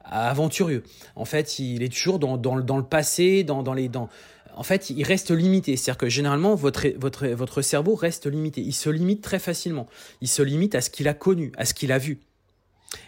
aventurieux. 0.05 0.85
En 1.17 1.25
fait, 1.25 1.59
il 1.59 1.83
est 1.83 1.93
toujours 1.93 2.19
dans, 2.19 2.37
dans, 2.37 2.59
dans 2.61 2.77
le 2.77 2.85
passé, 2.85 3.45
dans, 3.45 3.63
dans 3.63 3.75
les... 3.75 3.91
en 4.57 4.63
fait, 4.63 4.91
il 4.91 5.03
reste 5.05 5.31
limité. 5.31 5.77
C'est-à-dire 5.77 5.99
que 5.99 6.09
généralement, 6.09 6.55
votre, 6.55 7.63
cerveau 7.63 7.95
reste 7.95 8.27
limité. 8.27 8.61
Il 8.61 8.73
se 8.73 8.91
limite 8.91 9.23
très 9.23 9.39
facilement. 9.39 9.89
Il 10.21 10.29
se 10.29 10.43
limite 10.43 10.75
à 10.75 10.81
ce 10.81 10.91
qu'il 10.91 11.09
a 11.09 11.15
connu, 11.15 11.53
à 11.57 11.65
ce 11.65 11.75
qu'il 11.75 11.93
a 11.93 11.99
vu. 11.99 12.21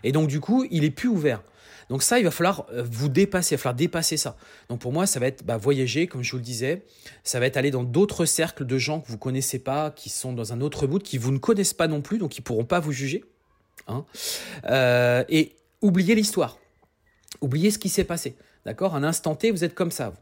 Et 0.02 0.12
donc, 0.12 0.28
du 0.28 0.40
coup, 0.40 0.66
il 0.70 0.84
est 0.84 0.90
plus 0.90 1.08
ouvert. 1.08 1.42
Donc 1.90 2.02
ça, 2.02 2.18
il 2.18 2.24
va 2.24 2.30
falloir 2.30 2.66
euh, 2.72 2.82
vous 2.90 3.08
dépasser, 3.08 3.54
il 3.54 3.58
va 3.58 3.62
falloir 3.62 3.74
dépasser 3.74 4.16
ça. 4.16 4.36
Donc 4.70 4.80
pour 4.80 4.92
moi, 4.92 5.06
ça 5.06 5.20
va 5.20 5.26
être 5.26 5.44
bah, 5.44 5.58
voyager, 5.58 6.06
comme 6.06 6.22
je 6.22 6.30
vous 6.30 6.38
le 6.38 6.42
disais. 6.42 6.82
Ça 7.24 7.40
va 7.40 7.46
être 7.46 7.58
aller 7.58 7.70
dans 7.70 7.84
d'autres 7.84 8.24
cercles 8.24 8.64
de 8.64 8.78
gens 8.78 9.00
que 9.00 9.08
vous 9.08 9.18
connaissez 9.18 9.58
pas, 9.58 9.90
qui 9.90 10.08
sont 10.08 10.32
dans 10.32 10.52
un 10.54 10.62
autre 10.62 10.86
bout, 10.86 10.98
qui 10.98 11.18
vous 11.18 11.30
ne 11.30 11.38
connaissent 11.38 11.74
pas 11.74 11.86
non 11.86 12.00
plus, 12.00 12.16
donc 12.16 12.38
ils 12.38 12.42
pourront 12.42 12.64
pas 12.64 12.80
vous 12.80 12.92
juger. 12.92 13.24
Hein. 13.86 14.06
Euh, 14.64 15.24
et 15.28 15.56
oubliez 15.82 16.14
l'histoire. 16.14 16.58
Oubliez 17.40 17.70
ce 17.70 17.78
qui 17.78 17.90
s'est 17.90 18.04
passé. 18.04 18.34
D'accord? 18.64 18.94
Un 18.94 19.04
instant 19.04 19.34
T, 19.34 19.50
vous 19.50 19.64
êtes 19.64 19.74
comme 19.74 19.90
ça. 19.90 20.14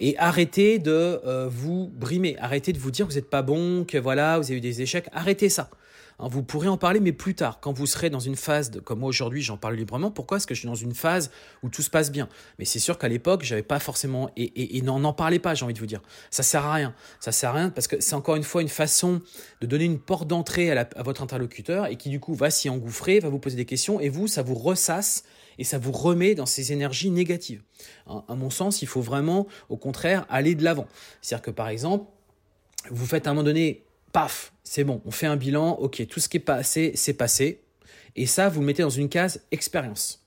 Et 0.00 0.16
arrêtez 0.18 0.78
de 0.78 1.20
euh, 1.26 1.48
vous 1.50 1.90
brimer, 1.94 2.36
arrêtez 2.38 2.72
de 2.72 2.78
vous 2.78 2.90
dire 2.90 3.06
que 3.06 3.12
vous 3.12 3.18
n'êtes 3.18 3.30
pas 3.30 3.42
bon, 3.42 3.84
que 3.84 3.98
voilà, 3.98 4.38
vous 4.38 4.44
avez 4.46 4.56
eu 4.56 4.60
des 4.60 4.82
échecs, 4.82 5.08
arrêtez 5.12 5.48
ça. 5.48 5.70
Hein, 6.18 6.28
vous 6.30 6.42
pourrez 6.42 6.68
en 6.68 6.76
parler, 6.76 7.00
mais 7.00 7.12
plus 7.12 7.34
tard, 7.34 7.58
quand 7.60 7.72
vous 7.72 7.86
serez 7.86 8.10
dans 8.10 8.20
une 8.20 8.36
phase, 8.36 8.70
comme 8.84 9.00
moi 9.00 9.08
aujourd'hui, 9.08 9.42
j'en 9.42 9.56
parle 9.56 9.74
librement. 9.74 10.10
Pourquoi 10.10 10.36
Parce 10.36 10.46
que 10.46 10.54
je 10.54 10.60
suis 10.60 10.68
dans 10.68 10.74
une 10.74 10.94
phase 10.94 11.30
où 11.62 11.68
tout 11.68 11.82
se 11.82 11.90
passe 11.90 12.10
bien? 12.12 12.28
Mais 12.58 12.64
c'est 12.64 12.78
sûr 12.78 12.98
qu'à 12.98 13.08
l'époque, 13.08 13.42
j'avais 13.42 13.62
pas 13.62 13.78
forcément 13.78 14.30
et, 14.36 14.76
et, 14.76 14.82
n'en 14.82 15.12
parlez 15.12 15.38
pas, 15.38 15.54
j'ai 15.54 15.64
envie 15.64 15.74
de 15.74 15.78
vous 15.78 15.86
dire. 15.86 16.02
Ça 16.30 16.42
sert 16.42 16.64
à 16.64 16.74
rien. 16.74 16.94
Ça 17.20 17.32
sert 17.32 17.50
à 17.50 17.54
rien 17.54 17.70
parce 17.70 17.88
que 17.88 18.00
c'est 18.00 18.14
encore 18.14 18.36
une 18.36 18.42
fois 18.42 18.62
une 18.62 18.68
façon 18.68 19.20
de 19.60 19.66
donner 19.66 19.84
une 19.84 19.98
porte 19.98 20.28
d'entrée 20.28 20.70
à, 20.70 20.88
à, 20.96 21.02
votre 21.02 21.22
interlocuteur 21.22 21.86
et 21.86 21.96
qui 21.96 22.08
du 22.08 22.20
coup 22.20 22.34
va 22.34 22.50
s'y 22.50 22.68
engouffrer, 22.68 23.20
va 23.20 23.28
vous 23.28 23.38
poser 23.38 23.56
des 23.56 23.64
questions 23.64 24.00
et 24.00 24.08
vous, 24.08 24.26
ça 24.26 24.42
vous 24.42 24.54
ressasse 24.54 25.24
et 25.58 25.64
ça 25.64 25.78
vous 25.78 25.92
remet 25.92 26.34
dans 26.34 26.46
ces 26.46 26.72
énergies 26.72 27.10
négatives. 27.10 27.62
Hein, 28.06 28.24
à 28.28 28.34
mon 28.34 28.50
sens, 28.50 28.82
il 28.82 28.88
faut 28.88 29.00
vraiment, 29.00 29.46
au 29.68 29.76
contraire, 29.76 30.26
aller 30.28 30.54
de 30.54 30.64
l'avant. 30.64 30.86
C'est-à-dire 31.20 31.42
que 31.42 31.50
par 31.50 31.68
exemple, 31.68 32.06
vous 32.90 33.06
faites 33.06 33.26
à 33.26 33.30
un 33.30 33.34
moment 33.34 33.44
donné 33.44 33.84
paf, 34.12 34.52
c'est 34.64 34.84
bon, 34.84 35.00
on 35.04 35.10
fait 35.10 35.26
un 35.26 35.36
bilan, 35.36 35.72
ok, 35.72 36.06
tout 36.06 36.20
ce 36.20 36.28
qui 36.28 36.36
est 36.36 36.40
passé, 36.40 36.92
c'est 36.94 37.14
passé. 37.14 37.60
Et 38.16 38.26
ça, 38.26 38.48
vous 38.48 38.60
le 38.60 38.66
mettez 38.66 38.82
dans 38.82 38.90
une 38.90 39.08
case 39.08 39.40
expérience. 39.50 40.24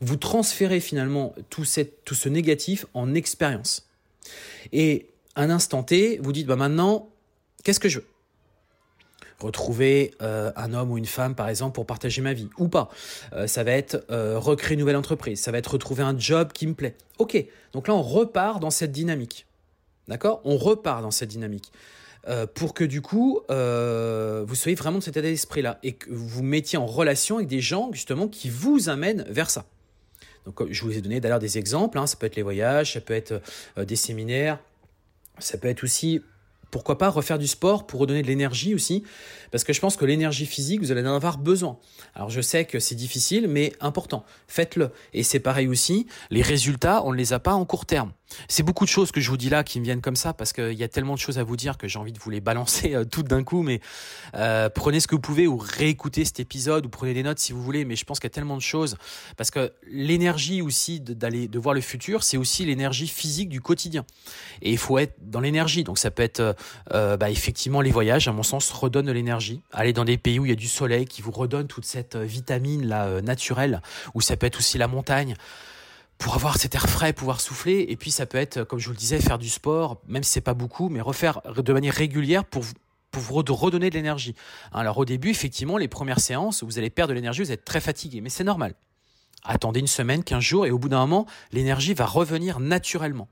Vous 0.00 0.16
transférez 0.16 0.80
finalement 0.80 1.34
tout, 1.50 1.64
ce 1.64 2.28
négatif 2.28 2.86
en 2.94 3.14
expérience. 3.14 3.88
Et 4.72 5.08
un 5.36 5.50
instant 5.50 5.82
T, 5.82 6.18
vous 6.22 6.32
dites, 6.32 6.46
bah 6.46 6.56
maintenant, 6.56 7.10
qu'est-ce 7.62 7.80
que 7.80 7.88
je 7.88 7.98
veux? 7.98 8.06
Retrouver 9.40 10.14
euh, 10.22 10.50
un 10.56 10.72
homme 10.72 10.90
ou 10.90 10.98
une 10.98 11.06
femme, 11.06 11.34
par 11.34 11.48
exemple, 11.48 11.74
pour 11.74 11.86
partager 11.86 12.22
ma 12.22 12.32
vie, 12.32 12.48
ou 12.58 12.68
pas. 12.68 12.88
Euh, 13.32 13.46
ça 13.46 13.64
va 13.64 13.72
être 13.72 14.04
euh, 14.10 14.38
recréer 14.38 14.74
une 14.74 14.80
nouvelle 14.80 14.96
entreprise, 14.96 15.40
ça 15.40 15.52
va 15.52 15.58
être 15.58 15.72
retrouver 15.72 16.02
un 16.02 16.18
job 16.18 16.52
qui 16.52 16.66
me 16.66 16.74
plaît. 16.74 16.96
Ok, 17.18 17.42
donc 17.72 17.88
là, 17.88 17.94
on 17.94 18.02
repart 18.02 18.60
dans 18.60 18.70
cette 18.70 18.92
dynamique. 18.92 19.46
D'accord? 20.08 20.40
On 20.44 20.56
repart 20.56 21.02
dans 21.02 21.10
cette 21.10 21.30
dynamique. 21.30 21.72
Pour 22.54 22.74
que 22.74 22.82
du 22.82 23.02
coup, 23.02 23.40
vous 23.48 24.54
soyez 24.56 24.74
vraiment 24.74 24.98
de 24.98 25.02
cet 25.02 25.16
état 25.16 25.28
d'esprit-là 25.28 25.78
et 25.84 25.92
que 25.92 26.10
vous 26.10 26.42
mettiez 26.42 26.76
en 26.76 26.86
relation 26.86 27.36
avec 27.36 27.46
des 27.46 27.60
gens 27.60 27.90
justement 27.92 28.26
qui 28.26 28.48
vous 28.50 28.88
amènent 28.88 29.24
vers 29.28 29.48
ça. 29.48 29.64
Donc, 30.44 30.64
je 30.68 30.82
vous 30.82 30.96
ai 30.96 31.00
donné 31.00 31.20
d'ailleurs 31.20 31.38
des 31.38 31.56
exemples. 31.56 31.98
Hein, 31.98 32.08
ça 32.08 32.16
peut 32.16 32.26
être 32.26 32.34
les 32.34 32.42
voyages, 32.42 32.94
ça 32.94 33.00
peut 33.00 33.14
être 33.14 33.40
des 33.76 33.94
séminaires, 33.94 34.58
ça 35.38 35.56
peut 35.56 35.68
être 35.68 35.84
aussi 35.84 36.20
pourquoi 36.70 36.98
pas 36.98 37.08
refaire 37.08 37.38
du 37.38 37.46
sport 37.46 37.86
pour 37.86 38.00
redonner 38.00 38.22
de 38.22 38.26
l'énergie 38.26 38.74
aussi 38.74 39.02
Parce 39.50 39.64
que 39.64 39.72
je 39.72 39.80
pense 39.80 39.96
que 39.96 40.04
l'énergie 40.04 40.46
physique, 40.46 40.80
vous 40.80 40.92
allez 40.92 41.02
en 41.02 41.14
avoir 41.14 41.38
besoin. 41.38 41.78
Alors 42.14 42.30
je 42.30 42.40
sais 42.40 42.64
que 42.64 42.78
c'est 42.78 42.94
difficile, 42.94 43.48
mais 43.48 43.72
important. 43.80 44.24
Faites-le. 44.48 44.90
Et 45.12 45.22
c'est 45.22 45.40
pareil 45.40 45.68
aussi, 45.68 46.06
les 46.30 46.42
résultats, 46.42 47.02
on 47.04 47.12
ne 47.12 47.16
les 47.16 47.32
a 47.32 47.38
pas 47.38 47.54
en 47.54 47.64
court 47.64 47.86
terme. 47.86 48.12
C'est 48.48 48.62
beaucoup 48.62 48.84
de 48.84 48.90
choses 48.90 49.12
que 49.12 49.20
je 49.20 49.30
vous 49.30 49.36
dis 49.36 49.48
là 49.48 49.62
qui 49.64 49.78
me 49.78 49.84
viennent 49.84 50.00
comme 50.00 50.16
ça 50.16 50.32
parce 50.32 50.52
qu'il 50.52 50.72
y 50.72 50.82
a 50.82 50.88
tellement 50.88 51.14
de 51.14 51.18
choses 51.18 51.38
à 51.38 51.44
vous 51.44 51.56
dire 51.56 51.78
que 51.78 51.88
j'ai 51.88 51.98
envie 51.98 52.12
de 52.12 52.18
vous 52.18 52.30
les 52.30 52.40
balancer 52.40 52.94
euh, 52.94 53.04
toutes 53.04 53.28
d'un 53.28 53.44
coup. 53.44 53.62
Mais 53.62 53.80
euh, 54.34 54.68
prenez 54.68 55.00
ce 55.00 55.06
que 55.06 55.14
vous 55.14 55.20
pouvez 55.20 55.46
ou 55.46 55.56
réécoutez 55.56 56.24
cet 56.24 56.40
épisode 56.40 56.86
ou 56.86 56.88
prenez 56.88 57.14
des 57.14 57.22
notes 57.22 57.38
si 57.38 57.52
vous 57.52 57.62
voulez. 57.62 57.84
Mais 57.84 57.96
je 57.96 58.04
pense 58.04 58.18
qu'il 58.18 58.28
y 58.28 58.32
a 58.32 58.34
tellement 58.34 58.56
de 58.56 58.62
choses 58.62 58.96
parce 59.36 59.50
que 59.50 59.72
l'énergie 59.88 60.62
aussi 60.62 61.00
d'aller 61.00 61.48
de 61.48 61.58
voir 61.58 61.74
le 61.74 61.80
futur, 61.80 62.22
c'est 62.22 62.36
aussi 62.36 62.64
l'énergie 62.64 63.08
physique 63.08 63.48
du 63.48 63.60
quotidien. 63.60 64.04
Et 64.62 64.72
il 64.72 64.78
faut 64.78 64.98
être 64.98 65.14
dans 65.22 65.40
l'énergie. 65.40 65.84
Donc 65.84 65.98
ça 65.98 66.10
peut 66.10 66.22
être 66.22 66.56
euh, 66.92 67.16
bah, 67.16 67.30
effectivement 67.30 67.80
les 67.80 67.90
voyages, 67.90 68.28
à 68.28 68.32
mon 68.32 68.42
sens, 68.42 68.70
redonnent 68.70 69.06
de 69.06 69.12
l'énergie. 69.12 69.62
Aller 69.72 69.92
dans 69.92 70.04
des 70.04 70.18
pays 70.18 70.38
où 70.38 70.46
il 70.46 70.48
y 70.48 70.52
a 70.52 70.56
du 70.56 70.68
soleil 70.68 71.06
qui 71.06 71.22
vous 71.22 71.30
redonne 71.30 71.66
toute 71.66 71.84
cette 71.84 72.16
vitamine 72.16 72.86
là 72.86 73.20
naturelle. 73.22 73.82
Ou 74.14 74.20
ça 74.20 74.36
peut 74.36 74.46
être 74.46 74.58
aussi 74.58 74.78
la 74.78 74.88
montagne 74.88 75.36
pour 76.18 76.34
avoir 76.34 76.56
cet 76.56 76.74
air 76.74 76.88
frais, 76.88 77.12
pouvoir 77.12 77.40
souffler. 77.40 77.86
Et 77.88 77.96
puis 77.96 78.10
ça 78.10 78.26
peut 78.26 78.38
être, 78.38 78.64
comme 78.64 78.78
je 78.78 78.86
vous 78.86 78.92
le 78.92 78.98
disais, 78.98 79.20
faire 79.20 79.38
du 79.38 79.48
sport, 79.48 80.00
même 80.08 80.22
si 80.22 80.32
c'est 80.32 80.40
pas 80.40 80.54
beaucoup, 80.54 80.88
mais 80.88 81.00
refaire 81.00 81.40
de 81.56 81.72
manière 81.72 81.94
régulière 81.94 82.44
pour 82.44 82.64
pour 83.10 83.22
vous 83.22 83.54
redonner 83.54 83.88
de 83.88 83.94
l'énergie. 83.94 84.34
Alors 84.72 84.98
au 84.98 85.06
début, 85.06 85.30
effectivement, 85.30 85.78
les 85.78 85.88
premières 85.88 86.20
séances, 86.20 86.62
vous 86.62 86.78
allez 86.78 86.90
perdre 86.90 87.10
de 87.10 87.14
l'énergie, 87.14 87.42
vous 87.42 87.52
êtes 87.52 87.64
très 87.64 87.80
fatigué, 87.80 88.20
mais 88.20 88.28
c'est 88.28 88.44
normal. 88.44 88.74
Attendez 89.44 89.80
une 89.80 89.86
semaine, 89.86 90.24
quinze 90.24 90.42
jours, 90.42 90.66
et 90.66 90.70
au 90.70 90.78
bout 90.78 90.88
d'un 90.88 90.98
moment, 90.98 91.26
l'énergie 91.52 91.94
va 91.94 92.04
revenir 92.04 92.58
naturellement. 92.58 93.28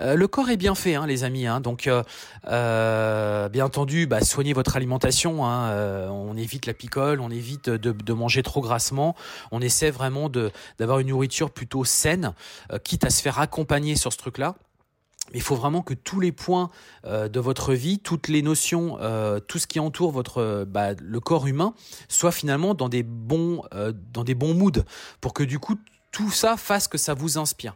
Euh, 0.00 0.16
le 0.16 0.26
corps 0.26 0.50
est 0.50 0.56
bien 0.56 0.74
fait, 0.74 0.94
hein, 0.94 1.06
les 1.06 1.24
amis. 1.24 1.46
Hein, 1.46 1.60
donc, 1.60 1.86
euh, 1.86 2.02
euh, 2.48 3.48
bien 3.48 3.64
entendu, 3.64 4.06
bah, 4.06 4.20
soignez 4.20 4.52
votre 4.52 4.76
alimentation. 4.76 5.46
Hein, 5.46 6.08
on 6.10 6.36
évite 6.36 6.66
la 6.66 6.74
picole, 6.74 7.20
on 7.20 7.30
évite 7.30 7.70
de, 7.70 7.92
de, 7.92 8.12
manger 8.12 8.42
trop 8.42 8.60
grassement. 8.60 9.14
On 9.52 9.60
essaie 9.60 9.90
vraiment 9.90 10.28
d'avoir 10.78 10.98
une 10.98 11.08
nourriture 11.08 11.50
plutôt 11.50 11.84
saine, 11.84 12.34
quitte 12.82 13.04
à 13.04 13.10
se 13.10 13.22
faire 13.22 13.38
accompagner 13.38 13.96
sur 13.96 14.12
ce 14.12 14.18
truc-là. 14.18 14.56
Il 15.32 15.40
faut 15.40 15.54
vraiment 15.54 15.82
que 15.82 15.94
tous 15.94 16.20
les 16.20 16.32
points 16.32 16.70
euh, 17.06 17.28
de 17.28 17.40
votre 17.40 17.72
vie, 17.72 17.98
toutes 17.98 18.28
les 18.28 18.42
notions, 18.42 18.98
euh, 19.00 19.40
tout 19.40 19.58
ce 19.58 19.66
qui 19.66 19.80
entoure 19.80 20.10
votre 20.10 20.64
bah, 20.68 20.92
le 21.00 21.20
corps 21.20 21.46
humain, 21.46 21.74
soit 22.08 22.32
finalement 22.32 22.74
dans 22.74 22.88
des 22.88 23.02
bons 23.02 23.62
euh, 23.72 23.92
dans 24.12 24.24
des 24.24 24.34
bons 24.34 24.54
moods, 24.54 24.84
pour 25.20 25.32
que 25.32 25.42
du 25.42 25.58
coup 25.58 25.76
tout 26.12 26.30
ça 26.30 26.56
fasse 26.56 26.88
que 26.88 26.98
ça 26.98 27.14
vous 27.14 27.38
inspire. 27.38 27.74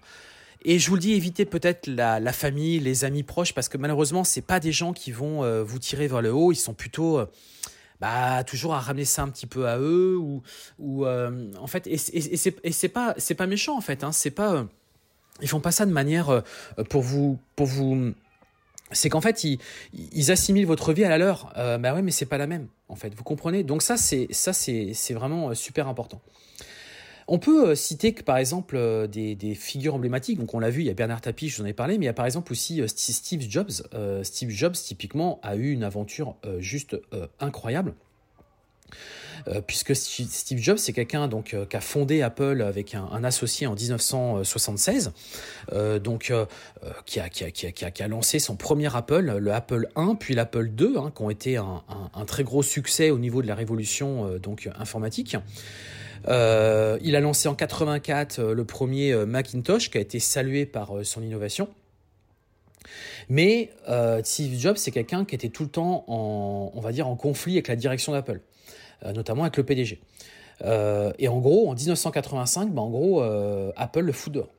Et 0.62 0.78
je 0.78 0.88
vous 0.88 0.96
le 0.96 1.00
dis, 1.00 1.12
évitez 1.12 1.44
peut-être 1.44 1.86
la, 1.86 2.32
famille, 2.32 2.80
les 2.80 3.04
amis 3.04 3.22
proches, 3.22 3.54
parce 3.54 3.68
que 3.68 3.78
malheureusement, 3.78 4.24
c'est 4.24 4.42
pas 4.42 4.58
des 4.58 4.72
gens 4.72 4.92
qui 4.92 5.12
vont 5.12 5.62
vous 5.62 5.78
tirer 5.78 6.08
vers 6.08 6.20
le 6.20 6.32
haut. 6.32 6.50
Ils 6.50 6.56
sont 6.56 6.74
plutôt 6.74 7.20
bah 8.00 8.42
toujours 8.44 8.74
à 8.74 8.80
ramener 8.80 9.04
ça 9.04 9.22
un 9.22 9.28
petit 9.28 9.46
peu 9.46 9.68
à 9.68 9.78
eux 9.78 10.16
ou 10.16 10.42
en 11.06 11.66
fait 11.68 11.86
et, 11.86 11.96
et, 12.12 12.54
et 12.64 12.72
c'est 12.72 12.88
pas 12.88 13.14
pas 13.36 13.46
méchant 13.46 13.76
en 13.76 13.80
fait 13.80 14.02
hein, 14.02 14.10
c'est 14.10 14.30
pas 14.30 14.66
ils 15.40 15.48
font 15.48 15.60
pas 15.60 15.72
ça 15.72 15.86
de 15.86 15.92
manière 15.92 16.30
euh, 16.30 16.40
pour 16.88 17.02
vous 17.02 17.38
pour 17.56 17.66
vous 17.66 18.14
c'est 18.92 19.08
qu'en 19.08 19.20
fait 19.20 19.44
ils, 19.44 20.30
assimilent 20.30 20.66
votre 20.66 20.92
vie 20.92 21.04
à 21.04 21.08
la 21.08 21.18
leur. 21.18 21.52
Euh, 21.56 21.78
bah 21.78 21.94
ouais 21.94 22.02
mais 22.02 22.10
c'est 22.10 22.26
pas 22.26 22.38
la 22.38 22.46
même 22.46 22.68
en 22.88 22.96
fait. 22.96 23.14
Vous 23.14 23.24
comprenez? 23.24 23.62
Donc 23.62 23.82
ça 23.82 23.96
c'est 23.96 24.28
ça 24.30 24.52
c'est 24.52 24.92
c'est 24.94 25.14
vraiment 25.14 25.50
euh, 25.50 25.54
super 25.54 25.88
important. 25.88 26.20
On 27.30 27.38
peut 27.38 27.70
euh, 27.70 27.74
citer 27.74 28.14
que 28.14 28.22
par 28.22 28.38
exemple 28.38 28.78
des, 29.08 29.34
des, 29.34 29.54
figures 29.54 29.94
emblématiques, 29.94 30.38
donc 30.38 30.54
on 30.54 30.60
l'a 30.60 30.70
vu, 30.70 30.80
il 30.80 30.86
y 30.86 30.90
a 30.90 30.94
Bernard 30.94 31.20
Tapie, 31.20 31.50
je 31.50 31.56
vous 31.56 31.62
en 31.62 31.66
ai 31.66 31.74
parlé, 31.74 31.98
mais 31.98 32.04
il 32.04 32.06
y 32.06 32.10
a 32.10 32.14
par 32.14 32.24
exemple 32.24 32.52
aussi 32.52 32.82
Steve 32.88 33.42
Jobs. 33.48 33.70
Steve 34.22 34.50
Jobs 34.50 34.72
typiquement 34.72 35.38
a 35.42 35.56
eu 35.56 35.72
une 35.72 35.84
aventure 35.84 36.36
juste 36.58 36.96
incroyable. 37.38 37.94
Euh, 39.46 39.60
puisque 39.60 39.94
Steve 39.94 40.58
Jobs, 40.58 40.78
c'est 40.78 40.92
quelqu'un 40.92 41.28
donc 41.28 41.54
euh, 41.54 41.64
qui 41.64 41.76
a 41.76 41.80
fondé 41.80 42.22
Apple 42.22 42.62
avec 42.62 42.94
un, 42.94 43.24
associé 43.24 43.66
en 43.66 43.74
1976, 43.74 45.12
euh, 45.72 45.98
donc 45.98 46.32
qui 47.04 47.20
a, 47.20 48.08
lancé 48.08 48.38
son 48.38 48.56
premier 48.56 48.94
Apple, 48.94 49.38
le 49.38 49.52
Apple 49.52 49.88
1, 49.96 50.16
puis 50.16 50.34
l'Apple 50.34 50.68
2, 50.68 50.98
hein, 50.98 51.12
qui 51.14 51.22
ont 51.22 51.30
été 51.30 51.56
un, 51.56 51.82
très 52.26 52.44
gros 52.44 52.62
succès 52.62 53.10
au 53.10 53.18
niveau 53.18 53.42
de 53.42 53.46
la 53.46 53.54
révolution 53.54 54.38
donc 54.38 54.68
informatique. 54.78 55.36
Euh, 56.26 56.98
il 57.02 57.16
a 57.16 57.20
lancé 57.20 57.48
en 57.48 57.54
84 57.54 58.40
le 58.42 58.64
premier 58.64 59.14
Macintosh 59.24 59.90
qui 59.90 59.98
a 59.98 60.00
été 60.00 60.18
salué 60.18 60.66
par 60.66 60.92
son 61.04 61.22
innovation. 61.22 61.68
Mais 63.28 63.70
euh, 63.88 64.22
Steve 64.24 64.58
Jobs, 64.58 64.76
c'est 64.76 64.90
quelqu'un 64.90 65.24
qui 65.24 65.34
était 65.34 65.50
tout 65.50 65.64
le 65.64 65.68
temps 65.68 66.04
on 66.08 66.80
va 66.80 66.92
dire, 66.92 67.06
en 67.06 67.16
conflit 67.16 67.54
avec 67.54 67.68
la 67.68 67.76
direction 67.76 68.12
d'Apple. 68.12 68.40
Euh, 69.04 69.12
notamment 69.12 69.42
avec 69.42 69.56
le 69.56 69.64
PDG. 69.64 70.00
Euh, 70.64 71.12
et 71.18 71.28
en 71.28 71.38
gros, 71.38 71.70
en 71.70 71.74
1985, 71.74 72.72
bah, 72.72 72.82
en 72.82 72.92
euh, 72.94 73.70
Apple 73.76 74.00
le 74.00 74.12
fout 74.12 74.32
dehors. 74.32 74.50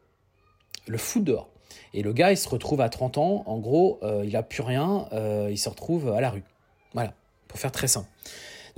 Le 0.87 0.97
fout 0.97 1.23
dehors. 1.23 1.49
Et 1.93 2.03
le 2.03 2.13
gars, 2.13 2.31
il 2.31 2.37
se 2.37 2.47
retrouve 2.47 2.81
à 2.81 2.89
30 2.89 3.17
ans, 3.17 3.43
en 3.47 3.57
gros, 3.57 3.99
il 4.23 4.31
n'a 4.33 4.43
plus 4.43 4.61
rien, 4.61 5.07
il 5.49 5.57
se 5.57 5.69
retrouve 5.69 6.09
à 6.09 6.21
la 6.21 6.29
rue. 6.29 6.43
Voilà, 6.93 7.13
pour 7.47 7.59
faire 7.59 7.71
très 7.71 7.87
simple. 7.87 8.07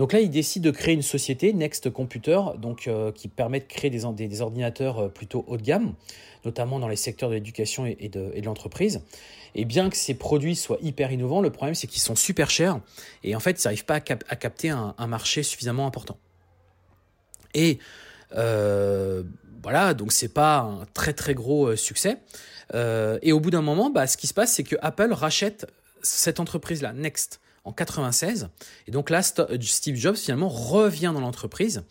Donc 0.02 0.14
là, 0.14 0.20
il 0.20 0.32
décide 0.32 0.64
de 0.64 0.72
créer 0.72 0.96
une 0.96 1.04
société, 1.04 1.54
Next 1.54 1.92
Computer, 1.92 2.42
donc, 2.58 2.90
qui 3.14 3.28
permet 3.28 3.60
de 3.60 3.66
créer 3.66 3.92
des, 3.92 4.42
ordinateurs 4.42 5.14
plutôt 5.14 5.46
haut 5.48 5.58
de 5.58 5.62
gamme, 5.62 5.94
notamment 6.44 6.80
dans 6.80 6.88
les 6.88 6.96
secteurs 6.96 7.30
de 7.30 7.36
l'éducation 7.36 7.86
et, 7.86 8.10
de, 8.10 8.34
l'entreprise. 8.44 9.02
Et 9.54 9.64
bien 9.64 9.92
que 9.92 9.96
ces 9.96 10.16
produits 10.16 10.56
soient 10.56 10.80
hyper 10.82 11.12
innovants, 11.12 11.40
le 11.40 11.52
problème 11.52 11.76
c'est 11.76 11.86
qu'ils 11.86 12.02
sont 12.02 12.16
super 12.16 12.50
chers 12.50 12.80
et 13.24 13.36
en 13.36 13.40
fait 13.40 13.62
ils 13.62 13.68
n'arrivent 13.68 13.86
pas 13.86 13.98
à, 13.98 14.00
capter 14.00 14.70
un, 14.70 15.08
marché 15.08 15.44
suffisamment 15.44 15.86
important. 15.86 16.18
Et 17.54 17.78
euh, 18.36 19.22
voilà, 19.62 19.94
donc 19.94 20.14
c'est 20.14 20.34
pas 20.34 20.62
un 20.62 20.86
très 20.96 21.14
très 21.14 21.36
gros 21.36 21.68
euh, 21.68 21.76
succès. 21.76 22.18
Euh, 22.74 23.20
et 23.22 23.34
au 23.34 23.40
bout 23.40 23.52
d'un 23.52 23.62
moment, 23.62 23.92
bah, 23.92 24.08
ce 24.08 24.18
qui 24.18 24.26
se 24.26 24.34
passe, 24.34 24.52
c'est 24.52 24.64
que 24.64 24.78
Apple 24.82 25.14
rachète 25.14 25.68
cette 26.02 26.40
entreprise-là, 26.40 26.92
Next, 26.94 27.40
en 27.64 27.72
96. 27.72 28.50
Et 28.88 28.92
donc 28.92 29.10
là, 29.10 29.22
Steve 29.22 29.96
Jobs 29.96 30.16
finalement 30.16 30.50
revient 30.50 31.12
dans 31.14 31.22
l'entreprise 31.22 31.84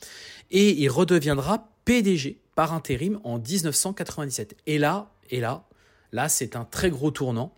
et 0.50 0.70
il 0.70 0.88
redeviendra 0.88 1.68
PDG 1.84 2.40
par 2.54 2.72
intérim 2.72 3.20
en 3.24 3.38
1997. 3.38 4.56
Et 4.66 4.78
là, 4.78 5.10
et 5.30 5.40
là, 5.40 5.64
Là, 6.12 6.28
c'est 6.28 6.56
un 6.56 6.64
très 6.64 6.90
gros 6.90 7.10
tournant, 7.10 7.54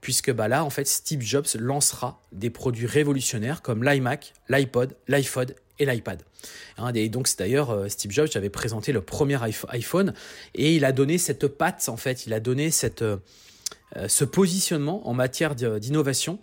puisque 0.00 0.32
bah, 0.32 0.48
là, 0.48 0.64
en 0.64 0.70
fait, 0.70 0.86
Steve 0.86 1.20
Jobs 1.20 1.46
lancera 1.58 2.22
des 2.32 2.50
produits 2.50 2.86
révolutionnaires 2.86 3.62
comme 3.62 3.82
l'iMac, 3.82 4.34
l'iPod, 4.48 4.96
l'iPhone 5.08 5.48
et 5.78 5.86
l'iPad. 5.86 6.22
Hein, 6.76 6.92
et 6.94 7.08
donc, 7.08 7.28
c'est 7.28 7.38
d'ailleurs 7.38 7.70
euh, 7.70 7.88
Steve 7.88 8.12
Jobs 8.12 8.28
avait 8.34 8.50
présenté 8.50 8.92
le 8.92 9.00
premier 9.00 9.38
iPhone 9.42 10.14
et 10.54 10.74
il 10.76 10.84
a 10.84 10.92
donné 10.92 11.18
cette 11.18 11.48
patte, 11.48 11.88
en 11.88 11.96
fait, 11.96 12.26
il 12.26 12.32
a 12.32 12.40
donné 12.40 12.70
cette, 12.70 13.02
euh, 13.02 13.16
ce 14.06 14.24
positionnement 14.24 15.08
en 15.08 15.14
matière 15.14 15.54
d'innovation. 15.54 16.38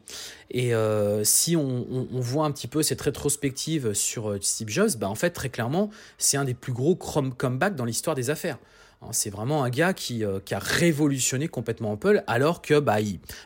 Et 0.51 0.73
euh, 0.73 1.23
si 1.23 1.55
on, 1.55 2.07
voit 2.11 2.45
un 2.45 2.51
petit 2.51 2.67
peu 2.67 2.81
cette 2.81 3.01
rétrospective 3.01 3.93
sur 3.93 4.35
Steve 4.41 4.69
Jobs, 4.69 4.91
bah 4.97 5.09
en 5.09 5.15
fait, 5.15 5.31
très 5.31 5.49
clairement, 5.49 5.89
c'est 6.17 6.37
un 6.37 6.45
des 6.45 6.53
plus 6.53 6.73
gros 6.73 6.95
comebacks 6.95 7.75
dans 7.75 7.85
l'histoire 7.85 8.15
des 8.15 8.29
affaires. 8.29 8.57
Hein, 9.01 9.09
c'est 9.11 9.29
vraiment 9.29 9.63
un 9.63 9.69
gars 9.69 9.93
euh, 10.11 10.39
qui, 10.39 10.53
a 10.53 10.59
révolutionné 10.59 11.47
complètement 11.47 11.93
Apple, 11.93 12.23
alors 12.27 12.61
que 12.61 12.79
bah, 12.79 12.97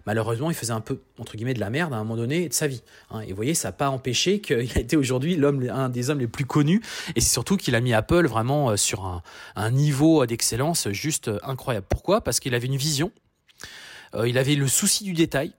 malheureusement, 0.06 0.50
il 0.50 0.56
faisait 0.56 0.74
un 0.74 0.82
peu, 0.82 1.00
entre 1.18 1.36
guillemets, 1.36 1.54
de 1.54 1.60
la 1.60 1.70
merde 1.70 1.94
à 1.94 1.98
un 1.98 2.04
moment 2.04 2.16
donné 2.16 2.50
de 2.50 2.54
sa 2.54 2.68
vie. 2.68 2.84
Hein. 3.12 3.22
Et 3.22 3.30
vous 3.30 3.36
voyez, 3.36 3.54
ça 3.54 3.70
n'a 3.70 3.74
pas 3.74 3.90
empêché 3.90 4.42
qu'il 4.42 4.72
a 4.76 4.80
été 4.80 4.98
aujourd'hui 4.98 5.36
l'homme, 5.36 5.68
un 5.70 5.90
des 5.90 6.10
hommes 6.10 6.20
les 6.20 6.28
plus 6.28 6.46
connus, 6.46 6.82
et 7.16 7.22
c'est 7.22 7.30
surtout 7.30 7.58
qu'il 7.58 7.76
a 7.76 7.82
mis 7.82 7.94
Apple 7.94 8.28
vraiment 8.28 8.72
euh, 8.72 8.78
sur 8.78 9.22
un, 9.56 9.72
niveau 9.72 10.26
d'excellence 10.26 10.90
juste 10.90 11.28
euh, 11.28 11.40
incroyable. 11.44 11.86
Pourquoi? 11.90 12.22
Parce 12.22 12.40
qu'il 12.40 12.56
avait 12.56 12.68
une 12.68 12.76
vision, 12.76 13.12
il 14.26 14.38
avait 14.38 14.56
le 14.56 14.68
souci 14.68 15.04
du 15.04 15.14
détail, 15.14 15.54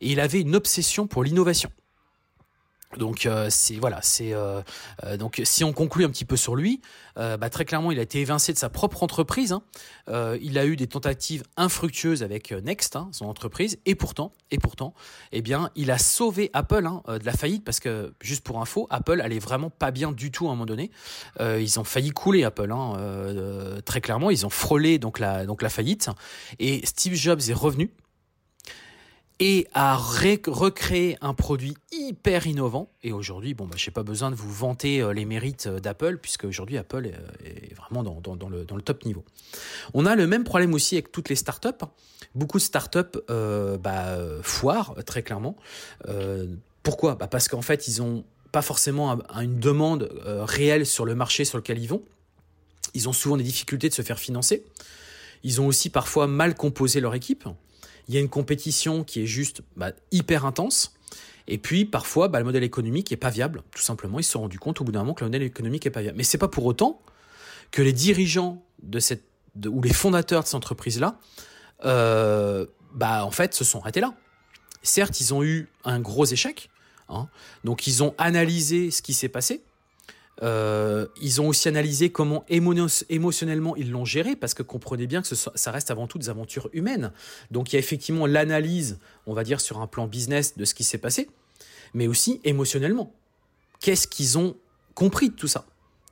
et 0.00 0.12
il 0.12 0.20
avait 0.20 0.40
une 0.40 0.54
obsession 0.54 1.06
pour 1.06 1.24
l'innovation. 1.24 1.70
Donc 2.96 3.26
euh, 3.26 3.46
c'est 3.50 3.76
voilà, 3.76 4.00
c'est 4.02 4.32
euh, 4.32 4.60
euh, 5.04 5.16
donc 5.16 5.40
si 5.44 5.64
on 5.64 5.72
conclut 5.72 6.04
un 6.04 6.10
petit 6.10 6.24
peu 6.24 6.36
sur 6.36 6.56
lui, 6.56 6.80
bah, 7.16 7.48
très 7.48 7.64
clairement 7.64 7.92
il 7.92 7.98
a 7.98 8.02
été 8.02 8.20
évincé 8.20 8.52
de 8.52 8.58
sa 8.58 8.68
propre 8.68 9.02
entreprise. 9.02 9.52
Hein. 9.52 9.62
il 10.38 10.58
a 10.58 10.66
eu 10.66 10.76
des 10.76 10.86
tentatives 10.86 11.44
infructueuses 11.56 12.22
avec 12.22 12.52
Next, 12.52 12.94
hein, 12.94 13.08
son 13.10 13.24
entreprise, 13.24 13.78
et 13.86 13.94
pourtant, 13.94 14.32
et 14.50 14.58
pourtant, 14.58 14.92
eh 15.32 15.40
bien, 15.40 15.70
il 15.76 15.90
a 15.90 15.96
sauvé 15.96 16.50
Apple 16.52 16.84
hein, 16.84 17.02
de 17.08 17.24
la 17.24 17.32
faillite 17.32 17.64
parce 17.64 17.80
que 17.80 18.12
juste 18.20 18.44
pour 18.44 18.60
info, 18.60 18.86
Apple 18.90 19.22
allait 19.22 19.38
vraiment 19.38 19.70
pas 19.70 19.92
bien 19.92 20.12
du 20.12 20.30
tout 20.30 20.48
à 20.48 20.50
un 20.50 20.52
moment 20.52 20.66
donné. 20.66 20.90
ils 21.40 21.80
ont 21.80 21.84
failli 21.84 22.10
couler 22.10 22.44
Apple, 22.44 22.74
très 23.86 24.02
clairement, 24.02 24.28
ils 24.28 24.44
ont 24.44 24.50
frôlé 24.50 24.98
donc 24.98 25.18
la 25.18 25.46
donc 25.46 25.62
la 25.62 25.70
faillite. 25.70 26.10
Et 26.58 26.84
Steve 26.84 27.14
Jobs 27.14 27.40
est 27.48 27.54
revenu 27.54 27.90
et 29.38 29.66
à 29.74 29.96
recréer 29.96 31.18
un 31.20 31.34
produit 31.34 31.74
hyper 31.92 32.46
innovant. 32.46 32.90
Et 33.02 33.12
aujourd'hui, 33.12 33.54
bon, 33.54 33.66
bah, 33.66 33.76
je 33.76 33.88
n'ai 33.88 33.92
pas 33.92 34.02
besoin 34.02 34.30
de 34.30 34.36
vous 34.36 34.50
vanter 34.50 35.02
euh, 35.02 35.12
les 35.12 35.24
mérites 35.24 35.66
euh, 35.66 35.78
d'Apple, 35.78 36.18
puisque 36.18 36.44
aujourd'hui, 36.44 36.78
Apple 36.78 37.06
est 37.44 37.74
vraiment 37.74 38.02
dans, 38.02 38.48
le, 38.48 38.64
top 38.82 39.04
niveau. 39.04 39.24
On 39.94 40.06
a 40.06 40.16
le 40.16 40.26
même 40.26 40.44
problème 40.44 40.72
aussi 40.74 40.94
avec 40.94 41.12
toutes 41.12 41.28
les 41.28 41.36
startups. 41.36 41.84
Beaucoup 42.34 42.58
de 42.58 42.62
startups 42.62 43.18
euh, 43.30 43.76
bah, 43.78 44.16
foirent, 44.42 44.94
très 45.04 45.22
clairement. 45.22 45.56
Euh, 46.08 46.46
pourquoi? 46.82 47.16
Bah 47.16 47.26
Parce 47.26 47.48
qu'en 47.48 47.62
fait, 47.62 47.88
ils 47.88 48.00
n'ont 48.00 48.24
pas 48.52 48.62
forcément 48.62 49.18
une 49.34 49.58
demande 49.58 50.08
euh, 50.24 50.44
réelle 50.44 50.86
sur 50.86 51.04
le 51.04 51.16
marché 51.16 51.44
sur 51.44 51.58
lequel 51.58 51.78
ils 51.78 51.88
vont. 51.88 52.02
Ils 52.94 53.08
ont 53.08 53.12
souvent 53.12 53.36
des 53.36 53.42
difficultés 53.42 53.88
de 53.88 53.94
se 53.94 54.02
faire 54.02 54.20
financer. 54.20 54.64
Ils 55.42 55.60
ont 55.60 55.66
aussi 55.66 55.90
parfois 55.90 56.28
mal 56.28 56.54
composé 56.54 57.00
leur 57.00 57.14
équipe. 57.14 57.44
Il 58.08 58.14
y 58.14 58.18
a 58.18 58.20
une 58.20 58.28
compétition 58.28 59.04
qui 59.04 59.22
est 59.22 59.26
juste 59.26 59.62
bah, 59.76 59.92
hyper 60.12 60.44
intense. 60.44 60.94
Et 61.48 61.58
puis 61.58 61.84
parfois, 61.84 62.28
bah, 62.28 62.38
le 62.38 62.44
modèle 62.44 62.64
économique 62.64 63.10
n'est 63.10 63.16
pas 63.16 63.30
viable. 63.30 63.62
Tout 63.74 63.82
simplement, 63.82 64.18
ils 64.18 64.24
se 64.24 64.32
sont 64.32 64.40
rendus 64.40 64.58
compte 64.58 64.80
au 64.80 64.84
bout 64.84 64.92
d'un 64.92 65.00
moment 65.00 65.14
que 65.14 65.24
le 65.24 65.28
modèle 65.28 65.42
économique 65.42 65.84
n'est 65.84 65.90
pas 65.90 66.02
viable. 66.02 66.16
Mais 66.16 66.24
c'est 66.24 66.38
pas 66.38 66.48
pour 66.48 66.64
autant 66.64 67.00
que 67.70 67.82
les 67.82 67.92
dirigeants 67.92 68.62
de 68.82 68.98
cette 68.98 69.24
ou 69.64 69.80
les 69.80 69.92
fondateurs 69.92 70.42
de 70.42 70.46
cette 70.46 70.54
entreprise-là, 70.54 71.18
euh, 71.84 72.66
bah 72.92 73.24
en 73.24 73.30
fait, 73.30 73.54
se 73.54 73.64
sont 73.64 73.80
arrêtés 73.80 74.00
là. 74.00 74.14
Certes, 74.82 75.20
ils 75.20 75.32
ont 75.34 75.42
eu 75.42 75.68
un 75.84 75.98
gros 75.98 76.26
échec. 76.26 76.70
Hein, 77.08 77.28
donc 77.64 77.86
ils 77.86 78.02
ont 78.02 78.14
analysé 78.18 78.90
ce 78.90 79.00
qui 79.00 79.14
s'est 79.14 79.28
passé. 79.28 79.62
Euh, 80.42 81.06
ils 81.20 81.40
ont 81.40 81.48
aussi 81.48 81.68
analysé 81.68 82.10
comment 82.10 82.44
émotionnellement 82.48 83.74
ils 83.76 83.90
l'ont 83.90 84.04
géré, 84.04 84.36
parce 84.36 84.54
que 84.54 84.62
comprenez 84.62 85.06
bien 85.06 85.22
que 85.22 85.34
ça 85.34 85.70
reste 85.70 85.90
avant 85.90 86.06
tout 86.06 86.18
des 86.18 86.28
aventures 86.28 86.68
humaines. 86.72 87.12
Donc 87.50 87.72
il 87.72 87.76
y 87.76 87.76
a 87.76 87.78
effectivement 87.78 88.26
l'analyse, 88.26 88.98
on 89.26 89.34
va 89.34 89.44
dire, 89.44 89.60
sur 89.60 89.80
un 89.80 89.86
plan 89.86 90.06
business 90.06 90.56
de 90.56 90.64
ce 90.64 90.74
qui 90.74 90.84
s'est 90.84 90.98
passé, 90.98 91.28
mais 91.94 92.06
aussi 92.06 92.40
émotionnellement. 92.44 93.12
Qu'est-ce 93.80 94.06
qu'ils 94.06 94.38
ont 94.38 94.56
compris 94.94 95.30
de 95.30 95.34
tout 95.34 95.48
ça 95.48 95.66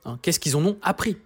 hein? 0.05 0.19
Qu'est-ce 0.21 0.39
qu'ils 0.39 0.55
en 0.55 0.65
ont 0.65 0.77
appris? 0.81 1.17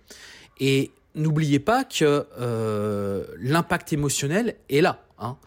Et 0.60 0.92
n'oubliez 1.16 1.60
pas 1.60 1.84
que 1.84 2.28
euh, 2.40 3.26
l'impact 3.40 3.94
émotionnel 3.94 4.56
est 4.70 4.82
là. 4.82 5.04
Hein. 5.20 5.38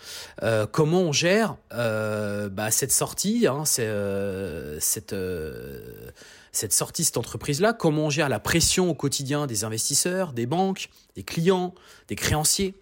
Euh, 0.42 0.66
comment 0.66 1.00
on 1.00 1.12
gère 1.12 1.56
bah, 1.70 2.70
cette 2.70 2.92
sortie, 2.92 3.46
hein, 3.46 3.64
cette 3.64 5.14
cette 6.52 6.72
sortie, 6.72 7.04
cette 7.04 7.16
entreprise-là, 7.16 7.72
comment 7.72 8.06
on 8.06 8.10
gère 8.10 8.28
la 8.28 8.38
pression 8.38 8.90
au 8.90 8.94
quotidien 8.94 9.46
des 9.46 9.64
investisseurs, 9.64 10.32
des 10.32 10.46
banques, 10.46 10.90
des 11.16 11.22
clients, 11.22 11.74
des 12.08 12.16
créanciers. 12.16 12.74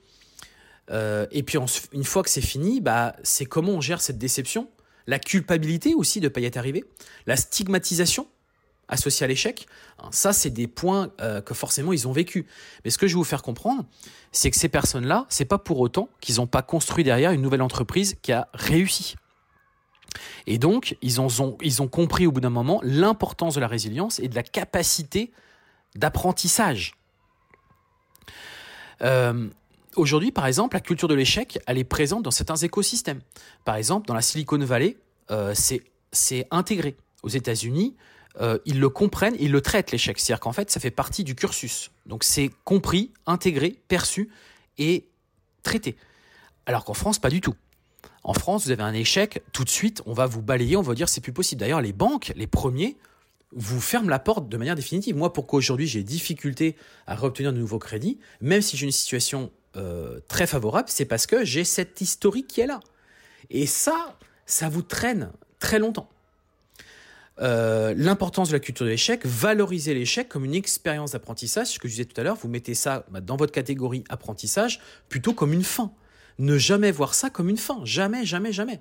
Euh, 0.91 1.27
et 1.31 1.45
puis 1.45 1.57
une 1.93 2.05
fois 2.05 2.23
que 2.23 2.31
c'est 2.31 2.41
fini, 2.41 2.81
bah, 2.81 3.14
c'est 3.23 3.47
comment 3.47 3.73
on 3.73 3.81
gère 3.81 4.01
cette 4.01 4.18
déception, 4.18 4.68
la 5.07 5.21
culpabilité 5.21 5.95
aussi 5.95 6.21
de 6.21 6.25
ne 6.25 6.29
pas 6.29 6.41
y 6.41 6.45
être 6.47 6.57
arrivé, 6.57 6.85
la 7.27 7.37
stigmatisation 7.37 8.27
associée 8.89 9.25
à 9.25 9.29
l'échec. 9.29 9.66
Hein, 10.01 10.09
ça, 10.11 10.33
c'est 10.33 10.51
des 10.51 10.66
points 10.66 11.12
euh, 11.21 11.41
que 11.41 11.55
forcément 11.55 11.93
ils 11.93 12.09
ont 12.09 12.12
vécu. 12.12 12.47
Mais 12.85 12.91
ce 12.91 12.99
que 12.99 13.07
je 13.07 13.14
vais 13.14 13.18
vous 13.18 13.25
faire 13.25 13.43
comprendre, 13.43 13.85
c'est 14.33 14.51
que 14.51 14.57
ces 14.57 14.68
personnes-là, 14.68 15.27
c'est 15.29 15.45
pas 15.45 15.59
pour 15.59 15.79
autant 15.79 16.09
qu'ils 16.21 16.37
n'ont 16.37 16.49
pas 16.49 16.62
construit 16.62 17.05
derrière 17.05 17.31
une 17.31 17.43
nouvelle 17.43 17.62
entreprise 17.62 18.16
qui 18.21 18.33
a 18.33 18.49
réussi. 18.53 19.14
Et 20.47 20.59
donc, 20.59 20.97
ils 21.03 21.21
ont, 21.21 21.89
compris 21.89 22.27
au 22.27 22.33
bout 22.33 22.41
d'un 22.41 22.51
moment 22.51 22.81
l'importance 22.83 23.55
de 23.55 23.61
la 23.61 23.69
résilience 23.69 24.19
et 24.19 24.29
de 24.29 24.35
la 24.35 24.43
capacité 24.43 25.33
d'apprentissage. 25.95 26.95
Euh, 29.03 29.49
aujourd'hui, 29.97 30.33
par 30.33 30.47
exemple, 30.47 30.77
la 30.77 30.81
culture 30.81 31.09
de 31.09 31.15
l'échec, 31.15 31.59
elle 31.67 31.79
est 31.79 31.85
présente 31.85 32.23
dans 32.23 32.31
certains 32.31 32.57
écosystèmes. 32.57 33.21
Par 33.65 33.77
exemple, 33.77 34.07
dans 34.07 34.15
la 34.15 34.23
Silicon 34.23 34.59
Valley, 34.59 34.97
euh, 35.31 35.55
c'est 36.13 36.47
intégré. 36.51 36.97
Aux 37.23 37.29
États-Unis, 37.29 37.97
euh, 38.41 38.59
ils 38.65 38.79
le 38.79 38.89
comprennent, 38.89 39.37
ils 39.39 39.51
le 39.51 39.61
traitent 39.61 39.91
l'échec. 39.91 40.19
C'est-à-dire 40.19 40.41
qu'en 40.41 40.53
fait, 40.53 40.71
ça 40.71 40.81
fait 40.81 40.91
partie 40.91 41.25
du 41.25 41.35
cursus. 41.35 41.91
Donc 42.07 42.25
c'est 42.25 42.51
compris, 42.65 43.13
intégré, 43.27 43.77
perçu 43.89 44.31
et 44.79 45.07
traité. 45.63 45.97
Alors 46.67 46.85
qu'en 46.85 46.95
France, 46.95 47.19
pas 47.19 47.31
du 47.31 47.41
tout. 47.41 47.55
En 48.23 48.35
France, 48.35 48.66
vous 48.66 48.71
avez 48.71 48.83
un 48.83 48.93
échec, 48.93 49.43
tout 49.53 49.64
de 49.64 49.71
suite, 49.71 50.03
on 50.07 50.12
va 50.12 50.27
vous 50.27 50.43
balayer, 50.43 50.77
on 50.77 50.83
va 50.83 50.95
dire 50.95 51.09
c'est 51.09 51.21
plus 51.21 51.33
possible. 51.33 51.61
D'ailleurs, 51.61 51.81
les 51.81 51.93
banques, 51.93 52.33
les 52.37 52.47
premiers, 52.47 52.97
vous 53.53 53.81
ferment 53.81 54.09
la 54.09 54.18
porte 54.18 54.49
de 54.49 54.57
manière 54.57 54.77
définitive. 54.77 55.16
Moi, 55.16 55.33
pourquoi 55.33 55.59
aujourd'hui 55.59 55.87
j'ai 55.87 56.03
difficulté 56.03 56.77
à 57.07 57.23
obtenir 57.23 57.53
de 57.53 57.59
nouveaux 57.59 57.79
crédits, 57.79 58.18
même 58.41 58.62
si 58.62 58.77
j'ai 58.77 58.87
une 58.87 58.93
situation 58.93 59.51
euh, 59.77 60.21
très 60.29 60.47
favorable, 60.47 60.89
c'est 60.89 61.05
parce 61.05 61.27
que 61.27 61.45
j'ai 61.45 61.64
cette 61.64 62.01
historique 62.01 62.47
qui 62.47 62.61
est 62.61 62.66
là. 62.66 62.81
Et 63.51 63.66
ça, 63.66 64.16
ça 64.47 64.68
vous 64.68 64.83
traîne 64.83 65.31
très 65.59 65.79
longtemps. 65.79 66.09
Euh, 67.41 67.95
l'importance 67.97 68.49
de 68.49 68.53
la 68.53 68.61
culture 68.61 68.85
de 68.85 68.91
l'échec, 68.91 69.25
valoriser 69.25 69.95
l'échec 69.95 70.29
comme 70.29 70.45
une 70.45 70.55
expérience 70.55 71.12
d'apprentissage, 71.12 71.68
ce 71.68 71.79
que 71.79 71.89
je 71.89 71.93
disais 71.95 72.05
tout 72.05 72.21
à 72.21 72.25
l'heure, 72.25 72.37
vous 72.37 72.49
mettez 72.49 72.75
ça 72.75 73.07
bah, 73.11 73.21
dans 73.21 73.37
votre 73.37 73.53
catégorie 73.53 74.05
apprentissage 74.11 74.81
plutôt 75.09 75.33
comme 75.33 75.53
une 75.53 75.64
fin. 75.64 75.91
Ne 76.39 76.59
jamais 76.59 76.91
voir 76.91 77.14
ça 77.14 77.31
comme 77.31 77.49
une 77.49 77.57
fin, 77.57 77.81
jamais, 77.85 78.24
jamais, 78.24 78.53
jamais. 78.53 78.81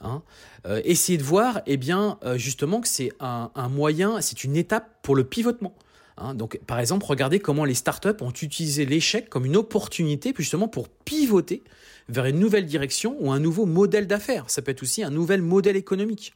Hein 0.00 0.22
euh, 0.66 0.80
essayez 0.84 1.18
de 1.18 1.22
voir, 1.22 1.62
eh 1.66 1.76
bien, 1.76 2.18
euh, 2.24 2.36
justement, 2.36 2.80
que 2.80 2.88
c'est 2.88 3.12
un, 3.20 3.50
moyen, 3.68 4.20
c'est 4.20 4.44
une 4.44 4.56
étape 4.56 4.88
pour 5.02 5.14
le 5.14 5.24
pivotement. 5.24 5.74
Hein 6.16 6.34
Donc, 6.34 6.58
par 6.66 6.78
exemple, 6.78 7.06
regardez 7.06 7.40
comment 7.40 7.64
les 7.64 7.74
startups 7.74 8.20
ont 8.20 8.32
utilisé 8.32 8.84
l'échec 8.84 9.28
comme 9.28 9.44
une 9.44 9.56
opportunité, 9.56 10.34
justement, 10.36 10.68
pour 10.68 10.88
pivoter 10.88 11.62
vers 12.08 12.26
une 12.26 12.38
nouvelle 12.38 12.66
direction 12.66 13.16
ou 13.20 13.32
un 13.32 13.40
nouveau 13.40 13.66
modèle 13.66 14.06
d'affaires. 14.06 14.50
Ça 14.50 14.62
peut 14.62 14.70
être 14.70 14.82
aussi 14.82 15.02
un 15.02 15.10
nouvel 15.10 15.42
modèle 15.42 15.76
économique. 15.76 16.34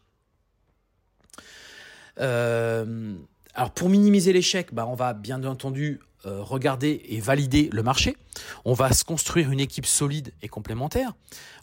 Euh, 2.19 3.15
alors, 3.55 3.71
pour 3.73 3.89
minimiser 3.89 4.33
l'échec, 4.33 4.73
bah, 4.73 4.87
on 4.89 4.95
va 4.95 5.13
bien 5.13 5.43
entendu 5.45 6.01
regarder 6.27 7.03
et 7.09 7.21
valider 7.21 7.69
le 7.73 7.83
marché. 7.83 8.17
On 8.65 8.75
va 8.75 8.93
se 8.93 9.05
construire 9.05 9.51
une 9.51 9.61
équipe 9.61 9.87
solide 9.87 10.33
et 10.43 10.49
complémentaire. 10.49 11.15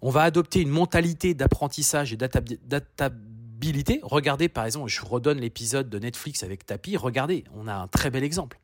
On 0.01 0.09
va 0.09 0.24
adopter 0.24 0.61
une 0.61 0.70
mentalité 0.70 1.34
d'apprentissage 1.34 2.14
et 2.14 2.18
d'adaptabilité. 2.18 3.99
Regardez 4.03 4.49
par 4.49 4.66
exemple, 4.66 4.89
je 4.89 5.01
redonne 5.03 5.39
l'épisode 5.39 5.89
de 5.89 5.99
Netflix 5.99 6.43
avec 6.43 6.66
Tapi. 6.66 6.97
Regardez, 6.97 7.43
on 7.55 7.68
a 7.68 7.74
un 7.74 7.88
très 7.88 8.09
bel 8.09 8.24
exemple. 8.24 8.59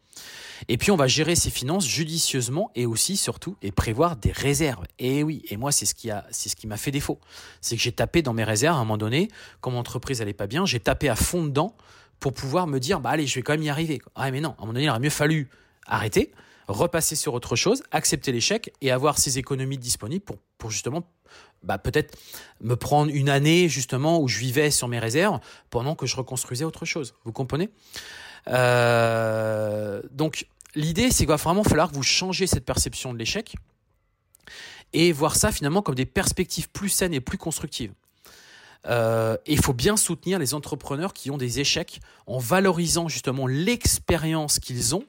Et 0.68 0.78
puis 0.78 0.92
on 0.92 0.96
va 0.96 1.08
gérer 1.08 1.36
ses 1.36 1.50
finances 1.50 1.88
judicieusement 1.88 2.72
et 2.76 2.86
aussi 2.86 3.16
surtout 3.16 3.56
et 3.62 3.72
prévoir 3.72 4.16
des 4.16 4.32
réserves. 4.32 4.86
Et 4.98 5.24
oui, 5.24 5.42
et 5.50 5.58
moi 5.58 5.72
c'est 5.72 5.86
ce 5.86 5.96
qui 5.96 6.12
a 6.12 6.26
c'est 6.32 6.50
ce 6.50 6.56
qui 6.56 6.68
m'a 6.68 6.78
fait 6.78 6.92
défaut. 6.92 7.20
C'est 7.62 7.76
que 7.76 7.82
j'ai 7.82 7.92
tapé 7.92 8.22
dans 8.22 8.34
mes 8.34 8.44
réserves 8.44 8.76
à 8.76 8.80
un 8.80 8.84
moment 8.84 8.98
donné, 8.98 9.30
quand 9.62 9.72
mon 9.72 9.80
entreprise 9.80 10.22
allait 10.22 10.34
pas 10.34 10.48
bien, 10.48 10.66
j'ai 10.66 10.80
tapé 10.80 11.10
à 11.10 11.16
fond 11.16 11.46
dedans 11.46 11.76
pour 12.20 12.34
pouvoir 12.34 12.68
me 12.68 12.80
dire 12.80 13.00
bah 13.00 13.12
allez, 13.12 13.28
je 13.28 13.36
vais 13.36 13.42
quand 13.42 13.54
même 13.54 13.64
y 13.64 13.70
arriver. 13.70 14.02
Ah 14.16 14.30
mais 14.32 14.42
non, 14.42 14.50
à 14.50 14.54
un 14.54 14.62
moment 14.62 14.74
donné, 14.74 14.86
il 14.86 14.90
aurait 14.90 15.00
mieux 15.00 15.10
fallu 15.10 15.50
arrêter, 15.90 16.32
repasser 16.68 17.16
sur 17.16 17.34
autre 17.34 17.56
chose, 17.56 17.84
accepter 17.92 18.32
l'échec 18.32 18.72
et 18.82 18.92
avoir 18.92 19.18
ces 19.18 19.38
économies 19.38 19.78
disponibles 19.78 20.24
pour, 20.24 20.38
pour 20.58 20.72
justement 20.72 21.04
bah, 21.64 21.78
peut-être 21.78 22.18
me 22.62 22.76
prendre 22.76 23.12
une 23.14 23.30
année 23.30 23.68
justement 23.68 24.22
où 24.22 24.28
je 24.28 24.40
vivais 24.40 24.72
sur 24.72 24.88
mes 24.88 25.00
réserves 25.00 25.40
pendant 25.70 25.96
que 25.96 26.06
je 26.06 26.16
reconstruisais 26.16 26.64
autre 26.64 26.86
chose. 26.86 27.16
Vous 27.26 27.34
comprenez? 27.34 27.70
Euh, 28.48 30.02
Donc 30.12 30.48
l'idée 30.76 31.10
c'est 31.10 31.18
qu'il 31.18 31.28
va 31.28 31.36
vraiment 31.36 31.64
falloir 31.64 31.90
que 31.90 31.96
vous 31.96 32.04
changez 32.04 32.48
cette 32.48 32.66
perception 32.66 33.14
de 33.14 33.18
l'échec 33.18 33.56
et 34.94 35.12
voir 35.12 35.36
ça 35.36 35.52
finalement 35.52 35.82
comme 35.82 35.96
des 35.96 36.06
perspectives 36.06 36.70
plus 36.70 36.90
saines 36.90 37.14
et 37.14 37.22
plus 37.22 37.38
constructives. 37.38 37.94
Euh, 38.86 39.36
il 39.46 39.62
faut 39.62 39.74
bien 39.74 39.98
soutenir 39.98 40.40
les 40.40 40.54
entrepreneurs 40.54 41.14
qui 41.14 41.32
ont 41.32 41.38
des 41.38 41.60
échecs 41.60 42.00
en 42.28 42.38
valorisant 42.38 43.10
justement 43.10 43.46
l'expérience 43.46 44.60
qu'ils 44.60 44.96
ont 44.96 45.04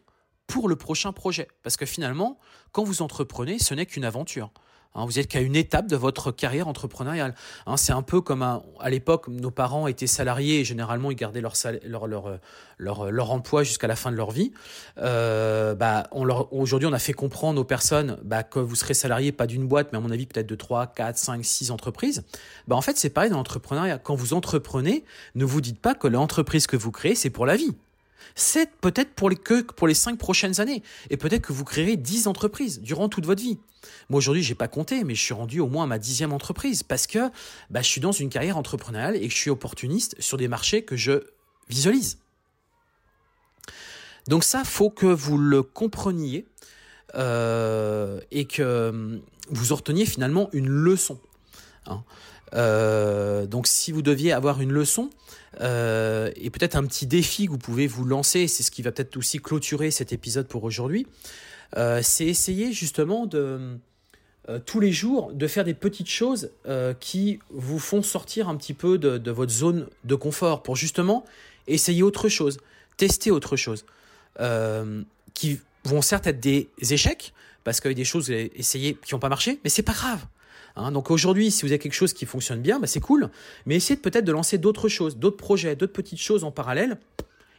pour 0.51 0.69
le 0.69 0.77
prochain 0.77 1.13
projet. 1.13 1.49
Parce 1.63 1.77
que 1.77 1.87
finalement, 1.87 2.39
quand 2.73 2.85
vous 2.85 3.03
entreprenez, 3.03 3.59
ce 3.59 3.75
n'est 3.75 3.87
qu'une 3.87 4.05
aventure. 4.05 4.51
Hein, 4.97 5.05
vous 5.05 5.21
êtes 5.21 5.29
qu'à 5.29 5.41
une 5.41 5.55
étape 5.55 5.87
de 5.87 5.95
votre 5.95 6.33
carrière 6.33 6.67
entrepreneuriale. 6.67 7.35
Hein, 7.67 7.77
c'est 7.77 7.93
un 7.93 8.03
peu 8.03 8.21
comme 8.21 8.43
à 8.43 8.91
l'époque, 8.91 9.29
nos 9.29 9.53
parents 9.53 9.87
étaient 9.87 10.09
salariés 10.09 10.61
et 10.61 10.65
généralement 10.65 11.13
ils 11.13 11.17
gardaient 11.17 11.41
leur, 11.41 11.55
leur, 12.09 13.11
leur 13.11 13.31
emploi 13.31 13.63
jusqu'à 13.63 13.87
la 13.87 13.95
fin 13.95 14.11
de 14.11 14.17
leur 14.17 14.33
vie. 14.33 14.53
Euh, 14.99 15.77
bah, 15.77 16.09
aujourd'hui, 16.51 16.89
on 16.89 16.93
a 16.93 16.99
fait 16.99 17.13
comprendre 17.13 17.61
aux 17.61 17.65
personnes 17.65 18.19
bah, 18.25 18.43
que 18.43 18.59
vous 18.59 18.75
serez 18.75 18.95
salarié 18.95 19.31
pas 19.31 19.47
d'une 19.47 19.69
boîte, 19.69 19.91
mais 19.93 19.99
à 19.99 20.01
mon 20.01 20.11
avis 20.11 20.27
peut-être 20.27 20.49
de 20.49 20.57
3, 20.57 20.89
4, 20.89 21.17
5, 21.17 21.45
6 21.45 21.71
entreprises. 21.71 22.25
Bah, 22.67 22.75
en 22.75 22.83
fait, 22.83 22.99
c'est 22.99 23.11
pareil 23.11 23.31
dans 23.31 23.37
l'entrepreneuriat. 23.37 23.99
Quand 23.99 24.17
vous 24.17 24.35
entreprenez, 24.35 25.05
ne 25.37 25.45
vous 25.45 25.61
dites 25.61 25.81
pas 25.81 25.95
que 25.95 26.09
l'entreprise 26.09 26.67
que 26.67 26.77
vous 26.77 26.91
créez, 26.91 27.15
c'est 27.15 27.31
pour 27.31 27.47
la 27.47 27.55
vie 27.55 27.77
c'est 28.35 28.71
peut-être 28.81 29.11
pour 29.15 29.31
les, 29.31 29.37
que 29.37 29.63
pour 29.63 29.87
les 29.87 29.95
cinq 29.95 30.19
prochaines 30.19 30.61
années. 30.61 30.83
Et 31.11 31.17
peut-être 31.17 31.43
que 31.43 31.53
vous 31.53 31.65
créerez 31.65 31.97
dix 31.97 32.27
entreprises 32.27 32.81
durant 32.81 33.09
toute 33.09 33.27
votre 33.27 33.43
vie. 33.43 33.59
Moi, 34.09 34.19
aujourd'hui, 34.19 34.43
j'ai 34.43 34.55
pas 34.55 34.69
compté, 34.69 35.05
mais 35.05 35.15
je 35.15 35.23
suis 35.23 35.35
rendu 35.35 35.61
au 35.61 35.69
moins 35.69 35.85
à 35.85 35.87
ma 35.87 35.99
dixième 35.99 36.33
entreprise 36.33 36.83
parce 36.83 37.07
que 37.07 37.31
bah, 37.71 37.83
je 37.83 37.89
suis 37.89 38.01
dans 38.01 38.13
une 38.13 38.29
carrière 38.29 38.57
entrepreneuriale 38.57 39.17
et 39.17 39.27
que 39.27 39.35
je 39.35 39.39
suis 39.39 39.51
opportuniste 39.51 40.17
sur 40.21 40.37
des 40.37 40.49
marchés 40.49 40.85
que 40.85 40.97
je 40.97 41.25
visualise. 41.69 42.19
Donc 44.29 44.45
ça, 44.45 44.65
faut 44.65 44.91
que 44.91 45.07
vous 45.07 45.39
le 45.39 45.63
compreniez 45.63 46.47
euh, 47.15 48.21
et 48.31 48.45
que 48.45 49.21
vous 49.49 49.73
en 49.73 49.77
reteniez 49.77 50.07
finalement 50.07 50.49
une 50.53 50.69
leçon. 50.69 51.19
Hein. 51.87 52.05
Euh, 52.55 53.47
donc 53.47 53.67
si 53.67 53.93
vous 53.93 54.03
deviez 54.03 54.33
avoir 54.33 54.61
une 54.61 54.73
leçon 54.73 55.11
euh, 55.61 56.31
et 56.37 56.51
peut-être 56.51 56.77
un 56.77 56.85
petit 56.85 57.07
défi 57.07 57.47
que 57.47 57.51
vous 57.51 57.59
pouvez 57.59 57.87
vous 57.87 58.05
lancer, 58.05 58.47
c'est 58.47 58.63
ce 58.63 58.71
qui 58.71 58.83
va 58.83 58.93
peut-être 58.93 59.17
aussi 59.17 59.39
clôturer 59.39 59.91
cet 59.91 60.13
épisode 60.13 60.47
pour 60.47 60.65
aujourd'hui, 60.65 61.07
euh, 61.77 62.01
c'est 62.03 62.27
essayer 62.27 62.73
justement 62.73 63.27
de 63.27 63.79
tous 64.67 64.81
les 64.81 64.91
jours 64.91 65.33
de 65.33 65.47
faire 65.47 65.63
des 65.63 65.75
petites 65.75 66.09
choses 66.11 66.51
qui 66.99 67.39
vous 67.51 67.79
font 67.79 68.03
sortir 68.03 68.49
un 68.49 68.57
petit 68.57 68.75
peu 68.75 68.99
de, 68.99 69.17
de, 69.17 69.31
votre 69.31 69.53
zone 69.53 69.87
de 70.03 70.15
confort 70.17 70.65
pour 70.65 70.75
justement 70.75 71.25
essayer 71.69 72.03
autre 72.03 72.29
chose, 72.29 72.59
tester 72.97 73.31
autre 73.31 73.55
chose, 73.55 73.85
qui 75.35 75.61
vont 75.85 76.03
certes 76.03 76.27
être 76.27 76.41
des 76.41 76.69
échecs 76.81 77.33
parce 77.63 77.81
qu'il 77.81 77.91
y 77.91 77.95
a 77.95 77.95
des 77.95 78.05
choses 78.05 78.31
essayées 78.31 78.97
qui 79.05 79.15
n'ont 79.15 79.21
pas 79.21 79.29
marché, 79.29 79.61
mais 79.63 79.71
c'est 79.71 79.83
pas 79.83 79.93
grave. 79.93 80.27
Hein, 80.77 80.93
donc 80.93 81.11
aujourd'hui, 81.11 81.51
si 81.51 81.63
vous 81.63 81.73
avez 81.73 81.79
quelque 81.79 81.95
chose 81.95 82.13
qui 82.13 82.27
fonctionne 82.27 82.61
bien, 82.61 82.79
bah, 82.79 82.87
c'est 82.87 83.01
cool, 83.01 83.31
mais 83.67 83.77
essayez 83.77 83.99
peut-être 83.99 84.25
de 84.25 84.33
lancer 84.33 84.59
d'autres 84.59 84.89
choses, 84.89 85.17
d'autres 85.17 85.37
projets, 85.37 85.77
d'autres 85.77 85.93
petites 85.93 86.21
choses 86.21 86.45
en 86.45 86.51
parallèle. 86.51 86.99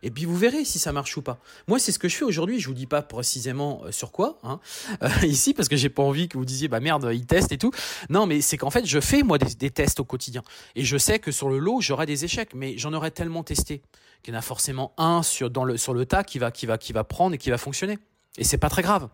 Et 0.03 0.09
puis 0.09 0.25
vous 0.25 0.35
verrez 0.35 0.65
si 0.65 0.79
ça 0.79 0.91
marche 0.91 1.15
ou 1.17 1.21
pas. 1.21 1.39
Moi, 1.67 1.79
c'est 1.79 1.91
ce 1.91 1.99
que 1.99 2.07
je 2.07 2.15
fais 2.15 2.25
aujourd'hui. 2.25 2.59
Je 2.59 2.67
vous 2.67 2.73
dis 2.73 2.87
pas 2.87 3.01
précisément 3.01 3.81
euh, 3.85 3.91
sur 3.91 4.11
quoi 4.11 4.39
hein, 4.43 4.59
euh, 5.03 5.09
ici 5.23 5.53
parce 5.53 5.69
que 5.69 5.75
j'ai 5.75 5.89
pas 5.89 6.03
envie 6.03 6.27
que 6.27 6.37
vous 6.37 6.45
disiez 6.45 6.67
bah 6.67 6.79
merde, 6.79 7.09
ils 7.13 7.25
testent 7.25 7.51
et 7.51 7.57
tout. 7.57 7.71
Non, 8.09 8.25
mais 8.25 8.41
c'est 8.41 8.57
qu'en 8.57 8.71
fait, 8.71 8.85
je 8.85 8.99
fais 8.99 9.23
moi 9.23 9.37
des, 9.37 9.69
tests 9.69 9.99
au 9.99 10.05
quotidien 10.05 10.41
et 10.75 10.83
je 10.83 10.97
sais 10.97 11.19
que 11.19 11.31
sur 11.31 11.49
le 11.49 11.59
lot, 11.59 11.81
j'aurai 11.81 12.05
des 12.05 12.25
échecs, 12.25 12.53
mais 12.55 12.77
j'en 12.77 12.93
aurai 12.93 13.11
tellement 13.11 13.43
testé 13.43 13.81
qu'il 14.23 14.33
y 14.33 14.37
en 14.37 14.39
a 14.39 14.43
forcément 14.43 14.93
un 14.97 15.23
sur 15.23 15.49
dans 15.49 15.63
le 15.63 15.77
sur 15.77 15.93
le 15.93 16.05
tas 16.05 16.23
qui 16.23 16.39
va 16.39 16.51
qui 16.51 16.65
va 16.65 16.77
qui 16.77 16.93
va 16.93 17.03
prendre 17.03 17.35
et 17.35 17.37
qui 17.37 17.49
va 17.49 17.57
fonctionner. 17.57 17.99
Et 18.37 18.43
c'est 18.43 18.57
pas 18.57 18.69
très 18.69 18.81
grave. 18.81 19.09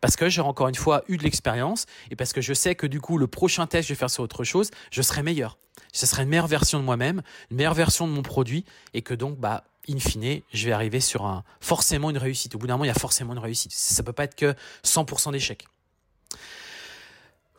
Parce 0.00 0.16
que 0.16 0.28
j'ai 0.28 0.40
encore 0.40 0.68
une 0.68 0.74
fois 0.74 1.04
eu 1.08 1.16
de 1.16 1.22
l'expérience 1.22 1.86
et 2.10 2.16
parce 2.16 2.32
que 2.32 2.40
je 2.40 2.54
sais 2.54 2.74
que 2.74 2.86
du 2.86 3.00
coup, 3.00 3.18
le 3.18 3.26
prochain 3.26 3.66
test, 3.66 3.88
je 3.88 3.94
vais 3.94 3.98
faire 3.98 4.10
sur 4.10 4.22
autre 4.22 4.44
chose, 4.44 4.70
je 4.90 5.02
serai 5.02 5.22
meilleur. 5.22 5.58
Ce 5.92 6.06
serait 6.06 6.22
une 6.22 6.28
meilleure 6.28 6.46
version 6.46 6.78
de 6.78 6.84
moi-même, 6.84 7.22
une 7.50 7.56
meilleure 7.56 7.74
version 7.74 8.06
de 8.06 8.12
mon 8.12 8.22
produit 8.22 8.64
et 8.94 9.02
que 9.02 9.14
donc, 9.14 9.38
bah, 9.38 9.64
in 9.88 9.98
fine, 9.98 10.40
je 10.52 10.66
vais 10.66 10.72
arriver 10.72 11.00
sur 11.00 11.24
un, 11.26 11.44
forcément 11.60 12.10
une 12.10 12.18
réussite. 12.18 12.54
Au 12.54 12.58
bout 12.58 12.66
d'un 12.66 12.74
moment, 12.74 12.84
il 12.84 12.88
y 12.88 12.90
a 12.90 12.94
forcément 12.94 13.32
une 13.32 13.38
réussite. 13.38 13.72
Ça 13.72 14.02
peut 14.02 14.12
pas 14.12 14.24
être 14.24 14.34
que 14.34 14.54
100% 14.84 15.32
d'échec. 15.32 15.66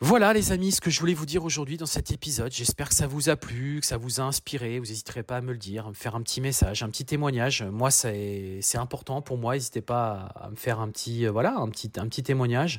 Voilà 0.00 0.34
les 0.34 0.52
amis, 0.52 0.72
ce 0.72 0.82
que 0.82 0.90
je 0.90 1.00
voulais 1.00 1.14
vous 1.14 1.24
dire 1.24 1.42
aujourd'hui 1.42 1.78
dans 1.78 1.86
cet 1.86 2.10
épisode. 2.10 2.52
J'espère 2.52 2.90
que 2.90 2.94
ça 2.94 3.06
vous 3.06 3.30
a 3.30 3.36
plu, 3.36 3.80
que 3.80 3.86
ça 3.86 3.96
vous 3.96 4.20
a 4.20 4.24
inspiré. 4.24 4.78
Vous 4.78 4.84
n'hésiterez 4.84 5.22
pas 5.22 5.38
à 5.38 5.40
me 5.40 5.52
le 5.52 5.58
dire, 5.58 5.86
à 5.86 5.88
me 5.88 5.94
faire 5.94 6.14
un 6.14 6.20
petit 6.20 6.42
message, 6.42 6.82
un 6.82 6.90
petit 6.90 7.06
témoignage. 7.06 7.62
Moi, 7.62 7.90
c'est 7.90 8.60
important 8.74 9.22
pour 9.22 9.38
moi. 9.38 9.54
N'hésitez 9.54 9.80
pas 9.80 10.28
à 10.38 10.50
me 10.50 10.56
faire 10.56 10.80
un 10.80 10.90
petit, 10.90 11.26
euh, 11.26 11.30
voilà, 11.30 11.54
un 11.56 11.70
petit, 11.70 11.90
un 11.96 12.06
petit 12.08 12.22
témoignage. 12.22 12.78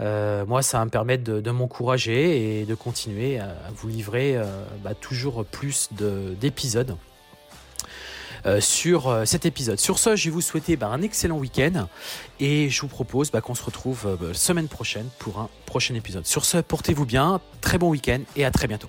Euh, 0.00 0.46
moi, 0.46 0.62
ça 0.62 0.78
va 0.78 0.86
me 0.86 0.90
permettre 0.90 1.24
de, 1.24 1.50
m'encourager 1.50 2.62
et 2.62 2.64
de 2.64 2.74
continuer 2.74 3.38
à, 3.38 3.54
vous 3.74 3.88
livrer 3.88 4.38
euh, 4.38 4.64
bah, 4.82 4.94
toujours 4.94 5.44
plus 5.44 5.90
d'épisodes. 6.40 6.96
Euh, 8.46 8.60
sur 8.60 9.08
euh, 9.08 9.24
cet 9.24 9.44
épisode. 9.44 9.80
Sur 9.80 9.98
ce, 9.98 10.14
je 10.14 10.26
vais 10.26 10.30
vous 10.30 10.40
souhaiter 10.40 10.76
bah, 10.76 10.86
un 10.86 11.02
excellent 11.02 11.36
week-end 11.36 11.88
et 12.38 12.70
je 12.70 12.80
vous 12.80 12.86
propose 12.86 13.32
bah, 13.32 13.40
qu'on 13.40 13.56
se 13.56 13.64
retrouve 13.64 14.16
euh, 14.22 14.34
semaine 14.34 14.68
prochaine 14.68 15.08
pour 15.18 15.38
un 15.40 15.48
prochain 15.64 15.96
épisode. 15.96 16.26
Sur 16.26 16.44
ce, 16.44 16.58
portez-vous 16.58 17.06
bien, 17.06 17.40
très 17.60 17.76
bon 17.76 17.90
week-end 17.90 18.20
et 18.36 18.44
à 18.44 18.52
très 18.52 18.68
bientôt. 18.68 18.88